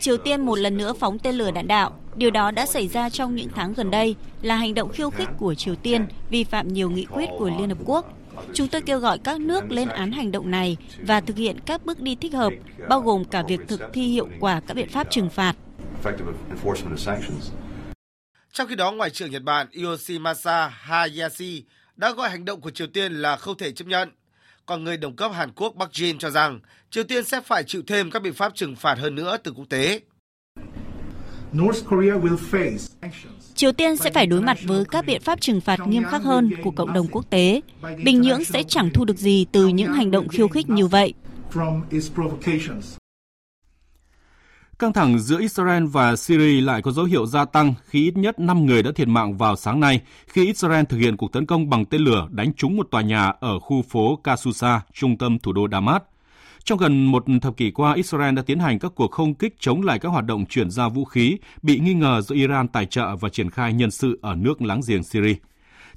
Triều 0.00 0.16
Tiên 0.16 0.40
một 0.40 0.58
lần 0.58 0.76
nữa 0.76 0.92
phóng 0.92 1.18
tên 1.18 1.34
lửa 1.34 1.50
đạn 1.50 1.66
đạo. 1.66 2.00
Điều 2.16 2.30
đó 2.30 2.50
đã 2.50 2.66
xảy 2.66 2.88
ra 2.88 3.10
trong 3.10 3.34
những 3.34 3.48
tháng 3.54 3.74
gần 3.74 3.90
đây 3.90 4.16
là 4.42 4.56
hành 4.56 4.74
động 4.74 4.88
khiêu 4.92 5.10
khích 5.10 5.28
của 5.38 5.54
Triều 5.54 5.74
Tiên 5.74 6.06
vi 6.30 6.44
phạm 6.44 6.68
nhiều 6.68 6.90
nghị 6.90 7.04
quyết 7.04 7.26
của 7.38 7.50
Liên 7.58 7.68
Hợp 7.68 7.78
Quốc. 7.84 8.06
Chúng 8.54 8.68
tôi 8.68 8.80
kêu 8.80 8.98
gọi 8.98 9.18
các 9.18 9.40
nước 9.40 9.70
lên 9.70 9.88
án 9.88 10.12
hành 10.12 10.32
động 10.32 10.50
này 10.50 10.76
và 11.00 11.20
thực 11.20 11.36
hiện 11.36 11.60
các 11.66 11.86
bước 11.86 12.00
đi 12.00 12.14
thích 12.14 12.34
hợp, 12.34 12.52
bao 12.88 13.00
gồm 13.00 13.24
cả 13.24 13.42
việc 13.48 13.60
thực 13.68 13.80
thi 13.92 14.08
hiệu 14.08 14.28
quả 14.40 14.60
các 14.66 14.74
biện 14.74 14.88
pháp 14.88 15.06
trừng 15.10 15.30
phạt. 15.30 15.56
Trong 18.54 18.68
khi 18.68 18.74
đó, 18.74 18.92
Ngoại 18.92 19.10
trưởng 19.10 19.30
Nhật 19.30 19.42
Bản 19.42 19.66
Yoshimasa 19.84 20.68
Hayashi 20.68 21.64
đã 21.96 22.12
gọi 22.12 22.30
hành 22.30 22.44
động 22.44 22.60
của 22.60 22.70
Triều 22.70 22.86
Tiên 22.86 23.12
là 23.12 23.36
không 23.36 23.56
thể 23.56 23.72
chấp 23.72 23.88
nhận. 23.88 24.08
Còn 24.66 24.84
người 24.84 24.96
đồng 24.96 25.16
cấp 25.16 25.32
Hàn 25.34 25.50
Quốc 25.52 25.74
Park 25.78 25.90
Jin 25.90 26.18
cho 26.18 26.30
rằng 26.30 26.60
Triều 26.90 27.04
Tiên 27.04 27.24
sẽ 27.24 27.40
phải 27.40 27.64
chịu 27.64 27.82
thêm 27.86 28.10
các 28.10 28.22
biện 28.22 28.32
pháp 28.32 28.54
trừng 28.54 28.76
phạt 28.76 28.98
hơn 28.98 29.14
nữa 29.14 29.36
từ 29.44 29.52
quốc 29.52 29.64
tế. 29.68 30.00
Triều 33.54 33.72
Tiên 33.72 33.96
sẽ 33.96 34.10
phải 34.10 34.26
đối 34.26 34.40
mặt 34.40 34.58
với 34.64 34.84
các 34.90 35.06
biện 35.06 35.20
pháp 35.20 35.40
trừng 35.40 35.60
phạt 35.60 35.80
nghiêm 35.86 36.04
khắc 36.04 36.22
hơn 36.22 36.50
của 36.64 36.70
cộng 36.70 36.92
đồng 36.92 37.06
quốc 37.08 37.30
tế. 37.30 37.60
Bình 38.04 38.20
Nhưỡng 38.20 38.44
sẽ 38.44 38.62
chẳng 38.68 38.90
thu 38.94 39.04
được 39.04 39.18
gì 39.18 39.46
từ 39.52 39.68
những 39.68 39.92
hành 39.92 40.10
động 40.10 40.28
khiêu 40.28 40.48
khích 40.48 40.68
như 40.68 40.86
vậy. 40.86 41.14
Căng 44.78 44.92
thẳng 44.92 45.18
giữa 45.18 45.40
Israel 45.40 45.84
và 45.84 46.16
Syria 46.16 46.60
lại 46.60 46.82
có 46.82 46.90
dấu 46.90 47.04
hiệu 47.04 47.26
gia 47.26 47.44
tăng 47.44 47.74
khi 47.86 48.04
ít 48.04 48.16
nhất 48.16 48.38
5 48.38 48.66
người 48.66 48.82
đã 48.82 48.90
thiệt 48.94 49.08
mạng 49.08 49.36
vào 49.36 49.56
sáng 49.56 49.80
nay 49.80 50.00
khi 50.26 50.46
Israel 50.46 50.84
thực 50.84 50.98
hiện 50.98 51.16
cuộc 51.16 51.32
tấn 51.32 51.46
công 51.46 51.70
bằng 51.70 51.84
tên 51.84 52.00
lửa 52.00 52.28
đánh 52.30 52.52
trúng 52.54 52.76
một 52.76 52.86
tòa 52.90 53.02
nhà 53.02 53.32
ở 53.40 53.58
khu 53.58 53.82
phố 53.82 54.16
Kasusa, 54.24 54.80
trung 54.92 55.18
tâm 55.18 55.38
thủ 55.38 55.52
đô 55.52 55.68
Damas. 55.72 56.02
Trong 56.64 56.78
gần 56.78 57.04
một 57.04 57.24
thập 57.42 57.56
kỷ 57.56 57.70
qua, 57.70 57.94
Israel 57.94 58.34
đã 58.34 58.42
tiến 58.42 58.58
hành 58.58 58.78
các 58.78 58.92
cuộc 58.94 59.10
không 59.10 59.34
kích 59.34 59.54
chống 59.60 59.82
lại 59.82 59.98
các 59.98 60.08
hoạt 60.08 60.24
động 60.24 60.46
chuyển 60.46 60.70
giao 60.70 60.90
vũ 60.90 61.04
khí 61.04 61.36
bị 61.62 61.78
nghi 61.78 61.94
ngờ 61.94 62.20
do 62.20 62.34
Iran 62.34 62.68
tài 62.68 62.86
trợ 62.86 63.16
và 63.16 63.28
triển 63.28 63.50
khai 63.50 63.72
nhân 63.72 63.90
sự 63.90 64.18
ở 64.22 64.34
nước 64.34 64.62
láng 64.62 64.80
giềng 64.86 65.02
Syria. 65.02 65.34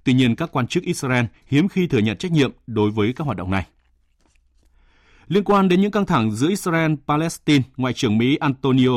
Tuy 0.04 0.14
nhiên, 0.14 0.36
các 0.36 0.50
quan 0.52 0.68
chức 0.68 0.84
Israel 0.84 1.26
hiếm 1.48 1.68
khi 1.68 1.88
thừa 1.88 2.00
nhận 2.00 2.18
trách 2.18 2.32
nhiệm 2.32 2.52
đối 2.68 2.92
với 2.92 3.14
các 3.14 3.24
hoạt 3.24 3.38
động 3.38 3.52
này. 3.52 3.66
Liên 5.28 5.44
quan 5.44 5.70
đến 5.70 5.82
những 5.82 5.92
căng 5.92 6.06
thẳng 6.06 6.32
giữa 6.32 6.48
Israel-Palestine, 6.48 7.62
Ngoại 7.78 7.94
trưởng 7.94 8.18
Mỹ 8.18 8.36
Antonio 8.36 8.92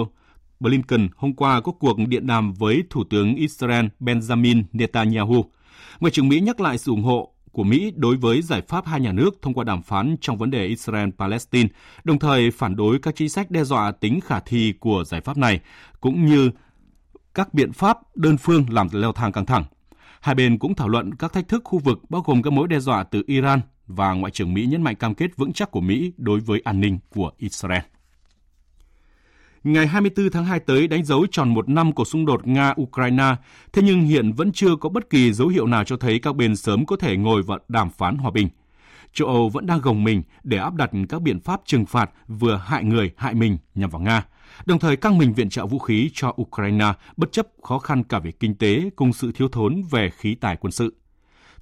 Blinken 0.61 1.09
hôm 1.17 1.35
qua 1.35 1.61
có 1.61 1.73
cuộc 1.73 1.99
điện 1.99 2.27
đàm 2.27 2.53
với 2.53 2.83
Thủ 2.91 3.05
tướng 3.11 3.35
Israel 3.35 3.87
Benjamin 4.01 4.63
Netanyahu. 4.73 5.45
Ngoại 6.01 6.11
trưởng 6.11 6.29
Mỹ 6.29 6.41
nhắc 6.41 6.61
lại 6.61 6.79
sự 6.79 6.91
ủng 6.91 7.03
hộ 7.03 7.33
của 7.53 7.65
Mỹ 7.65 7.93
đối 7.97 8.17
với 8.17 8.43
giải 8.43 8.63
pháp 8.69 8.87
hai 8.87 9.01
nhà 9.01 9.13
nước 9.13 9.31
thông 9.43 9.55
qua 9.55 9.65
đàm 9.65 9.83
phán 9.83 10.17
trong 10.21 10.39
vấn 10.39 10.51
đề 10.51 10.69
Israel-Palestine, 10.69 11.69
đồng 12.05 12.19
thời 12.19 12.51
phản 12.51 12.77
đối 12.77 12.99
các 12.99 13.17
chính 13.17 13.29
sách 13.29 13.51
đe 13.51 13.65
dọa 13.65 13.93
tính 13.93 14.21
khả 14.21 14.41
thi 14.41 14.75
của 14.81 15.05
giải 15.07 15.21
pháp 15.21 15.37
này, 15.37 15.61
cũng 16.01 16.27
như 16.27 16.51
các 17.35 17.55
biện 17.55 17.73
pháp 17.73 17.99
đơn 18.17 18.37
phương 18.37 18.65
làm 18.71 18.89
leo 18.93 19.13
thang 19.13 19.33
căng 19.33 19.47
thẳng. 19.47 19.65
Hai 20.21 20.35
bên 20.35 20.59
cũng 20.59 20.75
thảo 20.75 20.89
luận 20.89 21.15
các 21.15 21.33
thách 21.33 21.49
thức 21.49 21.63
khu 21.65 21.79
vực 21.79 21.99
bao 22.09 22.23
gồm 22.27 22.43
các 22.43 22.53
mối 22.53 22.69
đe 22.69 22.81
dọa 22.81 23.03
từ 23.03 23.23
Iran 23.27 23.61
và 23.97 24.13
Ngoại 24.13 24.31
trưởng 24.31 24.55
Mỹ 24.55 24.67
nhấn 24.67 24.83
mạnh 24.83 24.97
cam 24.97 25.15
kết 25.15 25.37
vững 25.37 25.53
chắc 25.53 25.71
của 25.71 25.81
Mỹ 25.81 26.13
đối 26.17 26.41
với 26.41 26.61
an 26.65 26.81
ninh 26.81 26.99
của 27.09 27.31
Israel. 27.37 27.83
Ngày 29.65 29.87
24 29.87 30.31
tháng 30.31 30.45
2 30.45 30.61
tới 30.61 30.89
đánh 30.89 31.05
dấu 31.05 31.27
tròn 31.31 31.55
một 31.55 31.69
năm 31.69 31.93
cuộc 31.93 32.05
xung 32.05 32.27
đột 32.27 32.47
Nga-Ukraine, 32.47 33.37
thế 33.73 33.83
nhưng 33.83 34.03
hiện 34.03 34.33
vẫn 34.33 34.53
chưa 34.53 34.77
có 34.77 34.89
bất 34.89 35.11
kỳ 35.11 35.33
dấu 35.33 35.49
hiệu 35.49 35.67
nào 35.67 35.85
cho 35.85 35.97
thấy 35.97 36.19
các 36.19 36.37
bên 36.37 36.57
sớm 36.57 36.87
có 36.87 36.97
thể 36.97 37.17
ngồi 37.17 37.43
và 37.43 37.59
đàm 37.69 37.91
phán 37.91 38.17
hòa 38.17 38.31
bình. 38.31 38.49
Châu 39.13 39.29
Âu 39.29 39.49
vẫn 39.49 39.67
đang 39.67 39.81
gồng 39.81 40.05
mình 40.05 40.23
để 40.43 40.59
áp 40.59 40.75
đặt 40.75 40.91
các 41.09 41.23
biện 41.23 41.41
pháp 41.41 41.61
trừng 41.65 41.87
phạt 41.87 42.11
vừa 42.29 42.57
hại 42.57 42.85
người 42.85 43.11
hại 43.17 43.35
mình 43.35 43.59
nhằm 43.75 43.91
vào 43.91 44.03
Nga, 44.03 44.27
đồng 44.67 44.79
thời 44.79 44.97
căng 44.97 45.19
mình 45.19 45.35
viện 45.35 45.49
trợ 45.49 45.67
vũ 45.67 45.79
khí 45.79 46.11
cho 46.15 46.35
Ukraine 46.43 46.93
bất 47.17 47.33
chấp 47.33 47.47
khó 47.63 47.79
khăn 47.79 48.05
cả 48.05 48.19
về 48.19 48.33
kinh 48.33 48.55
tế 48.55 48.91
cùng 48.97 49.13
sự 49.13 49.33
thiếu 49.33 49.49
thốn 49.49 49.83
về 49.91 50.11
khí 50.11 50.35
tài 50.35 50.57
quân 50.57 50.73
sự. 50.73 50.95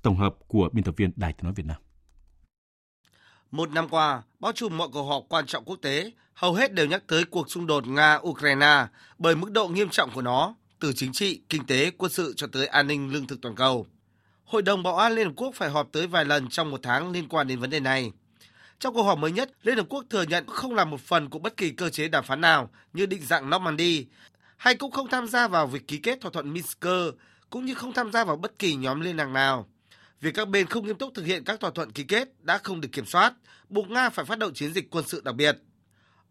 Tổng 0.03 0.17
hợp 0.17 0.35
của 0.49 0.69
biên 0.73 0.85
tập 0.85 0.95
viên 0.97 1.11
Đài 1.17 1.33
tiếng 1.33 1.45
nói 1.45 1.53
Việt 1.57 1.67
Nam. 1.67 1.77
Một 3.51 3.71
năm 3.71 3.89
qua, 3.89 4.23
bao 4.41 4.53
trùm 4.53 4.77
mọi 4.77 4.89
cuộc 4.93 5.03
họp 5.03 5.25
quan 5.29 5.47
trọng 5.47 5.65
quốc 5.65 5.77
tế, 5.83 6.13
hầu 6.35 6.55
hết 6.55 6.73
đều 6.73 6.87
nhắc 6.87 7.03
tới 7.07 7.25
cuộc 7.25 7.51
xung 7.51 7.67
đột 7.67 7.85
Nga-Ukraine 7.85 8.87
bởi 9.19 9.37
mức 9.37 9.51
độ 9.51 9.69
nghiêm 9.69 9.89
trọng 9.89 10.11
của 10.15 10.23
nó, 10.23 10.55
từ 10.81 10.93
chính 10.93 11.13
trị, 11.13 11.41
kinh 11.49 11.67
tế, 11.67 11.91
quân 11.91 12.13
sự 12.13 12.35
cho 12.37 12.47
tới 12.53 12.67
an 12.67 12.87
ninh 12.87 13.13
lương 13.13 13.27
thực 13.27 13.41
toàn 13.41 13.55
cầu. 13.55 13.87
Hội 14.45 14.63
đồng 14.63 14.83
Bảo 14.83 14.97
an 14.97 15.13
Liên 15.13 15.27
Hợp 15.27 15.33
Quốc 15.37 15.55
phải 15.55 15.71
họp 15.71 15.89
tới 15.93 16.07
vài 16.07 16.25
lần 16.25 16.49
trong 16.49 16.71
một 16.71 16.81
tháng 16.83 17.11
liên 17.11 17.29
quan 17.29 17.47
đến 17.47 17.61
vấn 17.61 17.71
đề 17.71 17.81
này. 17.81 18.13
Trong 18.79 18.95
cuộc 18.95 19.03
họp 19.03 19.19
mới 19.19 19.33
nhất, 19.33 19.51
Liên 19.63 19.77
Hợp 19.77 19.87
Quốc 19.89 20.05
thừa 20.11 20.23
nhận 20.23 20.47
không 20.47 20.75
là 20.75 20.85
một 20.85 21.01
phần 21.01 21.31
của 21.31 21.39
bất 21.39 21.57
kỳ 21.57 21.71
cơ 21.71 21.91
chế 21.91 22.09
đàm 22.09 22.25
phán 22.25 22.41
nào 22.41 22.71
như 22.93 23.07
định 23.07 23.23
dạng 23.23 23.51
Normandy, 23.51 24.07
hay 24.57 24.75
cũng 24.75 24.91
không 24.91 25.09
tham 25.09 25.29
gia 25.29 25.49
vào 25.49 25.67
việc 25.67 25.89
ký 25.89 25.99
kết 25.99 26.21
thỏa 26.21 26.31
thuận 26.31 26.53
Minsk, 26.53 26.87
cũng 27.51 27.65
như 27.65 27.75
không 27.75 27.93
tham 27.93 28.13
gia 28.13 28.25
vào 28.25 28.37
bất 28.37 28.59
kỳ 28.59 28.75
nhóm 28.75 29.01
liên 29.01 29.17
lạc 29.17 29.29
nào 29.29 29.69
việc 30.21 30.35
các 30.35 30.49
bên 30.49 30.67
không 30.67 30.87
nghiêm 30.87 30.99
túc 30.99 31.15
thực 31.15 31.27
hiện 31.27 31.45
các 31.45 31.61
thỏa 31.61 31.71
thuận 31.71 31.93
ký 31.93 32.05
kết 32.05 32.29
đã 32.45 32.59
không 32.59 32.81
được 32.81 32.89
kiểm 32.93 33.07
soát, 33.07 33.35
buộc 33.69 33.91
Nga 33.91 34.11
phải 34.11 34.25
phát 34.25 34.39
động 34.39 34.55
chiến 34.55 34.73
dịch 34.73 34.91
quân 34.91 35.05
sự 35.09 35.23
đặc 35.25 35.35
biệt. 35.35 35.59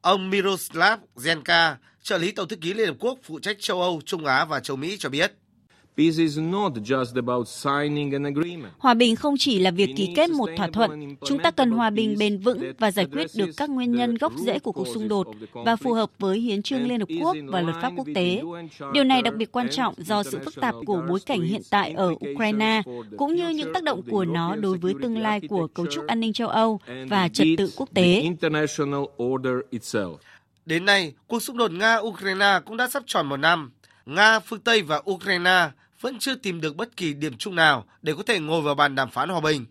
Ông 0.01 0.29
Miroslav 0.29 0.99
Zenka, 1.15 1.75
trợ 2.03 2.17
lý 2.17 2.31
Tổng 2.31 2.47
thư 2.47 2.55
ký 2.55 2.73
Liên 2.73 2.87
Hợp 2.87 2.95
Quốc 2.99 3.19
phụ 3.23 3.39
trách 3.39 3.57
châu 3.59 3.81
Âu, 3.81 4.01
Trung 4.05 4.25
Á 4.25 4.45
và 4.45 4.59
châu 4.59 4.77
Mỹ 4.77 4.97
cho 4.99 5.09
biết. 5.09 5.33
Hòa 8.77 8.93
bình 8.93 9.15
không 9.15 9.35
chỉ 9.37 9.59
là 9.59 9.71
việc 9.71 9.89
ký 9.95 10.13
kết 10.15 10.29
một 10.29 10.49
thỏa 10.57 10.67
thuận, 10.67 11.15
chúng 11.25 11.39
ta 11.39 11.51
cần 11.51 11.71
hòa 11.71 11.89
bình 11.89 12.15
bền 12.19 12.37
vững 12.37 12.73
và 12.79 12.91
giải 12.91 13.05
quyết 13.11 13.27
được 13.35 13.49
các 13.57 13.69
nguyên 13.69 13.91
nhân 13.91 14.15
gốc 14.15 14.33
rễ 14.45 14.59
của 14.59 14.71
cuộc 14.71 14.87
xung 14.87 15.07
đột 15.07 15.27
và 15.53 15.75
phù 15.75 15.93
hợp 15.93 16.09
với 16.19 16.39
hiến 16.39 16.61
trương 16.61 16.87
Liên 16.87 16.99
Hợp 16.99 17.09
Quốc 17.21 17.37
và 17.47 17.61
luật 17.61 17.75
pháp 17.81 17.91
quốc 17.95 18.07
tế. 18.15 18.41
Điều 18.93 19.03
này 19.03 19.21
đặc 19.21 19.33
biệt 19.37 19.51
quan 19.51 19.67
trọng 19.71 19.93
do 19.97 20.23
sự 20.23 20.39
phức 20.45 20.55
tạp 20.55 20.75
của 20.85 21.03
bối 21.09 21.19
cảnh 21.25 21.41
hiện 21.41 21.61
tại 21.69 21.91
ở 21.91 22.15
Ukraine, 22.31 22.81
cũng 23.17 23.35
như 23.35 23.49
những 23.49 23.73
tác 23.73 23.83
động 23.83 24.01
của 24.11 24.25
nó 24.25 24.55
đối 24.55 24.77
với 24.77 24.93
tương 25.01 25.17
lai 25.17 25.41
của 25.49 25.67
cấu 25.67 25.85
trúc 25.85 26.07
an 26.07 26.19
ninh 26.19 26.33
châu 26.33 26.47
Âu 26.47 26.79
và 27.09 27.27
trật 27.27 27.47
tự 27.57 27.71
quốc 27.75 27.89
tế. 27.93 28.23
Đến 30.65 30.85
nay, 30.85 31.13
cuộc 31.27 31.39
xung 31.39 31.57
đột 31.57 31.71
Nga-Ukraine 31.71 32.61
cũng 32.61 32.77
đã 32.77 32.87
sắp 32.89 33.03
tròn 33.05 33.27
một 33.27 33.37
năm. 33.37 33.71
Nga, 34.05 34.39
phương 34.39 34.59
Tây 34.59 34.81
và 34.81 35.01
Ukraine 35.11 35.69
vẫn 36.01 36.19
chưa 36.19 36.35
tìm 36.35 36.61
được 36.61 36.75
bất 36.75 36.97
kỳ 36.97 37.13
điểm 37.13 37.37
chung 37.37 37.55
nào 37.55 37.85
để 38.01 38.13
có 38.17 38.23
thể 38.23 38.39
ngồi 38.39 38.61
vào 38.61 38.75
bàn 38.75 38.95
đàm 38.95 39.09
phán 39.09 39.29
hòa 39.29 39.41
bình. 39.41 39.65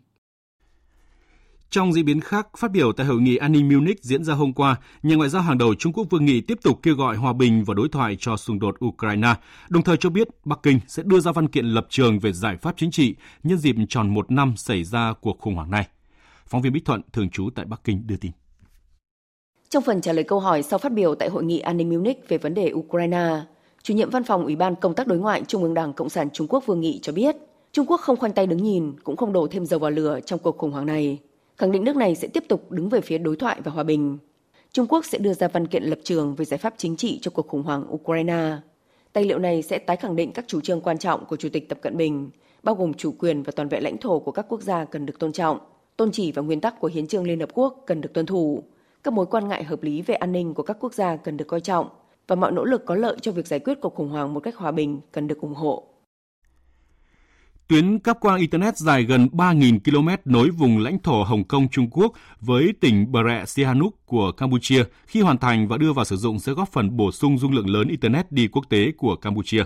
Trong 1.71 1.93
diễn 1.93 2.05
biến 2.05 2.21
khác, 2.21 2.49
phát 2.59 2.71
biểu 2.71 2.93
tại 2.93 3.07
hội 3.07 3.21
nghị 3.21 3.37
an 3.37 3.53
ninh 3.53 3.69
Munich 3.69 4.03
diễn 4.03 4.25
ra 4.25 4.35
hôm 4.35 4.53
qua, 4.53 4.77
nhà 5.03 5.17
ngoại 5.17 5.29
giao 5.29 5.43
hàng 5.43 5.59
đầu 5.59 5.75
Trung 5.75 5.93
Quốc 5.93 6.07
Vương 6.11 6.25
Nghị 6.25 6.41
tiếp 6.41 6.59
tục 6.63 6.79
kêu 6.83 6.95
gọi 6.95 7.17
hòa 7.17 7.33
bình 7.33 7.65
và 7.65 7.75
đối 7.75 7.89
thoại 7.89 8.17
cho 8.21 8.37
xung 8.37 8.59
đột 8.59 8.77
Ukraine, 8.85 9.35
đồng 9.69 9.83
thời 9.83 9.97
cho 9.97 10.11
biết 10.11 10.29
Bắc 10.45 10.59
Kinh 10.63 10.81
sẽ 10.87 11.03
đưa 11.07 11.21
ra 11.21 11.33
văn 11.33 11.49
kiện 11.49 11.67
lập 11.67 11.87
trường 11.91 12.19
về 12.19 12.33
giải 12.33 12.57
pháp 12.57 12.75
chính 12.77 12.91
trị 12.91 13.15
nhân 13.43 13.59
dịp 13.59 13.77
tròn 13.89 14.15
một 14.15 14.31
năm 14.31 14.55
xảy 14.57 14.85
ra 14.85 15.13
cuộc 15.21 15.39
khủng 15.41 15.55
hoảng 15.55 15.71
này. 15.71 15.89
Phóng 16.47 16.63
viên 16.63 16.73
Bích 16.73 16.85
Thuận, 16.85 17.01
thường 17.13 17.31
trú 17.31 17.51
tại 17.55 17.65
Bắc 17.65 17.85
Kinh 17.85 18.07
đưa 18.07 18.17
tin. 18.17 18.33
Trong 19.69 19.83
phần 19.87 20.01
trả 20.01 20.13
lời 20.13 20.25
câu 20.25 20.41
hỏi 20.41 20.63
sau 20.63 20.79
phát 20.79 20.93
biểu 20.93 21.15
tại 21.15 21.29
hội 21.29 21.45
nghị 21.45 21.59
an 21.59 21.77
ninh 21.77 21.89
Munich 21.89 22.29
về 22.29 22.39
vấn 22.39 22.55
đề 22.55 22.73
Ukraine, 22.73 23.29
chủ 23.87 23.95
nhiệm 23.95 24.11
văn 24.11 24.25
phòng 24.25 24.45
Ủy 24.45 24.57
ban 24.57 24.75
Công 24.75 24.95
tác 24.95 25.07
Đối 25.07 25.19
ngoại 25.19 25.43
Trung 25.49 25.63
ương 25.63 25.75
Đảng 25.75 25.93
Cộng 25.93 26.09
sản 26.09 26.29
Trung 26.33 26.47
Quốc 26.51 26.67
Vương 26.67 26.81
Nghị 26.81 26.99
cho 27.03 27.13
biết, 27.13 27.37
Trung 27.73 27.87
Quốc 27.87 28.01
không 28.01 28.17
khoanh 28.17 28.33
tay 28.33 28.47
đứng 28.47 28.63
nhìn, 28.63 28.93
cũng 29.05 29.17
không 29.17 29.33
đổ 29.33 29.47
thêm 29.47 29.67
dầu 29.67 29.81
vào 29.81 29.91
lửa 29.91 30.21
trong 30.27 30.39
cuộc 30.39 30.59
khủng 30.59 30.73
hoảng 30.73 30.87
này, 30.87 31.19
khẳng 31.57 31.73
định 31.73 31.85
nước 31.85 31.97
này 31.97 32.15
sẽ 32.15 32.29
tiếp 32.29 32.45
tục 32.49 32.71
đứng 32.71 32.89
về 32.89 33.01
phía 33.01 33.19
đối 33.19 33.37
thoại 33.37 33.61
và 33.65 33.73
hòa 33.73 33.85
bình. 33.85 34.19
Trung 34.73 34.87
Quốc 34.87 35.05
sẽ 35.05 35.19
đưa 35.19 35.35
ra 35.35 35.49
văn 35.49 35.67
kiện 35.67 35.83
lập 35.83 35.99
trường 36.05 36.35
về 36.35 36.45
giải 36.45 36.59
pháp 36.59 36.75
chính 36.77 36.97
trị 36.97 37.19
cho 37.23 37.31
cuộc 37.31 37.49
khủng 37.49 37.63
hoảng 37.63 37.95
Ukraine. 37.95 38.57
Tài 39.13 39.25
liệu 39.25 39.39
này 39.39 39.63
sẽ 39.63 39.79
tái 39.79 39.97
khẳng 39.97 40.17
định 40.17 40.33
các 40.33 40.45
chủ 40.49 40.61
trương 40.61 40.81
quan 40.81 40.99
trọng 40.99 41.25
của 41.25 41.37
Chủ 41.37 41.49
tịch 41.53 41.69
Tập 41.69 41.79
Cận 41.83 41.97
Bình, 41.97 42.31
bao 42.63 42.75
gồm 42.75 42.95
chủ 42.95 43.15
quyền 43.19 43.43
và 43.43 43.53
toàn 43.57 43.69
vẹn 43.69 43.83
lãnh 43.83 43.99
thổ 43.99 44.19
của 44.19 44.33
các 44.33 44.47
quốc 44.49 44.63
gia 44.63 44.85
cần 44.85 45.07
được 45.07 45.19
tôn 45.19 45.33
trọng, 45.33 45.59
tôn 45.97 46.11
chỉ 46.13 46.33
và 46.33 46.43
nguyên 46.43 46.61
tắc 46.61 46.81
của 46.81 46.89
Hiến 46.89 47.07
trương 47.07 47.27
Liên 47.27 47.41
Hợp 47.41 47.51
Quốc 47.55 47.83
cần 47.87 48.01
được 48.01 48.13
tuân 48.13 48.27
thủ, 48.27 48.63
các 49.03 49.15
mối 49.15 49.27
quan 49.27 49.49
ngại 49.49 49.65
hợp 49.65 49.83
lý 49.83 50.03
về 50.03 50.15
an 50.15 50.33
ninh 50.33 50.55
của 50.55 50.63
các 50.63 50.77
quốc 50.81 50.95
gia 50.95 51.17
cần 51.17 51.37
được 51.37 51.49
coi 51.49 51.61
trọng 51.61 51.89
và 52.29 52.37
mọi 52.37 52.53
nỗ 52.53 52.65
lực 52.65 52.85
có 52.87 52.95
lợi 52.95 53.17
cho 53.23 53.33
việc 53.33 53.47
giải 53.47 53.61
quyết 53.61 53.79
cuộc 53.81 53.95
khủng 53.95 54.09
hoảng 54.09 54.35
một 54.35 54.41
cách 54.41 54.57
hòa 54.57 54.73
bình 54.73 55.01
cần 55.13 55.29
được 55.29 55.41
ủng 55.41 55.55
hộ. 55.55 55.87
Tuyến 57.69 57.99
cáp 57.99 58.21
quang 58.21 58.41
Internet 58.41 58.77
dài 58.77 59.03
gần 59.03 59.29
3.000 59.33 59.79
km 59.85 60.33
nối 60.33 60.51
vùng 60.51 60.79
lãnh 60.79 60.99
thổ 60.99 61.23
Hồng 61.23 61.45
Kông 61.45 61.69
Trung 61.69 61.91
Quốc 61.91 62.13
với 62.41 62.75
tỉnh 62.81 63.13
Bờ 63.13 63.23
Rẹ 63.23 63.45
Sihanouk 63.47 64.07
của 64.07 64.33
Campuchia 64.33 64.85
khi 65.07 65.21
hoàn 65.21 65.39
thành 65.39 65.69
và 65.69 65.77
đưa 65.77 65.93
vào 65.93 66.05
sử 66.05 66.17
dụng 66.17 66.39
sẽ 66.39 66.53
góp 66.53 66.69
phần 66.73 66.97
bổ 66.97 67.13
sung 67.13 67.39
dung 67.39 67.53
lượng 67.53 67.71
lớn 67.71 67.89
Internet 67.89 68.33
đi 68.33 68.49
quốc 68.49 68.65
tế 68.69 68.93
của 68.97 69.17
Campuchia. 69.17 69.65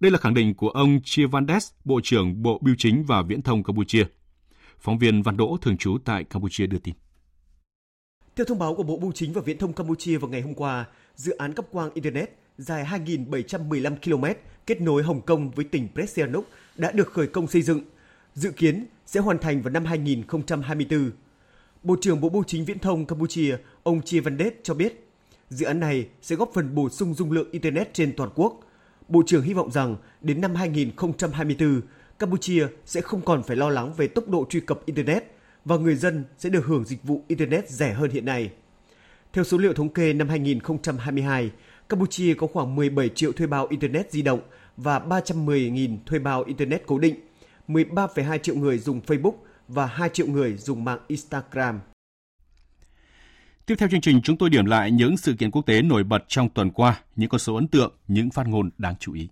Đây 0.00 0.10
là 0.10 0.18
khẳng 0.18 0.34
định 0.34 0.54
của 0.54 0.68
ông 0.68 1.00
Chivandes, 1.04 1.70
Bộ 1.84 2.00
trưởng 2.02 2.42
Bộ 2.42 2.58
Biêu 2.62 2.74
chính 2.78 3.04
và 3.04 3.22
Viễn 3.22 3.42
thông 3.42 3.62
Campuchia. 3.62 4.04
Phóng 4.78 4.98
viên 4.98 5.22
Văn 5.22 5.36
Đỗ 5.36 5.56
thường 5.60 5.76
trú 5.76 5.98
tại 6.04 6.24
Campuchia 6.24 6.66
đưa 6.66 6.78
tin. 6.78 6.94
Theo 8.36 8.46
thông 8.46 8.58
báo 8.58 8.74
của 8.74 8.82
Bộ 8.82 8.96
Bưu 8.96 9.12
chính 9.12 9.32
và 9.32 9.40
Viễn 9.40 9.58
thông 9.58 9.72
Campuchia 9.72 10.18
vào 10.18 10.30
ngày 10.30 10.40
hôm 10.40 10.54
qua, 10.54 10.86
dự 11.16 11.32
án 11.32 11.52
cấp 11.52 11.66
quang 11.70 11.90
Internet 11.94 12.30
dài 12.58 12.84
2.715 12.84 13.96
km 13.96 14.40
kết 14.66 14.80
nối 14.80 15.02
Hồng 15.02 15.20
Kông 15.20 15.50
với 15.50 15.64
tỉnh 15.64 15.88
Presianok 15.94 16.44
đã 16.76 16.92
được 16.92 17.12
khởi 17.12 17.26
công 17.26 17.46
xây 17.46 17.62
dựng, 17.62 17.80
dự 18.34 18.50
kiến 18.50 18.86
sẽ 19.06 19.20
hoàn 19.20 19.38
thành 19.38 19.62
vào 19.62 19.70
năm 19.72 19.84
2024. 19.84 21.10
Bộ 21.82 21.96
trưởng 22.00 22.20
Bộ 22.20 22.28
Bưu 22.28 22.44
chính 22.44 22.64
Viễn 22.64 22.78
thông 22.78 23.06
Campuchia, 23.06 23.56
ông 23.82 24.02
Chia 24.02 24.20
văn 24.20 24.36
Đết 24.36 24.60
cho 24.62 24.74
biết, 24.74 25.08
dự 25.50 25.66
án 25.66 25.80
này 25.80 26.08
sẽ 26.22 26.36
góp 26.36 26.50
phần 26.54 26.74
bổ 26.74 26.88
sung 26.88 27.14
dung 27.14 27.32
lượng 27.32 27.50
Internet 27.50 27.94
trên 27.94 28.16
toàn 28.16 28.30
quốc. 28.34 28.60
Bộ 29.08 29.22
trưởng 29.26 29.42
hy 29.42 29.54
vọng 29.54 29.70
rằng 29.70 29.96
đến 30.20 30.40
năm 30.40 30.54
2024, 30.54 31.80
Campuchia 32.18 32.66
sẽ 32.86 33.00
không 33.00 33.20
còn 33.24 33.42
phải 33.42 33.56
lo 33.56 33.70
lắng 33.70 33.92
về 33.96 34.08
tốc 34.08 34.28
độ 34.28 34.46
truy 34.48 34.60
cập 34.60 34.86
Internet 34.86 35.24
và 35.64 35.76
người 35.76 35.94
dân 35.94 36.24
sẽ 36.38 36.48
được 36.48 36.64
hưởng 36.64 36.84
dịch 36.84 37.02
vụ 37.02 37.24
Internet 37.28 37.70
rẻ 37.70 37.92
hơn 37.92 38.10
hiện 38.10 38.24
nay. 38.24 38.50
Theo 39.32 39.44
số 39.44 39.58
liệu 39.58 39.72
thống 39.72 39.88
kê 39.88 40.12
năm 40.12 40.28
2022, 40.28 41.50
Campuchia 41.88 42.34
có 42.34 42.46
khoảng 42.46 42.76
17 42.76 43.08
triệu 43.08 43.32
thuê 43.32 43.46
bao 43.46 43.66
Internet 43.66 44.12
di 44.12 44.22
động 44.22 44.40
và 44.76 44.98
310.000 44.98 45.96
thuê 46.06 46.18
bao 46.18 46.42
Internet 46.42 46.82
cố 46.86 46.98
định, 46.98 47.14
13,2 47.68 48.38
triệu 48.38 48.54
người 48.54 48.78
dùng 48.78 49.00
Facebook 49.06 49.34
và 49.68 49.86
2 49.86 50.08
triệu 50.08 50.26
người 50.26 50.56
dùng 50.56 50.84
mạng 50.84 50.98
Instagram. 51.06 51.80
Tiếp 53.66 53.74
theo 53.78 53.88
chương 53.88 54.00
trình, 54.00 54.22
chúng 54.22 54.36
tôi 54.36 54.50
điểm 54.50 54.66
lại 54.66 54.90
những 54.90 55.16
sự 55.16 55.34
kiện 55.38 55.50
quốc 55.50 55.66
tế 55.66 55.82
nổi 55.82 56.04
bật 56.04 56.24
trong 56.28 56.48
tuần 56.48 56.70
qua, 56.70 57.00
những 57.16 57.28
con 57.28 57.38
số 57.38 57.54
ấn 57.54 57.68
tượng, 57.68 57.92
những 58.08 58.30
phát 58.30 58.46
ngôn 58.46 58.70
đáng 58.78 58.94
chú 59.00 59.12
ý. 59.14 59.28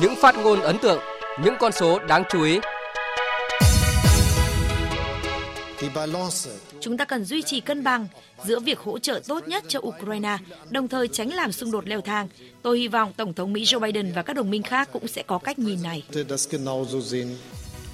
Những 0.00 0.14
phát 0.22 0.36
ngôn 0.36 0.60
ấn 0.60 0.76
tượng, 0.82 1.00
những 1.44 1.54
con 1.60 1.72
số 1.72 1.98
đáng 2.08 2.22
chú 2.30 2.42
ý. 2.42 2.58
Chúng 6.80 6.96
ta 6.96 7.04
cần 7.04 7.24
duy 7.24 7.42
trì 7.42 7.60
cân 7.60 7.84
bằng 7.84 8.06
giữa 8.44 8.60
việc 8.60 8.78
hỗ 8.78 8.98
trợ 8.98 9.20
tốt 9.28 9.48
nhất 9.48 9.64
cho 9.68 9.80
Ukraine, 9.82 10.38
đồng 10.70 10.88
thời 10.88 11.08
tránh 11.08 11.32
làm 11.32 11.52
xung 11.52 11.70
đột 11.70 11.88
leo 11.88 12.00
thang. 12.00 12.28
Tôi 12.62 12.78
hy 12.78 12.88
vọng 12.88 13.12
Tổng 13.16 13.34
thống 13.34 13.52
Mỹ 13.52 13.64
Joe 13.64 13.80
Biden 13.80 14.12
và 14.12 14.22
các 14.22 14.36
đồng 14.36 14.50
minh 14.50 14.62
khác 14.62 14.88
cũng 14.92 15.08
sẽ 15.08 15.22
có 15.22 15.38
cách 15.38 15.58
nhìn 15.58 15.82
này. 15.82 16.02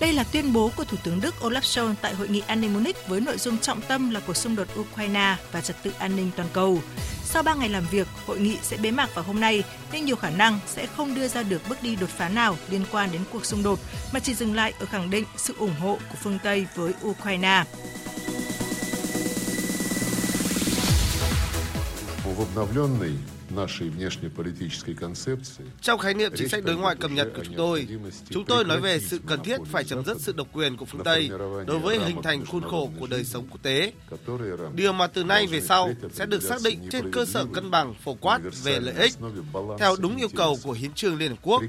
Đây 0.01 0.13
là 0.13 0.25
tuyên 0.33 0.53
bố 0.53 0.71
của 0.77 0.85
Thủ 0.85 0.97
tướng 1.05 1.21
Đức 1.21 1.35
Olaf 1.41 1.61
Scholz 1.61 1.95
tại 2.03 2.15
hội 2.15 2.29
nghị 2.29 2.43
an 2.47 2.61
ninh 2.61 2.73
Munich 2.73 3.09
với 3.09 3.21
nội 3.21 3.39
dung 3.39 3.59
trọng 3.59 3.81
tâm 3.81 4.11
là 4.11 4.21
cuộc 4.27 4.37
xung 4.37 4.57
đột 4.57 4.69
Ukraine 4.81 5.37
và 5.53 5.61
trật 5.61 5.83
tự 5.83 5.93
an 5.99 6.17
ninh 6.17 6.31
toàn 6.37 6.49
cầu. 6.53 6.79
Sau 7.25 7.43
3 7.43 7.55
ngày 7.55 7.69
làm 7.69 7.87
việc, 7.91 8.09
hội 8.27 8.39
nghị 8.39 8.57
sẽ 8.63 8.77
bế 8.77 8.91
mạc 8.91 9.15
vào 9.15 9.25
hôm 9.25 9.41
nay, 9.41 9.63
nhưng 9.93 10.05
nhiều 10.05 10.17
khả 10.17 10.31
năng 10.31 10.59
sẽ 10.67 10.87
không 10.87 11.15
đưa 11.15 11.29
ra 11.29 11.43
được 11.43 11.63
bước 11.69 11.83
đi 11.83 11.97
đột 11.97 12.11
phá 12.11 12.29
nào 12.29 12.57
liên 12.71 12.85
quan 12.93 13.13
đến 13.13 13.21
cuộc 13.33 13.47
xung 13.47 13.63
đột, 13.63 13.79
mà 14.13 14.21
chỉ 14.21 14.35
dừng 14.35 14.55
lại 14.55 14.73
ở 14.81 14.87
khẳng 14.87 15.11
định 15.11 15.25
sự 15.37 15.55
ủng 15.59 15.75
hộ 15.81 15.99
của 16.11 16.19
phương 16.23 16.39
Tây 16.43 16.67
với 16.75 16.95
Ukraine. 17.07 17.65
Trong 25.81 25.99
khái 25.99 26.15
niệm 26.15 26.33
chính 26.37 26.49
sách 26.49 26.65
đối 26.65 26.77
ngoại 26.77 26.97
cập 26.97 27.11
nhật 27.11 27.29
của 27.37 27.45
chúng 27.45 27.55
tôi, 27.57 27.87
chúng 28.31 28.45
tôi 28.45 28.65
nói 28.65 28.81
về 28.81 29.01
sự 29.01 29.21
cần 29.27 29.43
thiết 29.43 29.61
phải 29.67 29.85
chấm 29.85 30.05
dứt 30.05 30.21
sự 30.21 30.33
độc 30.33 30.47
quyền 30.53 30.77
của 30.77 30.85
phương 30.85 31.05
Tây 31.05 31.31
đối 31.67 31.79
với 31.79 31.99
hình 31.99 32.23
thành 32.23 32.47
khuôn 32.47 32.63
khổ 32.63 32.91
của 33.01 33.07
đời 33.07 33.25
sống 33.25 33.47
quốc 33.51 33.63
tế. 33.63 33.93
Điều 34.75 34.93
mà 34.93 35.07
từ 35.07 35.25
nay 35.25 35.47
về 35.47 35.61
sau 35.61 35.91
sẽ 36.13 36.27
được 36.27 36.43
xác 36.43 36.59
định 36.65 36.89
trên 36.91 37.13
cơ 37.13 37.25
sở 37.25 37.47
cân 37.53 37.71
bằng 37.71 37.95
phổ 38.05 38.15
quát 38.15 38.41
về 38.65 38.81
lợi 38.81 38.95
ích, 38.95 39.13
theo 39.79 39.97
đúng 39.99 40.17
yêu 40.17 40.29
cầu 40.37 40.59
của 40.63 40.73
Hiến 40.73 40.93
trương 40.93 41.19
Liên 41.19 41.31
Hợp 41.31 41.39
Quốc, 41.43 41.63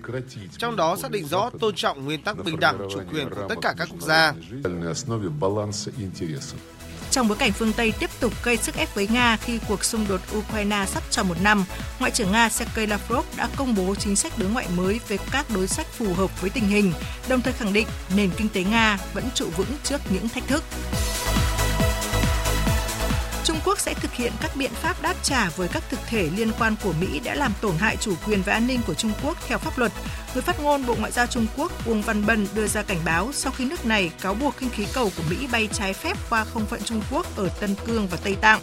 trong 0.58 0.76
đó 0.76 0.98
xác 0.98 1.12
định 1.12 1.28
rõ 1.28 1.50
tôn 1.60 1.76
trọng 1.76 2.06
nguyên 2.06 2.24
tắc 2.24 2.38
bình 2.46 2.60
đẳng 2.60 2.78
chủ 2.94 3.00
quyền 3.12 3.30
của 3.30 3.46
tất 3.50 3.56
cả 3.62 3.74
các 3.78 3.88
quốc 3.92 4.02
gia. 4.02 4.34
Trong 7.12 7.28
bối 7.28 7.38
cảnh 7.38 7.52
phương 7.52 7.74
Tây 7.74 7.94
tiếp 8.00 8.10
tục 8.20 8.34
gây 8.44 8.58
sức 8.58 8.76
ép 8.76 8.96
với 8.96 9.08
Nga 9.08 9.38
khi 9.38 9.60
cuộc 9.68 9.84
xung 9.84 10.06
đột 10.10 10.22
Ukraine 10.38 10.86
sắp 10.88 11.04
tròn 11.10 11.28
một 11.28 11.42
năm, 11.44 11.66
Ngoại 12.00 12.12
trưởng 12.12 12.32
Nga 12.32 12.50
Sergei 12.50 12.88
Lavrov 12.88 13.26
đã 13.38 13.50
công 13.56 13.76
bố 13.76 13.96
chính 13.96 14.16
sách 14.16 14.34
đối 14.38 14.50
ngoại 14.50 14.68
mới 14.76 15.00
về 15.08 15.18
các 15.32 15.46
đối 15.56 15.68
sách 15.68 15.88
phù 15.88 16.14
hợp 16.14 16.42
với 16.42 16.50
tình 16.50 16.68
hình, 16.68 16.94
đồng 17.30 17.42
thời 17.42 17.54
khẳng 17.54 17.74
định 17.74 17.88
nền 18.16 18.30
kinh 18.38 18.50
tế 18.50 18.64
Nga 18.64 18.98
vẫn 19.14 19.24
trụ 19.36 19.50
vững 19.58 19.78
trước 19.84 20.02
những 20.10 20.30
thách 20.30 20.48
thức. 20.48 20.64
Trung 23.52 23.60
Quốc 23.66 23.80
sẽ 23.80 23.94
thực 23.94 24.14
hiện 24.14 24.32
các 24.42 24.56
biện 24.56 24.72
pháp 24.74 25.02
đáp 25.02 25.16
trả 25.24 25.50
với 25.50 25.68
các 25.68 25.84
thực 25.90 26.00
thể 26.08 26.30
liên 26.38 26.52
quan 26.60 26.76
của 26.84 26.94
Mỹ 26.94 27.20
đã 27.20 27.36
làm 27.36 27.54
tổn 27.62 27.76
hại 27.78 27.98
chủ 27.98 28.14
quyền 28.26 28.42
và 28.42 28.54
an 28.54 28.68
ninh 28.68 28.80
của 28.88 28.94
Trung 28.94 29.12
Quốc 29.24 29.38
theo 29.48 29.58
pháp 29.58 29.78
luật. 29.78 29.92
Người 30.34 30.42
phát 30.42 30.60
ngôn 30.60 30.86
Bộ 30.86 30.96
Ngoại 31.00 31.12
giao 31.12 31.28
Trung 31.28 31.46
Quốc 31.58 31.72
Uông 31.86 32.02
Văn 32.02 32.26
Bân 32.26 32.48
đưa 32.56 32.68
ra 32.68 32.82
cảnh 32.82 32.98
báo 33.06 33.30
sau 33.34 33.52
khi 33.52 33.66
nước 33.66 33.86
này 33.86 34.12
cáo 34.22 34.34
buộc 34.34 34.58
khinh 34.58 34.70
khí 34.70 34.86
cầu 34.94 35.12
của 35.18 35.24
Mỹ 35.30 35.48
bay 35.52 35.70
trái 35.74 35.94
phép 35.94 36.18
qua 36.30 36.46
không 36.54 36.66
phận 36.66 36.84
Trung 36.84 37.02
Quốc 37.12 37.38
ở 37.38 37.50
Tân 37.60 37.76
Cương 37.86 38.08
và 38.08 38.18
Tây 38.24 38.36
Tạng. 38.42 38.62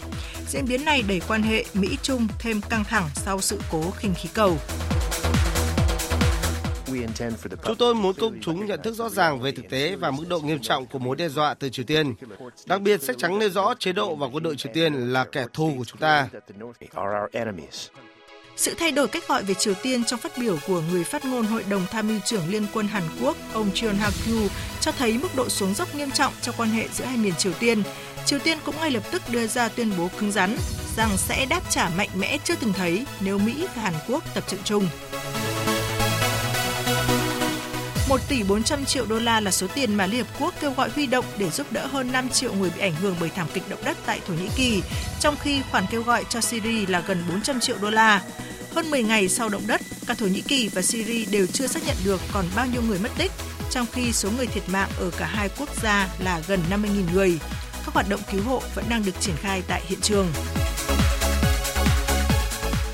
Diễn 0.48 0.64
biến 0.64 0.84
này 0.84 1.02
đẩy 1.02 1.20
quan 1.28 1.42
hệ 1.42 1.64
Mỹ-Trung 1.74 2.28
thêm 2.38 2.60
căng 2.60 2.84
thẳng 2.84 3.10
sau 3.14 3.40
sự 3.40 3.60
cố 3.70 3.90
khinh 3.90 4.14
khí 4.14 4.28
cầu. 4.34 4.58
Chúng 7.64 7.76
tôi 7.76 7.94
muốn 7.94 8.14
công 8.14 8.38
chúng 8.40 8.66
nhận 8.66 8.82
thức 8.82 8.94
rõ 8.94 9.08
ràng 9.08 9.40
về 9.40 9.52
thực 9.52 9.68
tế 9.70 9.96
và 9.96 10.10
mức 10.10 10.24
độ 10.28 10.40
nghiêm 10.40 10.58
trọng 10.62 10.86
của 10.86 10.98
mối 10.98 11.16
đe 11.16 11.28
dọa 11.28 11.54
từ 11.54 11.68
Triều 11.68 11.84
Tiên. 11.84 12.14
Đặc 12.66 12.80
biệt, 12.80 13.02
sách 13.02 13.16
trắng 13.18 13.38
nêu 13.38 13.50
rõ 13.50 13.74
chế 13.78 13.92
độ 13.92 14.14
và 14.14 14.26
quân 14.32 14.42
đội 14.42 14.56
Triều 14.56 14.72
Tiên 14.74 14.94
là 15.12 15.24
kẻ 15.24 15.46
thù 15.52 15.74
của 15.78 15.84
chúng 15.84 15.98
ta. 15.98 16.28
Sự 18.56 18.74
thay 18.78 18.90
đổi 18.90 19.08
cách 19.08 19.28
gọi 19.28 19.42
về 19.42 19.54
Triều 19.54 19.74
Tiên 19.82 20.04
trong 20.04 20.20
phát 20.20 20.32
biểu 20.38 20.56
của 20.66 20.82
người 20.90 21.04
phát 21.04 21.24
ngôn 21.24 21.44
Hội 21.44 21.64
đồng 21.70 21.86
Tham 21.90 22.08
mưu 22.08 22.18
trưởng 22.24 22.48
Liên 22.50 22.66
quân 22.74 22.86
Hàn 22.86 23.02
Quốc, 23.22 23.36
ông 23.52 23.70
Jeon 23.74 23.94
Ha-kyu, 23.94 24.48
cho 24.80 24.92
thấy 24.92 25.18
mức 25.18 25.28
độ 25.36 25.48
xuống 25.48 25.74
dốc 25.74 25.94
nghiêm 25.94 26.10
trọng 26.10 26.32
trong 26.42 26.54
quan 26.58 26.68
hệ 26.68 26.88
giữa 26.92 27.04
hai 27.04 27.16
miền 27.16 27.34
Triều 27.38 27.52
Tiên. 27.52 27.82
Triều 28.26 28.38
Tiên 28.38 28.58
cũng 28.64 28.74
ngay 28.80 28.90
lập 28.90 29.02
tức 29.10 29.22
đưa 29.32 29.46
ra 29.46 29.68
tuyên 29.68 29.92
bố 29.98 30.08
cứng 30.18 30.32
rắn 30.32 30.56
rằng 30.96 31.10
sẽ 31.16 31.46
đáp 31.46 31.60
trả 31.70 31.90
mạnh 31.96 32.08
mẽ 32.14 32.38
chưa 32.44 32.54
từng 32.60 32.72
thấy 32.72 33.06
nếu 33.20 33.38
Mỹ 33.38 33.66
và 33.76 33.82
Hàn 33.82 33.94
Quốc 34.08 34.24
tập 34.34 34.44
trận 34.46 34.60
chung. 34.64 34.88
1 38.08 38.20
tỷ 38.28 38.42
400 38.42 38.84
triệu 38.84 39.06
đô 39.06 39.18
la 39.18 39.40
là 39.40 39.50
số 39.50 39.66
tiền 39.74 39.94
mà 39.94 40.06
Liên 40.06 40.24
Hợp 40.24 40.40
Quốc 40.40 40.54
kêu 40.60 40.72
gọi 40.72 40.90
huy 40.94 41.06
động 41.06 41.24
để 41.38 41.50
giúp 41.50 41.72
đỡ 41.72 41.86
hơn 41.86 42.12
5 42.12 42.28
triệu 42.28 42.54
người 42.54 42.70
bị 42.70 42.80
ảnh 42.80 42.94
hưởng 42.94 43.16
bởi 43.20 43.30
thảm 43.30 43.46
kịch 43.54 43.62
động 43.68 43.78
đất 43.84 43.96
tại 44.06 44.20
Thổ 44.26 44.34
Nhĩ 44.34 44.48
Kỳ, 44.56 44.82
trong 45.20 45.36
khi 45.40 45.62
khoản 45.70 45.84
kêu 45.90 46.02
gọi 46.02 46.24
cho 46.28 46.40
Syria 46.40 46.86
là 46.86 47.00
gần 47.00 47.24
400 47.30 47.60
triệu 47.60 47.76
đô 47.80 47.90
la. 47.90 48.22
Hơn 48.74 48.90
10 48.90 49.02
ngày 49.02 49.28
sau 49.28 49.48
động 49.48 49.62
đất, 49.66 49.80
cả 50.06 50.14
Thổ 50.14 50.26
Nhĩ 50.26 50.40
Kỳ 50.40 50.68
và 50.68 50.82
Syria 50.82 51.24
đều 51.24 51.46
chưa 51.46 51.66
xác 51.66 51.86
nhận 51.86 51.96
được 52.04 52.20
còn 52.32 52.44
bao 52.56 52.66
nhiêu 52.66 52.82
người 52.88 52.98
mất 52.98 53.10
tích, 53.18 53.32
trong 53.70 53.86
khi 53.92 54.12
số 54.12 54.30
người 54.36 54.46
thiệt 54.46 54.68
mạng 54.68 54.90
ở 54.98 55.10
cả 55.18 55.26
hai 55.26 55.48
quốc 55.58 55.68
gia 55.82 56.08
là 56.18 56.42
gần 56.48 56.60
50.000 56.70 57.14
người. 57.14 57.38
Các 57.84 57.94
hoạt 57.94 58.08
động 58.08 58.20
cứu 58.32 58.42
hộ 58.42 58.62
vẫn 58.74 58.84
đang 58.88 59.04
được 59.04 59.20
triển 59.20 59.36
khai 59.36 59.62
tại 59.68 59.82
hiện 59.88 60.00
trường. 60.02 60.26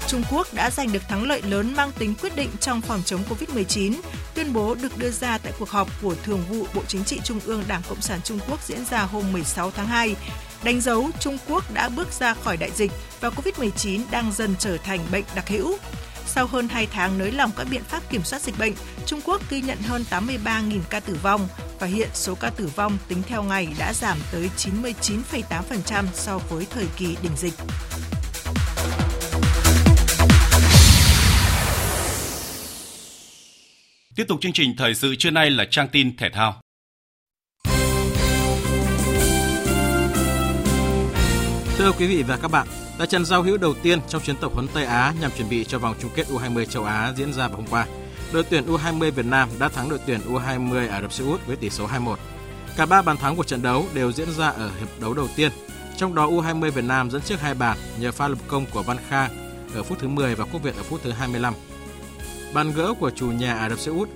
Trung 0.08 0.22
Quốc 0.30 0.54
đã 0.54 0.70
giành 0.70 0.92
được 0.92 1.02
thắng 1.08 1.28
lợi 1.28 1.42
lớn 1.42 1.74
mang 1.76 1.92
tính 1.92 2.14
quyết 2.22 2.36
định 2.36 2.50
trong 2.60 2.80
phòng 2.80 3.02
chống 3.04 3.20
Covid-19. 3.28 3.94
Tuyên 4.34 4.52
bố 4.52 4.74
được 4.74 4.98
đưa 4.98 5.10
ra 5.10 5.38
tại 5.38 5.52
cuộc 5.58 5.68
họp 5.68 5.88
của 6.02 6.14
Thường 6.14 6.42
vụ 6.50 6.66
Bộ 6.74 6.82
Chính 6.88 7.04
trị 7.04 7.20
Trung 7.24 7.40
ương 7.44 7.64
Đảng 7.68 7.82
Cộng 7.88 8.00
sản 8.00 8.20
Trung 8.24 8.38
Quốc 8.48 8.62
diễn 8.62 8.84
ra 8.90 8.98
hôm 9.02 9.32
16 9.32 9.70
tháng 9.70 9.86
2, 9.86 10.16
đánh 10.64 10.80
dấu 10.80 11.10
Trung 11.20 11.38
Quốc 11.48 11.74
đã 11.74 11.88
bước 11.88 12.12
ra 12.12 12.34
khỏi 12.34 12.56
đại 12.56 12.70
dịch 12.70 12.90
và 13.20 13.28
Covid-19 13.30 14.00
đang 14.10 14.32
dần 14.32 14.54
trở 14.58 14.76
thành 14.76 15.00
bệnh 15.12 15.24
đặc 15.34 15.48
hữu. 15.48 15.76
Sau 16.26 16.46
hơn 16.46 16.68
2 16.68 16.86
tháng 16.92 17.18
nới 17.18 17.32
lỏng 17.32 17.50
các 17.56 17.66
biện 17.70 17.82
pháp 17.84 18.10
kiểm 18.10 18.22
soát 18.24 18.42
dịch 18.42 18.58
bệnh, 18.58 18.72
Trung 19.06 19.20
Quốc 19.24 19.50
ghi 19.50 19.60
nhận 19.60 19.78
hơn 19.78 20.04
83.000 20.10 20.80
ca 20.90 21.00
tử 21.00 21.16
vong 21.22 21.48
và 21.78 21.86
hiện 21.86 22.08
số 22.14 22.34
ca 22.34 22.50
tử 22.50 22.70
vong 22.76 22.98
tính 23.08 23.22
theo 23.26 23.42
ngày 23.42 23.68
đã 23.78 23.92
giảm 23.92 24.18
tới 24.32 24.50
99,8% 24.56 26.04
so 26.14 26.38
với 26.38 26.66
thời 26.70 26.86
kỳ 26.96 27.16
đỉnh 27.22 27.36
dịch. 27.36 27.54
Tiếp 34.16 34.24
tục 34.28 34.40
chương 34.40 34.52
trình 34.52 34.76
thời 34.76 34.94
sự 34.94 35.14
trưa 35.18 35.30
nay 35.30 35.50
là 35.50 35.64
trang 35.70 35.88
tin 35.88 36.16
thể 36.16 36.30
thao. 36.30 36.60
Thưa 41.76 41.92
quý 41.98 42.06
vị 42.06 42.22
và 42.22 42.36
các 42.42 42.50
bạn, 42.50 42.68
là 42.98 43.06
trận 43.06 43.24
giao 43.24 43.42
hữu 43.42 43.56
đầu 43.56 43.74
tiên 43.82 43.98
trong 44.08 44.22
chuyến 44.22 44.36
tập 44.36 44.50
huấn 44.54 44.68
Tây 44.74 44.84
Á 44.84 45.14
nhằm 45.20 45.30
chuẩn 45.38 45.48
bị 45.48 45.64
cho 45.64 45.78
vòng 45.78 45.94
chung 46.00 46.10
kết 46.14 46.26
U20 46.28 46.64
châu 46.64 46.84
Á 46.84 47.12
diễn 47.16 47.32
ra 47.32 47.48
vào 47.48 47.56
hôm 47.56 47.66
qua, 47.66 47.86
đội 48.32 48.42
tuyển 48.50 48.66
U20 48.66 49.10
Việt 49.10 49.26
Nam 49.26 49.48
đã 49.58 49.68
thắng 49.68 49.88
đội 49.88 49.98
tuyển 50.06 50.20
U20 50.20 50.90
Ả 50.90 51.02
Rập 51.02 51.12
Xê 51.12 51.24
Út 51.24 51.46
với 51.46 51.56
tỷ 51.56 51.70
số 51.70 51.86
2-1. 51.86 52.16
Cả 52.76 52.86
ba 52.86 53.02
bàn 53.02 53.16
thắng 53.16 53.36
của 53.36 53.44
trận 53.44 53.62
đấu 53.62 53.86
đều 53.94 54.12
diễn 54.12 54.30
ra 54.30 54.48
ở 54.48 54.70
hiệp 54.78 55.00
đấu 55.00 55.14
đầu 55.14 55.28
tiên, 55.36 55.52
trong 55.96 56.14
đó 56.14 56.28
U20 56.28 56.70
Việt 56.70 56.84
Nam 56.84 57.10
dẫn 57.10 57.22
trước 57.22 57.40
hai 57.40 57.54
bàn 57.54 57.78
nhờ 57.98 58.12
pha 58.12 58.28
lập 58.28 58.38
công 58.48 58.66
của 58.66 58.82
Văn 58.82 58.96
Khang 59.08 59.30
ở 59.74 59.82
phút 59.82 59.98
thứ 59.98 60.08
10 60.08 60.34
và 60.34 60.44
Quốc 60.44 60.62
Việt 60.62 60.76
ở 60.76 60.82
phút 60.82 61.00
thứ 61.02 61.10
25. 61.10 61.54
Bàn 62.54 62.72
gỡ 62.72 62.94
của 63.00 63.10
chủ 63.10 63.26
nhà 63.30 63.54
Ả 63.54 63.68
Rập 63.68 63.78
Xê 63.78 63.92
Út 63.92 64.08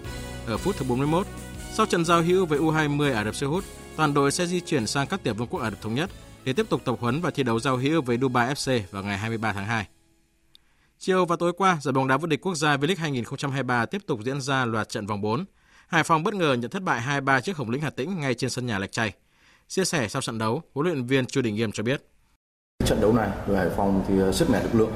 ở 0.46 0.56
phút 0.56 0.76
thứ 0.76 0.86
41. 0.88 1.26
Sau 1.72 1.86
trận 1.86 2.04
giao 2.04 2.22
hữu 2.22 2.46
với 2.46 2.58
U20 2.58 3.14
Ả 3.14 3.24
Rập 3.24 3.34
Xê 3.34 3.46
Út, 3.46 3.64
toàn 3.96 4.14
đội 4.14 4.32
sẽ 4.32 4.46
di 4.46 4.60
chuyển 4.60 4.86
sang 4.86 5.06
các 5.06 5.22
tiểu 5.22 5.34
vương 5.34 5.48
quốc 5.48 5.60
Ả 5.60 5.70
Rập 5.70 5.80
thống 5.80 5.94
nhất 5.94 6.10
để 6.44 6.52
tiếp 6.52 6.66
tục 6.68 6.80
tập 6.84 6.94
huấn 7.00 7.20
và 7.20 7.30
thi 7.30 7.42
đấu 7.42 7.60
giao 7.60 7.76
hữu 7.76 8.02
với 8.02 8.18
Dubai 8.18 8.54
FC 8.54 8.80
vào 8.90 9.02
ngày 9.02 9.18
23 9.18 9.52
tháng 9.52 9.66
2. 9.66 9.86
Chiều 10.98 11.24
và 11.24 11.36
tối 11.36 11.52
qua, 11.56 11.78
giải 11.82 11.92
bóng 11.92 12.08
đá 12.08 12.16
vô 12.16 12.26
địch 12.26 12.40
quốc 12.40 12.54
gia 12.54 12.76
V-League 12.76 12.98
2023 12.98 13.86
tiếp 13.86 14.02
tục 14.06 14.20
diễn 14.24 14.40
ra 14.40 14.64
loạt 14.64 14.88
trận 14.88 15.06
vòng 15.06 15.20
4. 15.20 15.44
Hải 15.88 16.02
Phòng 16.02 16.22
bất 16.22 16.34
ngờ 16.34 16.56
nhận 16.58 16.70
thất 16.70 16.82
bại 16.82 17.20
2-3 17.22 17.40
trước 17.40 17.56
Hồng 17.56 17.70
Lĩnh 17.70 17.82
Hà 17.82 17.90
Tĩnh 17.90 18.20
ngay 18.20 18.34
trên 18.34 18.50
sân 18.50 18.66
nhà 18.66 18.78
Lạch 18.78 18.92
Tray. 18.92 19.12
Chia 19.68 19.84
sẻ 19.84 20.08
sau 20.08 20.22
trận 20.22 20.38
đấu, 20.38 20.62
huấn 20.74 20.86
luyện 20.86 21.04
viên 21.04 21.26
Chu 21.26 21.42
Đình 21.42 21.54
Nghiêm 21.54 21.72
cho 21.72 21.82
biết: 21.82 22.08
Trận 22.86 23.00
đấu 23.00 23.12
này 23.12 23.30
Hải 23.56 23.70
Phòng 23.76 24.04
thì 24.08 24.18
ờ, 24.18 24.32
sức 24.32 24.50
mẻ 24.50 24.62
lực 24.62 24.74
lượng 24.74 24.92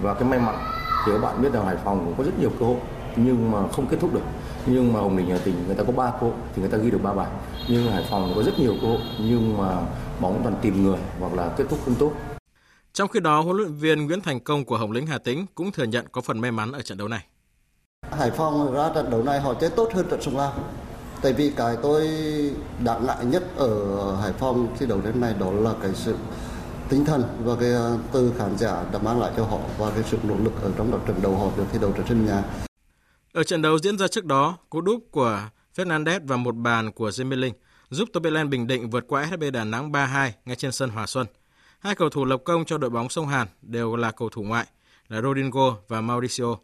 và 0.00 0.14
cái 0.14 0.24
may 0.24 0.38
mắn 0.38 0.77
thì 1.08 1.14
các 1.14 1.22
bạn 1.22 1.42
biết 1.42 1.52
rằng 1.52 1.66
Hải 1.66 1.76
Phòng 1.84 2.04
cũng 2.04 2.14
có 2.18 2.24
rất 2.24 2.38
nhiều 2.40 2.50
cơ 2.60 2.66
hội 2.66 2.76
nhưng 3.16 3.50
mà 3.50 3.68
không 3.68 3.86
kết 3.86 3.96
thúc 4.00 4.14
được 4.14 4.22
nhưng 4.66 4.92
mà 4.92 5.00
Hồng 5.00 5.16
Lĩnh 5.16 5.30
Hà 5.30 5.38
Tĩnh 5.38 5.54
người 5.66 5.74
ta 5.74 5.84
có 5.84 5.92
3 5.92 6.10
cơ 6.10 6.18
hội 6.20 6.32
thì 6.54 6.62
người 6.62 6.70
ta 6.70 6.78
ghi 6.78 6.90
được 6.90 7.02
3 7.02 7.12
bàn 7.12 7.30
nhưng 7.68 7.92
Hải 7.92 8.06
Phòng 8.10 8.32
có 8.36 8.42
rất 8.42 8.58
nhiều 8.58 8.74
cơ 8.82 8.88
hội 8.88 9.00
nhưng 9.20 9.58
mà 9.58 9.86
bóng 10.20 10.40
toàn 10.42 10.54
tìm 10.62 10.82
người 10.82 10.98
hoặc 11.20 11.34
là 11.34 11.48
kết 11.56 11.64
thúc 11.70 11.78
không 11.84 11.94
tốt 11.94 12.12
trong 12.92 13.08
khi 13.08 13.20
đó, 13.20 13.40
huấn 13.40 13.56
luyện 13.56 13.74
viên 13.74 14.06
Nguyễn 14.06 14.20
Thành 14.20 14.40
Công 14.40 14.64
của 14.64 14.78
Hồng 14.78 14.92
Lĩnh 14.92 15.06
Hà 15.06 15.18
Tĩnh 15.18 15.46
cũng 15.54 15.72
thừa 15.72 15.84
nhận 15.84 16.06
có 16.12 16.20
phần 16.20 16.40
may 16.40 16.50
mắn 16.50 16.72
ở 16.72 16.82
trận 16.82 16.98
đấu 16.98 17.08
này. 17.08 17.26
Hải 18.10 18.30
Phòng 18.30 18.74
ra 18.74 18.90
trận 18.94 19.10
đấu 19.10 19.22
này 19.22 19.40
họ 19.40 19.54
chơi 19.54 19.70
tốt 19.70 19.90
hơn 19.94 20.06
trận 20.10 20.22
Sông 20.22 20.36
Lam. 20.36 20.52
Tại 21.22 21.32
vì 21.32 21.52
cái 21.56 21.76
tôi 21.82 22.08
đáng 22.84 23.06
ngại 23.06 23.24
nhất 23.24 23.42
ở 23.56 23.70
Hải 24.22 24.32
Phòng 24.32 24.68
thi 24.78 24.86
đấu 24.86 25.00
đến 25.04 25.20
này 25.20 25.34
đó 25.40 25.50
là 25.50 25.74
cái 25.82 25.90
sự 25.94 26.14
tinh 26.88 27.04
thần 27.04 27.22
và 27.44 27.56
cái 27.60 27.70
ờ, 27.72 27.98
từ 28.12 28.32
khán 28.38 28.58
giả 28.58 28.84
đã 28.92 28.98
mang 28.98 29.20
lại 29.20 29.32
cho 29.36 29.44
họ 29.44 29.58
và 29.78 29.90
cái 29.90 30.02
sự 30.10 30.18
nỗ 30.22 30.36
lực 30.44 30.52
ở 30.62 30.72
trong 30.78 31.00
trận 31.06 31.22
đấu 31.22 31.36
họ 31.36 31.50
được 31.56 31.64
thi 31.72 31.78
đấu 31.82 31.92
trên 31.96 32.06
sân 32.08 32.26
nhà. 32.26 32.42
Ở 33.32 33.44
trận 33.44 33.62
đấu 33.62 33.78
diễn 33.78 33.98
ra 33.98 34.08
trước 34.08 34.24
đó, 34.24 34.56
cú 34.70 34.80
đúp 34.80 35.04
của 35.10 35.40
Fernandez 35.76 36.20
và 36.24 36.36
một 36.36 36.56
bàn 36.56 36.92
của 36.92 37.08
Jimmy 37.08 37.52
giúp 37.90 38.08
Topeland 38.12 38.50
Bình 38.50 38.66
Định 38.66 38.90
vượt 38.90 39.04
qua 39.08 39.26
SHB 39.30 39.42
Đà 39.52 39.64
Nẵng 39.64 39.92
3-2 39.92 40.30
ngay 40.44 40.56
trên 40.56 40.72
sân 40.72 40.90
Hòa 40.90 41.06
Xuân. 41.06 41.26
Hai 41.78 41.94
cầu 41.94 42.08
thủ 42.08 42.24
lập 42.24 42.40
công 42.44 42.64
cho 42.64 42.78
đội 42.78 42.90
bóng 42.90 43.08
sông 43.08 43.28
Hàn 43.28 43.48
đều 43.62 43.96
là 43.96 44.10
cầu 44.10 44.28
thủ 44.28 44.42
ngoại 44.42 44.66
là 45.08 45.22
Rodrigo 45.22 45.76
và 45.88 46.00
Mauricio. 46.00 46.56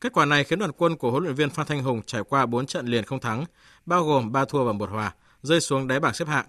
Kết 0.00 0.12
quả 0.12 0.24
này 0.24 0.44
khiến 0.44 0.58
đoàn 0.58 0.72
quân 0.72 0.96
của 0.96 1.10
huấn 1.10 1.22
luyện 1.22 1.34
viên 1.34 1.50
Phan 1.50 1.66
Thanh 1.66 1.82
Hùng 1.82 2.02
trải 2.06 2.22
qua 2.28 2.46
4 2.46 2.66
trận 2.66 2.86
liền 2.86 3.04
không 3.04 3.20
thắng, 3.20 3.44
bao 3.86 4.04
gồm 4.04 4.32
3 4.32 4.44
thua 4.44 4.64
và 4.64 4.72
1 4.72 4.90
hòa, 4.90 5.14
rơi 5.42 5.60
xuống 5.60 5.88
đáy 5.88 6.00
bảng 6.00 6.14
xếp 6.14 6.28
hạng. 6.28 6.46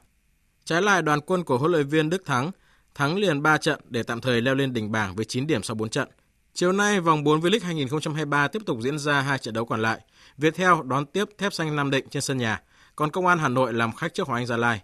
Trái 0.65 0.81
lại 0.81 1.01
đoàn 1.01 1.21
quân 1.21 1.43
của 1.43 1.57
huấn 1.57 1.71
luyện 1.71 1.87
viên 1.87 2.09
Đức 2.09 2.25
Thắng 2.25 2.51
thắng 2.95 3.17
liền 3.17 3.41
3 3.41 3.57
trận 3.57 3.79
để 3.89 4.03
tạm 4.03 4.21
thời 4.21 4.41
leo 4.41 4.55
lên 4.55 4.73
đỉnh 4.73 4.91
bảng 4.91 5.15
với 5.15 5.25
9 5.25 5.47
điểm 5.47 5.63
sau 5.63 5.75
4 5.75 5.89
trận. 5.89 6.09
Chiều 6.53 6.71
nay, 6.71 6.99
vòng 6.99 7.23
4 7.23 7.39
V-League 7.39 7.63
2023 7.63 8.47
tiếp 8.47 8.61
tục 8.65 8.77
diễn 8.81 8.99
ra 8.99 9.21
hai 9.21 9.37
trận 9.37 9.53
đấu 9.53 9.65
còn 9.65 9.81
lại. 9.81 9.99
Viettel 10.37 10.73
đón 10.85 11.05
tiếp 11.05 11.29
Thép 11.37 11.53
Xanh 11.53 11.75
Nam 11.75 11.91
Định 11.91 12.05
trên 12.09 12.21
sân 12.21 12.37
nhà, 12.37 12.61
còn 12.95 13.11
Công 13.11 13.27
an 13.27 13.39
Hà 13.39 13.49
Nội 13.49 13.73
làm 13.73 13.91
khách 13.95 14.13
trước 14.13 14.27
Hoàng 14.27 14.41
Anh 14.41 14.47
Gia 14.47 14.57
Lai. 14.57 14.81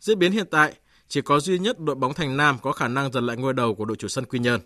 Diễn 0.00 0.18
biến 0.18 0.32
hiện 0.32 0.46
tại, 0.50 0.74
chỉ 1.08 1.20
có 1.20 1.40
duy 1.40 1.58
nhất 1.58 1.78
đội 1.78 1.94
bóng 1.94 2.14
Thành 2.14 2.36
Nam 2.36 2.58
có 2.62 2.72
khả 2.72 2.88
năng 2.88 3.12
giật 3.12 3.20
lại 3.20 3.36
ngôi 3.36 3.52
đầu 3.52 3.74
của 3.74 3.84
đội 3.84 3.96
chủ 3.96 4.08
sân 4.08 4.24
Quy 4.24 4.38
Nhơn. 4.38 4.60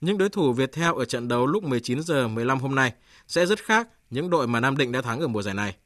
Những 0.00 0.18
đối 0.18 0.28
thủ 0.28 0.52
Viettel 0.52 0.92
ở 0.96 1.04
trận 1.04 1.28
đấu 1.28 1.46
lúc 1.46 1.64
19 1.64 2.02
giờ 2.02 2.28
15 2.28 2.58
hôm 2.58 2.74
nay 2.74 2.92
sẽ 3.26 3.46
rất 3.46 3.64
khác 3.64 3.88
những 4.10 4.30
đội 4.30 4.46
mà 4.46 4.60
Nam 4.60 4.76
Định 4.76 4.92
đã 4.92 5.02
thắng 5.02 5.20
ở 5.20 5.26
mùa 5.26 5.42
giải 5.42 5.54
này. 5.54 5.76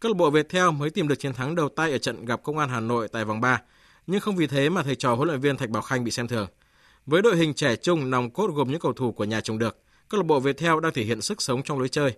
Câu 0.00 0.12
lạc 0.12 0.16
bộ 0.16 0.30
Viettel 0.30 0.70
mới 0.70 0.90
tìm 0.90 1.08
được 1.08 1.14
chiến 1.18 1.32
thắng 1.32 1.54
đầu 1.54 1.68
tay 1.68 1.92
ở 1.92 1.98
trận 1.98 2.24
gặp 2.24 2.40
Công 2.42 2.58
an 2.58 2.68
Hà 2.68 2.80
Nội 2.80 3.08
tại 3.08 3.24
vòng 3.24 3.40
3, 3.40 3.62
nhưng 4.06 4.20
không 4.20 4.36
vì 4.36 4.46
thế 4.46 4.68
mà 4.68 4.82
thầy 4.82 4.94
trò 4.94 5.14
huấn 5.14 5.28
luyện 5.28 5.40
viên 5.40 5.56
Thạch 5.56 5.70
Bảo 5.70 5.82
Khanh 5.82 6.04
bị 6.04 6.10
xem 6.10 6.28
thường. 6.28 6.48
Với 7.06 7.22
đội 7.22 7.36
hình 7.36 7.54
trẻ 7.54 7.76
trung 7.76 8.10
nòng 8.10 8.30
cốt 8.30 8.50
gồm 8.54 8.70
những 8.70 8.80
cầu 8.80 8.92
thủ 8.92 9.12
của 9.12 9.24
nhà 9.24 9.40
trồng 9.40 9.58
được, 9.58 9.78
câu 10.08 10.20
lạc 10.20 10.26
bộ 10.26 10.40
Viettel 10.40 10.80
đang 10.82 10.92
thể 10.92 11.02
hiện 11.02 11.20
sức 11.20 11.42
sống 11.42 11.62
trong 11.62 11.78
lối 11.78 11.88
chơi. 11.88 12.14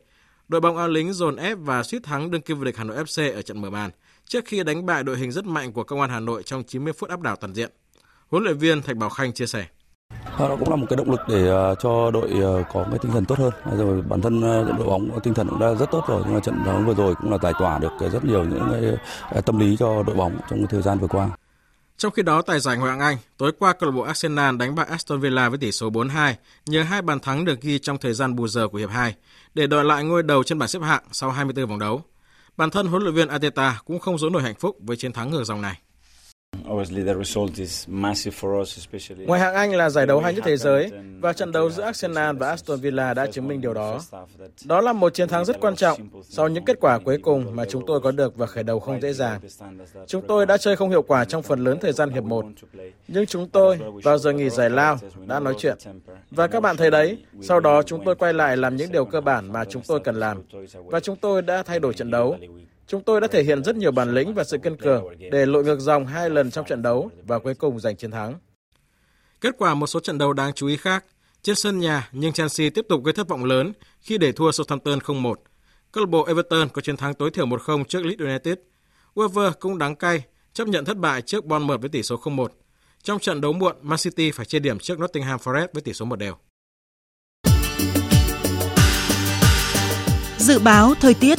Đội 0.48 0.60
bóng 0.60 0.76
áo 0.76 0.88
Lính 0.88 1.12
dồn 1.12 1.36
ép 1.36 1.58
và 1.60 1.82
suýt 1.82 2.02
thắng 2.02 2.30
đương 2.30 2.42
kim 2.42 2.58
vô 2.58 2.64
địch 2.64 2.76
Hà 2.76 2.84
Nội 2.84 2.96
FC 2.96 3.34
ở 3.34 3.42
trận 3.42 3.60
mở 3.60 3.70
màn 3.70 3.90
trước 4.26 4.44
khi 4.44 4.62
đánh 4.62 4.86
bại 4.86 5.02
đội 5.02 5.18
hình 5.18 5.32
rất 5.32 5.44
mạnh 5.44 5.72
của 5.72 5.84
Công 5.84 6.00
an 6.00 6.10
Hà 6.10 6.20
Nội 6.20 6.42
trong 6.42 6.64
90 6.64 6.92
phút 6.92 7.10
áp 7.10 7.20
đảo 7.20 7.36
toàn 7.36 7.54
diện. 7.54 7.70
Huấn 8.30 8.44
luyện 8.44 8.58
viên 8.58 8.82
Thạch 8.82 8.96
Bảo 8.96 9.10
Khanh 9.10 9.32
chia 9.32 9.46
sẻ. 9.46 9.66
Nó 10.38 10.56
cũng 10.56 10.70
là 10.70 10.76
một 10.76 10.86
cái 10.90 10.96
động 10.96 11.10
lực 11.10 11.20
để 11.28 11.48
ờ, 11.48 11.74
cho 11.74 12.10
đội 12.10 12.30
ờ, 12.42 12.64
có 12.72 12.86
cái 12.90 12.98
tinh 12.98 13.12
thần 13.12 13.24
tốt 13.24 13.38
hơn. 13.38 13.52
Rồi 13.78 14.02
bản 14.02 14.20
thân 14.20 14.42
ờ, 14.42 14.72
đội 14.78 14.86
bóng 14.86 15.20
tinh 15.22 15.34
thần 15.34 15.48
cũng 15.48 15.58
đã 15.58 15.74
rất 15.74 15.90
tốt 15.90 16.04
rồi 16.08 16.22
nhưng 16.24 16.34
mà 16.34 16.40
trận 16.40 16.64
đấu 16.66 16.82
vừa 16.86 16.94
rồi 16.94 17.14
cũng 17.14 17.30
là 17.30 17.38
giải 17.42 17.52
tỏa 17.58 17.78
được 17.78 17.92
rất 18.12 18.24
nhiều 18.24 18.44
những 18.44 18.68
cái 18.72 19.42
tâm 19.42 19.58
lý 19.58 19.76
cho 19.76 20.02
đội 20.02 20.16
bóng 20.16 20.36
trong 20.50 20.66
thời 20.66 20.82
gian 20.82 20.98
vừa 20.98 21.08
qua. 21.08 21.30
Trong 21.96 22.12
khi 22.12 22.22
đó, 22.22 22.42
tại 22.42 22.60
giải 22.60 22.76
Ngoại 22.76 22.90
hạng 22.90 23.00
Anh, 23.00 23.16
tối 23.36 23.52
qua 23.58 23.72
câu 23.72 23.90
lạc 23.90 23.96
bộ 23.96 24.02
Arsenal 24.02 24.56
đánh 24.56 24.74
bại 24.74 24.86
Aston 24.90 25.20
Villa 25.20 25.48
với 25.48 25.58
tỷ 25.58 25.72
số 25.72 25.90
4-2 25.90 26.34
nhờ 26.66 26.82
hai 26.82 27.02
bàn 27.02 27.20
thắng 27.20 27.44
được 27.44 27.60
ghi 27.60 27.78
trong 27.78 27.98
thời 27.98 28.12
gian 28.14 28.36
bù 28.36 28.48
giờ 28.48 28.68
của 28.68 28.78
hiệp 28.78 28.90
2 28.90 29.14
để 29.54 29.66
đòi 29.66 29.84
lại 29.84 30.04
ngôi 30.04 30.22
đầu 30.22 30.42
trên 30.42 30.58
bảng 30.58 30.68
xếp 30.68 30.82
hạng 30.82 31.02
sau 31.12 31.30
24 31.30 31.66
vòng 31.66 31.78
đấu. 31.78 32.02
Bản 32.56 32.70
thân 32.70 32.86
huấn 32.86 33.02
luyện 33.02 33.14
viên 33.14 33.28
Ateta 33.28 33.80
cũng 33.84 33.98
không 33.98 34.18
giấu 34.18 34.30
nổi 34.30 34.42
hạnh 34.42 34.54
phúc 34.54 34.76
với 34.80 34.96
chiến 34.96 35.12
thắng 35.12 35.30
ngược 35.30 35.44
dòng 35.44 35.62
này. 35.62 35.80
Ngoại 39.26 39.40
hạng 39.40 39.54
Anh 39.54 39.74
là 39.74 39.90
giải 39.90 40.06
đấu 40.06 40.20
hay 40.20 40.34
nhất 40.34 40.44
thế 40.46 40.56
giới 40.56 40.90
và 41.20 41.32
trận 41.32 41.52
đấu 41.52 41.70
giữa 41.70 41.82
Arsenal 41.82 42.36
và 42.36 42.48
Aston 42.48 42.80
Villa 42.80 43.14
đã 43.14 43.26
chứng 43.26 43.48
minh 43.48 43.60
điều 43.60 43.74
đó. 43.74 44.00
Đó 44.64 44.80
là 44.80 44.92
một 44.92 45.14
chiến 45.14 45.28
thắng 45.28 45.44
rất 45.44 45.60
quan 45.60 45.76
trọng 45.76 45.98
sau 46.22 46.48
những 46.48 46.64
kết 46.64 46.76
quả 46.80 46.98
cuối 46.98 47.18
cùng 47.22 47.56
mà 47.56 47.64
chúng 47.64 47.86
tôi 47.86 48.00
có 48.00 48.10
được 48.10 48.36
và 48.36 48.46
khởi 48.46 48.64
đầu 48.64 48.80
không 48.80 49.00
dễ 49.00 49.12
dàng. 49.12 49.40
Chúng 50.06 50.26
tôi 50.26 50.46
đã 50.46 50.56
chơi 50.56 50.76
không 50.76 50.90
hiệu 50.90 51.02
quả 51.02 51.24
trong 51.24 51.42
phần 51.42 51.64
lớn 51.64 51.78
thời 51.80 51.92
gian 51.92 52.10
hiệp 52.10 52.24
1, 52.24 52.44
nhưng 53.08 53.26
chúng 53.26 53.48
tôi 53.48 53.78
vào 54.04 54.18
giờ 54.18 54.32
nghỉ 54.32 54.50
giải 54.50 54.70
lao 54.70 54.98
đã 55.26 55.40
nói 55.40 55.54
chuyện. 55.58 55.78
Và 56.30 56.46
các 56.46 56.60
bạn 56.60 56.76
thấy 56.76 56.90
đấy, 56.90 57.18
sau 57.42 57.60
đó 57.60 57.82
chúng 57.82 58.04
tôi 58.04 58.14
quay 58.14 58.32
lại 58.32 58.56
làm 58.56 58.76
những 58.76 58.92
điều 58.92 59.04
cơ 59.04 59.20
bản 59.20 59.52
mà 59.52 59.64
chúng 59.64 59.82
tôi 59.86 60.00
cần 60.00 60.14
làm. 60.14 60.42
Và 60.84 61.00
chúng 61.00 61.16
tôi 61.16 61.42
đã 61.42 61.62
thay 61.62 61.80
đổi 61.80 61.94
trận 61.94 62.10
đấu. 62.10 62.36
Chúng 62.86 63.02
tôi 63.02 63.20
đã 63.20 63.26
thể 63.26 63.42
hiện 63.42 63.64
rất 63.64 63.76
nhiều 63.76 63.92
bản 63.92 64.14
lĩnh 64.14 64.34
và 64.34 64.44
sự 64.44 64.58
kiên 64.58 64.76
cường 64.76 65.04
để 65.30 65.46
lội 65.46 65.64
ngược 65.64 65.80
dòng 65.80 66.06
hai 66.06 66.30
lần 66.30 66.50
trong 66.50 66.66
trận 66.66 66.82
đấu 66.82 67.10
và 67.26 67.38
cuối 67.38 67.54
cùng 67.54 67.80
giành 67.80 67.96
chiến 67.96 68.10
thắng. 68.10 68.34
Kết 69.40 69.54
quả 69.58 69.74
một 69.74 69.86
số 69.86 70.00
trận 70.00 70.18
đấu 70.18 70.32
đáng 70.32 70.52
chú 70.52 70.66
ý 70.66 70.76
khác. 70.76 71.04
Trên 71.42 71.56
sân 71.56 71.78
nhà, 71.78 72.08
nhưng 72.12 72.32
Chelsea 72.32 72.70
tiếp 72.74 72.86
tục 72.88 73.04
gây 73.04 73.12
thất 73.12 73.28
vọng 73.28 73.44
lớn 73.44 73.72
khi 74.00 74.18
để 74.18 74.32
thua 74.32 74.52
Southampton 74.52 74.98
0-1. 74.98 75.34
Câu 75.92 76.04
lạc 76.04 76.10
bộ 76.10 76.24
Everton 76.24 76.68
có 76.68 76.82
chiến 76.82 76.96
thắng 76.96 77.14
tối 77.14 77.30
thiểu 77.30 77.46
1-0 77.46 77.84
trước 77.84 78.04
Leeds 78.04 78.20
United. 78.20 78.54
Wolves 79.14 79.52
cũng 79.60 79.78
đáng 79.78 79.96
cay, 79.96 80.22
chấp 80.52 80.68
nhận 80.68 80.84
thất 80.84 80.96
bại 80.96 81.22
trước 81.22 81.44
Bournemouth 81.44 81.80
với 81.80 81.88
tỷ 81.88 82.02
số 82.02 82.16
0-1. 82.16 82.46
Trong 83.02 83.18
trận 83.18 83.40
đấu 83.40 83.52
muộn, 83.52 83.76
Man 83.82 83.98
City 83.98 84.30
phải 84.30 84.46
chia 84.46 84.58
điểm 84.58 84.78
trước 84.78 84.98
Nottingham 85.00 85.40
Forest 85.40 85.68
với 85.72 85.82
tỷ 85.82 85.92
số 85.92 86.04
1 86.04 86.16
đều. 86.16 86.34
Dự 90.38 90.58
báo 90.58 90.94
thời 91.00 91.14
tiết 91.14 91.38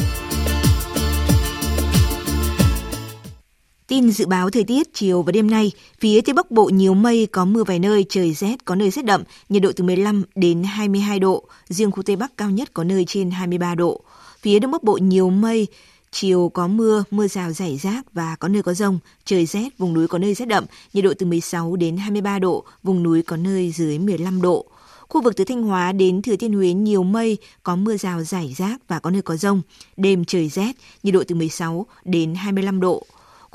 Tin 3.88 4.12
dự 4.12 4.26
báo 4.26 4.50
thời 4.50 4.64
tiết 4.64 4.94
chiều 4.94 5.22
và 5.22 5.32
đêm 5.32 5.50
nay, 5.50 5.72
phía 6.00 6.22
Tây 6.22 6.34
Bắc 6.34 6.52
Bộ 6.52 6.66
nhiều 6.66 6.94
mây, 6.94 7.28
có 7.32 7.46
mưa 7.46 7.64
vài 7.64 7.80
nơi, 7.80 8.06
trời 8.10 8.34
rét, 8.34 8.66
có 8.66 8.76
nơi 8.76 8.90
rét 8.90 9.06
đậm, 9.06 9.24
nhiệt 9.50 9.62
độ 9.62 9.72
từ 9.76 9.84
15 9.84 10.24
đến 10.36 10.64
22 10.64 11.20
độ, 11.20 11.44
riêng 11.70 11.92
khu 11.92 12.04
Tây 12.04 12.16
Bắc 12.16 12.38
cao 12.38 12.50
nhất 12.50 12.70
có 12.74 12.84
nơi 12.84 13.06
trên 13.08 13.32
23 13.32 13.76
độ. 13.76 14.02
Phía 14.42 14.60
Đông 14.60 14.72
Bắc 14.72 14.84
Bộ 14.84 14.98
nhiều 14.98 15.30
mây, 15.30 15.68
chiều 16.12 16.52
có 16.54 16.68
mưa, 16.68 17.04
mưa 17.12 17.28
rào 17.28 17.52
rải 17.52 17.78
rác 17.78 18.14
và 18.14 18.36
có 18.36 18.48
nơi 18.48 18.64
có 18.64 18.74
rông, 18.74 19.00
trời 19.26 19.46
rét, 19.46 19.78
vùng 19.78 19.94
núi 19.94 20.08
có 20.08 20.18
nơi 20.18 20.34
rét 20.34 20.46
đậm, 20.46 20.66
nhiệt 20.94 21.04
độ 21.04 21.14
từ 21.20 21.26
16 21.26 21.76
đến 21.76 21.98
23 21.98 22.40
độ, 22.40 22.64
vùng 22.84 23.04
núi 23.04 23.22
có 23.22 23.38
nơi 23.38 23.72
dưới 23.72 24.00
15 24.00 24.42
độ. 24.42 24.66
Khu 25.10 25.22
vực 25.22 25.36
từ 25.36 25.44
Thanh 25.44 25.64
Hóa 25.64 25.92
đến 25.92 26.22
Thừa 26.22 26.36
Thiên 26.36 26.54
Huế 26.54 26.74
nhiều 26.74 27.04
mây, 27.04 27.38
có 27.64 27.76
mưa 27.76 27.98
rào 27.98 28.24
rải 28.24 28.54
rác 28.58 28.88
và 28.88 29.00
có 29.00 29.10
nơi 29.10 29.22
có 29.22 29.38
rông. 29.38 29.62
Đêm 29.98 30.26
trời 30.26 30.50
rét, 30.50 30.72
nhiệt 31.04 31.14
độ 31.14 31.24
từ 31.28 31.36
16 31.36 31.86
đến 32.06 32.36
25 32.36 32.80
độ. 32.80 33.06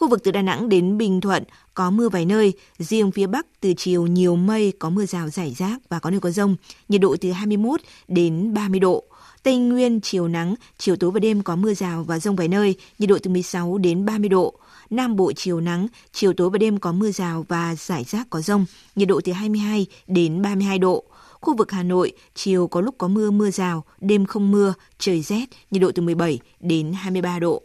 Khu 0.00 0.08
vực 0.08 0.24
từ 0.24 0.30
Đà 0.30 0.42
Nẵng 0.42 0.68
đến 0.68 0.98
Bình 0.98 1.20
Thuận 1.20 1.44
có 1.74 1.90
mưa 1.90 2.08
vài 2.08 2.24
nơi, 2.24 2.52
riêng 2.78 3.10
phía 3.10 3.26
Bắc 3.26 3.46
từ 3.60 3.72
chiều 3.76 4.06
nhiều 4.06 4.36
mây, 4.36 4.72
có 4.78 4.90
mưa 4.90 5.06
rào 5.06 5.28
rải 5.28 5.54
rác 5.58 5.78
và 5.88 5.98
có 5.98 6.10
nơi 6.10 6.20
có 6.20 6.30
rông, 6.30 6.56
nhiệt 6.88 7.00
độ 7.00 7.16
từ 7.20 7.30
21 7.30 7.80
đến 8.08 8.54
30 8.54 8.80
độ. 8.80 9.04
Tây 9.42 9.58
Nguyên 9.58 10.00
chiều 10.00 10.28
nắng, 10.28 10.54
chiều 10.78 10.96
tối 10.96 11.10
và 11.10 11.20
đêm 11.20 11.42
có 11.42 11.56
mưa 11.56 11.74
rào 11.74 12.04
và 12.04 12.18
rông 12.18 12.36
vài 12.36 12.48
nơi, 12.48 12.74
nhiệt 12.98 13.08
độ 13.08 13.18
từ 13.22 13.30
16 13.30 13.78
đến 13.78 14.04
30 14.04 14.28
độ. 14.28 14.54
Nam 14.90 15.16
Bộ 15.16 15.32
chiều 15.32 15.60
nắng, 15.60 15.86
chiều 16.12 16.32
tối 16.32 16.50
và 16.50 16.58
đêm 16.58 16.78
có 16.78 16.92
mưa 16.92 17.10
rào 17.10 17.44
và 17.48 17.74
rải 17.74 18.04
rác 18.04 18.30
có 18.30 18.40
rông, 18.40 18.66
nhiệt 18.96 19.08
độ 19.08 19.20
từ 19.24 19.32
22 19.32 19.86
đến 20.06 20.42
32 20.42 20.78
độ. 20.78 21.04
Khu 21.40 21.56
vực 21.56 21.70
Hà 21.72 21.82
Nội, 21.82 22.12
chiều 22.34 22.66
có 22.68 22.80
lúc 22.80 22.94
có 22.98 23.08
mưa 23.08 23.30
mưa 23.30 23.50
rào, 23.50 23.84
đêm 24.00 24.26
không 24.26 24.50
mưa, 24.50 24.74
trời 24.98 25.22
rét, 25.22 25.46
nhiệt 25.70 25.82
độ 25.82 25.90
từ 25.94 26.02
17 26.02 26.38
đến 26.60 26.92
23 26.92 27.38
độ. 27.38 27.62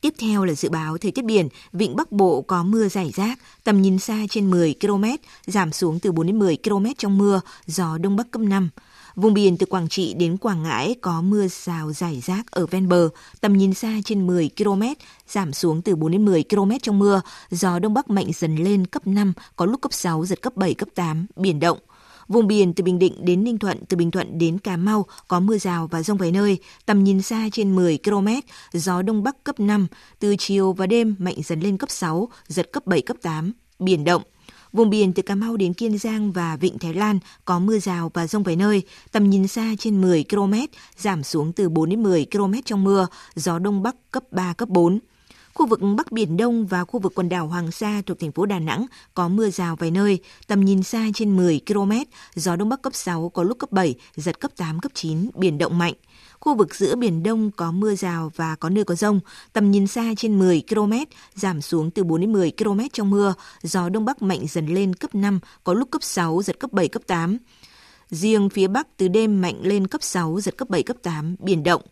Tiếp 0.00 0.14
theo 0.18 0.44
là 0.44 0.54
dự 0.54 0.68
báo 0.70 0.98
thời 0.98 1.12
tiết 1.12 1.24
biển, 1.24 1.48
vịnh 1.72 1.96
Bắc 1.96 2.12
Bộ 2.12 2.42
có 2.42 2.62
mưa 2.62 2.88
rải 2.88 3.12
rác, 3.14 3.38
tầm 3.64 3.82
nhìn 3.82 3.98
xa 3.98 4.18
trên 4.30 4.50
10 4.50 4.74
km, 4.80 5.04
giảm 5.46 5.72
xuống 5.72 6.00
từ 6.00 6.12
4 6.12 6.26
đến 6.26 6.38
10 6.38 6.56
km 6.64 6.86
trong 6.98 7.18
mưa, 7.18 7.40
gió 7.66 7.98
Đông 7.98 8.16
Bắc 8.16 8.30
cấp 8.30 8.42
5. 8.42 8.70
Vùng 9.16 9.34
biển 9.34 9.56
từ 9.56 9.66
Quảng 9.66 9.88
Trị 9.88 10.14
đến 10.14 10.36
Quảng 10.36 10.62
Ngãi 10.62 10.94
có 11.00 11.22
mưa 11.22 11.46
rào 11.48 11.92
rải 11.92 12.20
rác 12.20 12.50
ở 12.50 12.66
ven 12.66 12.88
bờ, 12.88 13.08
tầm 13.40 13.56
nhìn 13.56 13.74
xa 13.74 13.92
trên 14.04 14.26
10 14.26 14.50
km, 14.56 14.82
giảm 15.28 15.52
xuống 15.52 15.82
từ 15.82 15.96
4 15.96 16.12
đến 16.12 16.24
10 16.24 16.44
km 16.50 16.70
trong 16.82 16.98
mưa, 16.98 17.20
gió 17.50 17.78
Đông 17.78 17.94
Bắc 17.94 18.10
mạnh 18.10 18.30
dần 18.34 18.56
lên 18.56 18.86
cấp 18.86 19.06
5, 19.06 19.32
có 19.56 19.66
lúc 19.66 19.80
cấp 19.80 19.92
6, 19.92 20.24
giật 20.24 20.42
cấp 20.42 20.56
7, 20.56 20.74
cấp 20.74 20.88
8, 20.94 21.26
biển 21.36 21.60
động. 21.60 21.78
Vùng 22.28 22.46
biển 22.46 22.74
từ 22.74 22.84
Bình 22.84 22.98
Định 22.98 23.24
đến 23.24 23.44
Ninh 23.44 23.58
Thuận, 23.58 23.84
từ 23.88 23.96
Bình 23.96 24.10
Thuận 24.10 24.38
đến 24.38 24.58
Cà 24.58 24.76
Mau 24.76 25.06
có 25.28 25.40
mưa 25.40 25.58
rào 25.58 25.88
và 25.90 26.02
rông 26.02 26.18
vài 26.18 26.32
nơi, 26.32 26.58
tầm 26.86 27.04
nhìn 27.04 27.22
xa 27.22 27.48
trên 27.52 27.76
10 27.76 27.98
km, 28.04 28.28
gió 28.72 29.02
Đông 29.02 29.22
Bắc 29.22 29.44
cấp 29.44 29.60
5, 29.60 29.86
từ 30.18 30.36
chiều 30.38 30.72
và 30.72 30.86
đêm 30.86 31.16
mạnh 31.18 31.36
dần 31.44 31.60
lên 31.60 31.76
cấp 31.76 31.90
6, 31.90 32.28
giật 32.46 32.72
cấp 32.72 32.86
7, 32.86 33.02
cấp 33.02 33.16
8, 33.22 33.52
biển 33.78 34.04
động. 34.04 34.22
Vùng 34.72 34.90
biển 34.90 35.12
từ 35.12 35.22
Cà 35.22 35.34
Mau 35.34 35.56
đến 35.56 35.74
Kiên 35.74 35.98
Giang 35.98 36.32
và 36.32 36.56
Vịnh 36.56 36.78
Thái 36.78 36.94
Lan 36.94 37.18
có 37.44 37.58
mưa 37.58 37.78
rào 37.78 38.10
và 38.14 38.26
rông 38.26 38.42
vài 38.42 38.56
nơi, 38.56 38.82
tầm 39.12 39.30
nhìn 39.30 39.48
xa 39.48 39.74
trên 39.78 40.00
10 40.00 40.24
km, 40.30 40.54
giảm 40.96 41.22
xuống 41.22 41.52
từ 41.52 41.68
4 41.68 41.90
đến 41.90 42.02
10 42.02 42.26
km 42.32 42.52
trong 42.64 42.84
mưa, 42.84 43.06
gió 43.34 43.58
Đông 43.58 43.82
Bắc 43.82 43.96
cấp 44.10 44.22
3, 44.30 44.52
cấp 44.52 44.68
4. 44.68 44.98
Khu 45.54 45.66
vực 45.66 45.80
Bắc 45.96 46.12
Biển 46.12 46.36
Đông 46.36 46.66
và 46.66 46.84
khu 46.84 47.00
vực 47.00 47.12
quần 47.14 47.28
đảo 47.28 47.46
Hoàng 47.46 47.70
Sa 47.70 48.02
thuộc 48.06 48.18
thành 48.20 48.32
phố 48.32 48.46
Đà 48.46 48.58
Nẵng 48.58 48.86
có 49.14 49.28
mưa 49.28 49.50
rào 49.50 49.76
vài 49.76 49.90
nơi, 49.90 50.18
tầm 50.46 50.64
nhìn 50.64 50.82
xa 50.82 51.06
trên 51.14 51.36
10 51.36 51.60
km, 51.66 51.92
gió 52.34 52.56
Đông 52.56 52.68
Bắc 52.68 52.82
cấp 52.82 52.94
6 52.94 53.28
có 53.28 53.42
lúc 53.42 53.58
cấp 53.58 53.72
7, 53.72 53.94
giật 54.16 54.40
cấp 54.40 54.50
8, 54.56 54.80
cấp 54.80 54.92
9, 54.94 55.30
biển 55.34 55.58
động 55.58 55.78
mạnh. 55.78 55.94
Khu 56.40 56.54
vực 56.54 56.74
giữa 56.74 56.96
Biển 56.96 57.22
Đông 57.22 57.50
có 57.50 57.72
mưa 57.72 57.94
rào 57.94 58.32
và 58.36 58.54
có 58.54 58.68
nơi 58.68 58.84
có 58.84 58.94
rông. 58.94 59.20
Tầm 59.52 59.70
nhìn 59.70 59.86
xa 59.86 60.14
trên 60.16 60.38
10 60.38 60.62
km, 60.68 60.92
giảm 61.34 61.60
xuống 61.60 61.90
từ 61.90 62.04
4 62.04 62.20
đến 62.20 62.32
10 62.32 62.52
km 62.58 62.80
trong 62.92 63.10
mưa. 63.10 63.34
Gió 63.62 63.88
Đông 63.88 64.04
Bắc 64.04 64.22
mạnh 64.22 64.46
dần 64.48 64.66
lên 64.66 64.94
cấp 64.94 65.14
5, 65.14 65.40
có 65.64 65.74
lúc 65.74 65.90
cấp 65.90 66.02
6, 66.02 66.42
giật 66.42 66.58
cấp 66.60 66.72
7, 66.72 66.88
cấp 66.88 67.02
8. 67.06 67.38
Riêng 68.10 68.48
phía 68.48 68.68
Bắc 68.68 68.96
từ 68.96 69.08
đêm 69.08 69.40
mạnh 69.40 69.58
lên 69.62 69.86
cấp 69.86 70.02
6, 70.02 70.40
giật 70.40 70.56
cấp 70.56 70.70
7, 70.70 70.82
cấp 70.82 70.96
8, 71.02 71.36
biển 71.38 71.62
động. 71.62 71.82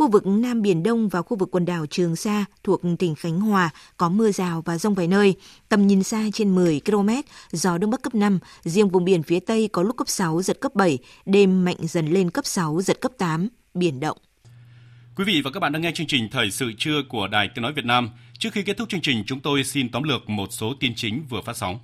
Khu 0.00 0.08
vực 0.08 0.26
Nam 0.26 0.62
Biển 0.62 0.82
Đông 0.82 1.08
và 1.08 1.22
khu 1.22 1.36
vực 1.36 1.48
quần 1.52 1.64
đảo 1.64 1.86
Trường 1.86 2.16
Sa 2.16 2.44
thuộc 2.64 2.80
tỉnh 2.98 3.14
Khánh 3.14 3.40
Hòa 3.40 3.70
có 3.96 4.08
mưa 4.08 4.32
rào 4.32 4.62
và 4.64 4.78
rông 4.78 4.94
vài 4.94 5.06
nơi. 5.06 5.34
Tầm 5.68 5.86
nhìn 5.86 6.02
xa 6.02 6.24
trên 6.32 6.54
10 6.54 6.80
km, 6.86 7.08
gió 7.52 7.78
Đông 7.78 7.90
Bắc 7.90 8.02
cấp 8.02 8.14
5. 8.14 8.38
Riêng 8.62 8.88
vùng 8.88 9.04
biển 9.04 9.22
phía 9.22 9.40
Tây 9.40 9.68
có 9.72 9.82
lúc 9.82 9.96
cấp 9.96 10.08
6, 10.08 10.42
giật 10.42 10.60
cấp 10.60 10.74
7. 10.74 10.98
Đêm 11.26 11.64
mạnh 11.64 11.76
dần 11.80 12.06
lên 12.06 12.30
cấp 12.30 12.46
6, 12.46 12.80
giật 12.82 13.00
cấp 13.00 13.12
8. 13.18 13.48
Biển 13.74 14.00
động. 14.00 14.18
Quý 15.16 15.24
vị 15.24 15.40
và 15.44 15.50
các 15.50 15.60
bạn 15.60 15.72
đang 15.72 15.82
nghe 15.82 15.92
chương 15.94 16.06
trình 16.06 16.28
Thời 16.32 16.50
sự 16.50 16.72
trưa 16.78 17.02
của 17.08 17.28
Đài 17.28 17.48
Tiếng 17.54 17.62
Nói 17.62 17.72
Việt 17.72 17.84
Nam. 17.84 18.10
Trước 18.38 18.52
khi 18.52 18.62
kết 18.62 18.76
thúc 18.76 18.88
chương 18.88 19.00
trình, 19.00 19.24
chúng 19.26 19.40
tôi 19.40 19.64
xin 19.64 19.88
tóm 19.88 20.02
lược 20.02 20.28
một 20.28 20.48
số 20.50 20.74
tin 20.80 20.92
chính 20.96 21.24
vừa 21.30 21.40
phát 21.40 21.56
sóng. 21.56 21.78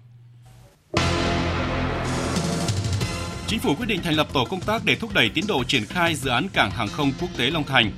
Chính 3.49 3.61
phủ 3.61 3.75
quyết 3.75 3.87
định 3.87 4.01
thành 4.03 4.15
lập 4.15 4.29
tổ 4.33 4.45
công 4.45 4.61
tác 4.61 4.85
để 4.85 4.97
thúc 4.97 5.11
đẩy 5.15 5.31
tiến 5.35 5.45
độ 5.49 5.65
triển 5.65 5.85
khai 5.85 6.15
dự 6.15 6.31
án 6.31 6.49
cảng 6.53 6.71
hàng 6.71 6.89
không 6.89 7.13
quốc 7.21 7.31
tế 7.37 7.51
Long 7.51 7.65
Thành. 7.65 7.91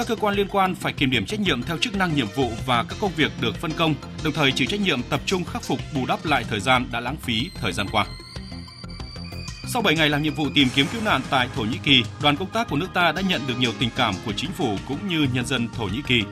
Các 0.00 0.08
cơ 0.08 0.16
quan 0.16 0.34
liên 0.34 0.48
quan 0.50 0.74
phải 0.74 0.92
kiểm 0.92 1.10
điểm 1.10 1.26
trách 1.26 1.40
nhiệm 1.40 1.62
theo 1.62 1.78
chức 1.78 1.96
năng 1.96 2.14
nhiệm 2.14 2.26
vụ 2.36 2.50
và 2.66 2.84
các 2.88 2.96
công 3.00 3.10
việc 3.16 3.32
được 3.40 3.56
phân 3.56 3.72
công, 3.72 3.94
đồng 4.24 4.32
thời 4.32 4.52
chịu 4.52 4.66
trách 4.70 4.80
nhiệm 4.80 5.02
tập 5.02 5.20
trung 5.26 5.44
khắc 5.44 5.62
phục 5.62 5.78
bù 5.94 6.06
đắp 6.06 6.24
lại 6.26 6.44
thời 6.48 6.60
gian 6.60 6.86
đã 6.92 7.00
lãng 7.00 7.16
phí 7.16 7.50
thời 7.54 7.72
gian 7.72 7.86
qua. 7.92 8.06
Sau 9.72 9.82
7 9.82 9.94
ngày 9.94 10.08
làm 10.08 10.22
nhiệm 10.22 10.34
vụ 10.34 10.46
tìm 10.54 10.68
kiếm 10.74 10.86
cứu 10.92 11.02
nạn 11.04 11.20
tại 11.30 11.48
Thổ 11.54 11.62
Nhĩ 11.62 11.78
Kỳ, 11.82 12.02
đoàn 12.22 12.36
công 12.36 12.50
tác 12.50 12.68
của 12.68 12.76
nước 12.76 12.86
ta 12.94 13.12
đã 13.12 13.22
nhận 13.28 13.40
được 13.48 13.54
nhiều 13.58 13.72
tình 13.78 13.90
cảm 13.96 14.14
của 14.26 14.32
chính 14.32 14.50
phủ 14.50 14.76
cũng 14.88 15.08
như 15.08 15.26
nhân 15.32 15.46
dân 15.46 15.68
Thổ 15.76 15.84
Nhĩ 15.84 16.02
Kỳ. 16.06 16.22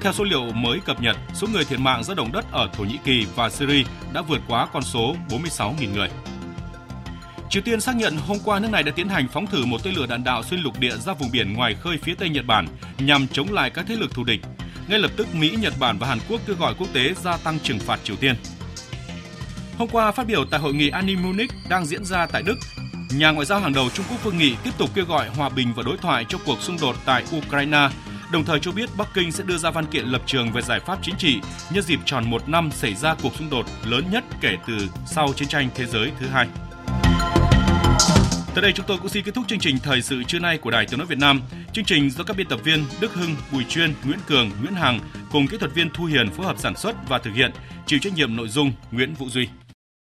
Theo 0.00 0.12
số 0.12 0.24
liệu 0.24 0.52
mới 0.52 0.78
cập 0.84 1.00
nhật, 1.02 1.16
số 1.34 1.46
người 1.52 1.64
thiệt 1.64 1.80
mạng 1.80 2.04
do 2.04 2.14
động 2.14 2.32
đất 2.32 2.52
ở 2.52 2.68
Thổ 2.72 2.84
Nhĩ 2.84 2.98
Kỳ 3.04 3.26
và 3.34 3.50
Syria 3.50 3.84
đã 4.12 4.22
vượt 4.22 4.40
quá 4.48 4.66
con 4.72 4.82
số 4.82 5.16
46.000 5.28 5.94
người. 5.94 6.08
Triều 7.50 7.62
Tiên 7.62 7.80
xác 7.80 7.96
nhận 7.96 8.16
hôm 8.16 8.38
qua 8.44 8.58
nước 8.58 8.68
này 8.70 8.82
đã 8.82 8.92
tiến 8.96 9.08
hành 9.08 9.28
phóng 9.28 9.46
thử 9.46 9.64
một 9.64 9.84
tên 9.84 9.94
lửa 9.94 10.06
đạn 10.06 10.24
đạo 10.24 10.42
xuyên 10.42 10.60
lục 10.60 10.80
địa 10.80 10.96
ra 10.96 11.12
vùng 11.12 11.30
biển 11.30 11.52
ngoài 11.52 11.74
khơi 11.74 11.98
phía 12.02 12.14
Tây 12.14 12.28
Nhật 12.28 12.46
Bản 12.46 12.66
nhằm 12.98 13.28
chống 13.28 13.52
lại 13.52 13.70
các 13.70 13.84
thế 13.88 13.96
lực 13.96 14.14
thù 14.14 14.24
địch. 14.24 14.40
Ngay 14.88 14.98
lập 14.98 15.10
tức 15.16 15.34
Mỹ, 15.34 15.56
Nhật 15.60 15.74
Bản 15.78 15.98
và 15.98 16.06
Hàn 16.08 16.18
Quốc 16.28 16.40
kêu 16.46 16.56
gọi 16.56 16.74
quốc 16.78 16.88
tế 16.92 17.14
gia 17.22 17.36
tăng 17.36 17.58
trừng 17.60 17.78
phạt 17.78 18.00
Triều 18.04 18.16
Tiên. 18.16 18.34
Hôm 19.78 19.88
qua 19.88 20.12
phát 20.12 20.26
biểu 20.26 20.44
tại 20.44 20.60
hội 20.60 20.74
nghị 20.74 20.88
an 20.88 21.06
ninh 21.06 21.22
Munich 21.22 21.50
đang 21.68 21.86
diễn 21.86 22.04
ra 22.04 22.26
tại 22.26 22.42
Đức, 22.42 22.56
nhà 23.10 23.30
ngoại 23.30 23.46
giao 23.46 23.60
hàng 23.60 23.72
đầu 23.72 23.90
Trung 23.90 24.06
Quốc 24.10 24.24
Vương 24.24 24.38
Nghị 24.38 24.54
tiếp 24.64 24.70
tục 24.78 24.90
kêu 24.94 25.04
gọi 25.04 25.28
hòa 25.28 25.48
bình 25.48 25.72
và 25.76 25.82
đối 25.82 25.96
thoại 25.96 26.24
cho 26.28 26.38
cuộc 26.46 26.62
xung 26.62 26.80
đột 26.80 26.96
tại 27.04 27.24
Ukraine, 27.36 27.88
đồng 28.32 28.44
thời 28.44 28.60
cho 28.60 28.72
biết 28.72 28.90
Bắc 28.96 29.08
Kinh 29.14 29.32
sẽ 29.32 29.44
đưa 29.46 29.56
ra 29.56 29.70
văn 29.70 29.86
kiện 29.86 30.06
lập 30.06 30.22
trường 30.26 30.52
về 30.52 30.62
giải 30.62 30.80
pháp 30.80 30.98
chính 31.02 31.14
trị 31.18 31.40
nhân 31.70 31.84
dịp 31.84 32.00
tròn 32.04 32.30
một 32.30 32.48
năm 32.48 32.70
xảy 32.70 32.94
ra 32.94 33.14
cuộc 33.22 33.36
xung 33.36 33.50
đột 33.50 33.66
lớn 33.84 34.04
nhất 34.10 34.24
kể 34.40 34.56
từ 34.66 34.88
sau 35.06 35.32
chiến 35.36 35.48
tranh 35.48 35.68
thế 35.74 35.86
giới 35.86 36.10
thứ 36.20 36.26
hai. 36.26 36.48
Tới 38.54 38.62
đây 38.62 38.72
chúng 38.72 38.86
tôi 38.86 38.98
cũng 38.98 39.08
xin 39.08 39.24
kết 39.24 39.34
thúc 39.34 39.44
chương 39.48 39.58
trình 39.58 39.78
thời 39.82 40.02
sự 40.02 40.22
trưa 40.22 40.38
nay 40.38 40.58
của 40.58 40.70
Đài 40.70 40.86
Tiếng 40.86 40.98
nói 40.98 41.06
Việt 41.06 41.18
Nam. 41.18 41.42
Chương 41.72 41.84
trình 41.84 42.10
do 42.10 42.24
các 42.24 42.36
biên 42.36 42.48
tập 42.48 42.60
viên 42.64 42.84
Đức 43.00 43.14
Hưng, 43.14 43.36
Bùi 43.52 43.64
Chuyên, 43.64 43.94
Nguyễn 44.04 44.18
Cường, 44.26 44.50
Nguyễn 44.60 44.74
Hằng 44.74 45.00
cùng 45.30 45.46
kỹ 45.46 45.58
thuật 45.58 45.74
viên 45.74 45.90
Thu 45.90 46.04
Hiền 46.04 46.30
phối 46.30 46.46
hợp 46.46 46.58
sản 46.58 46.76
xuất 46.76 47.08
và 47.08 47.18
thực 47.18 47.34
hiện, 47.34 47.50
chịu 47.86 47.98
trách 47.98 48.14
nhiệm 48.14 48.36
nội 48.36 48.48
dung 48.48 48.72
Nguyễn 48.90 49.14
Vũ 49.14 49.28
Duy. 49.28 49.48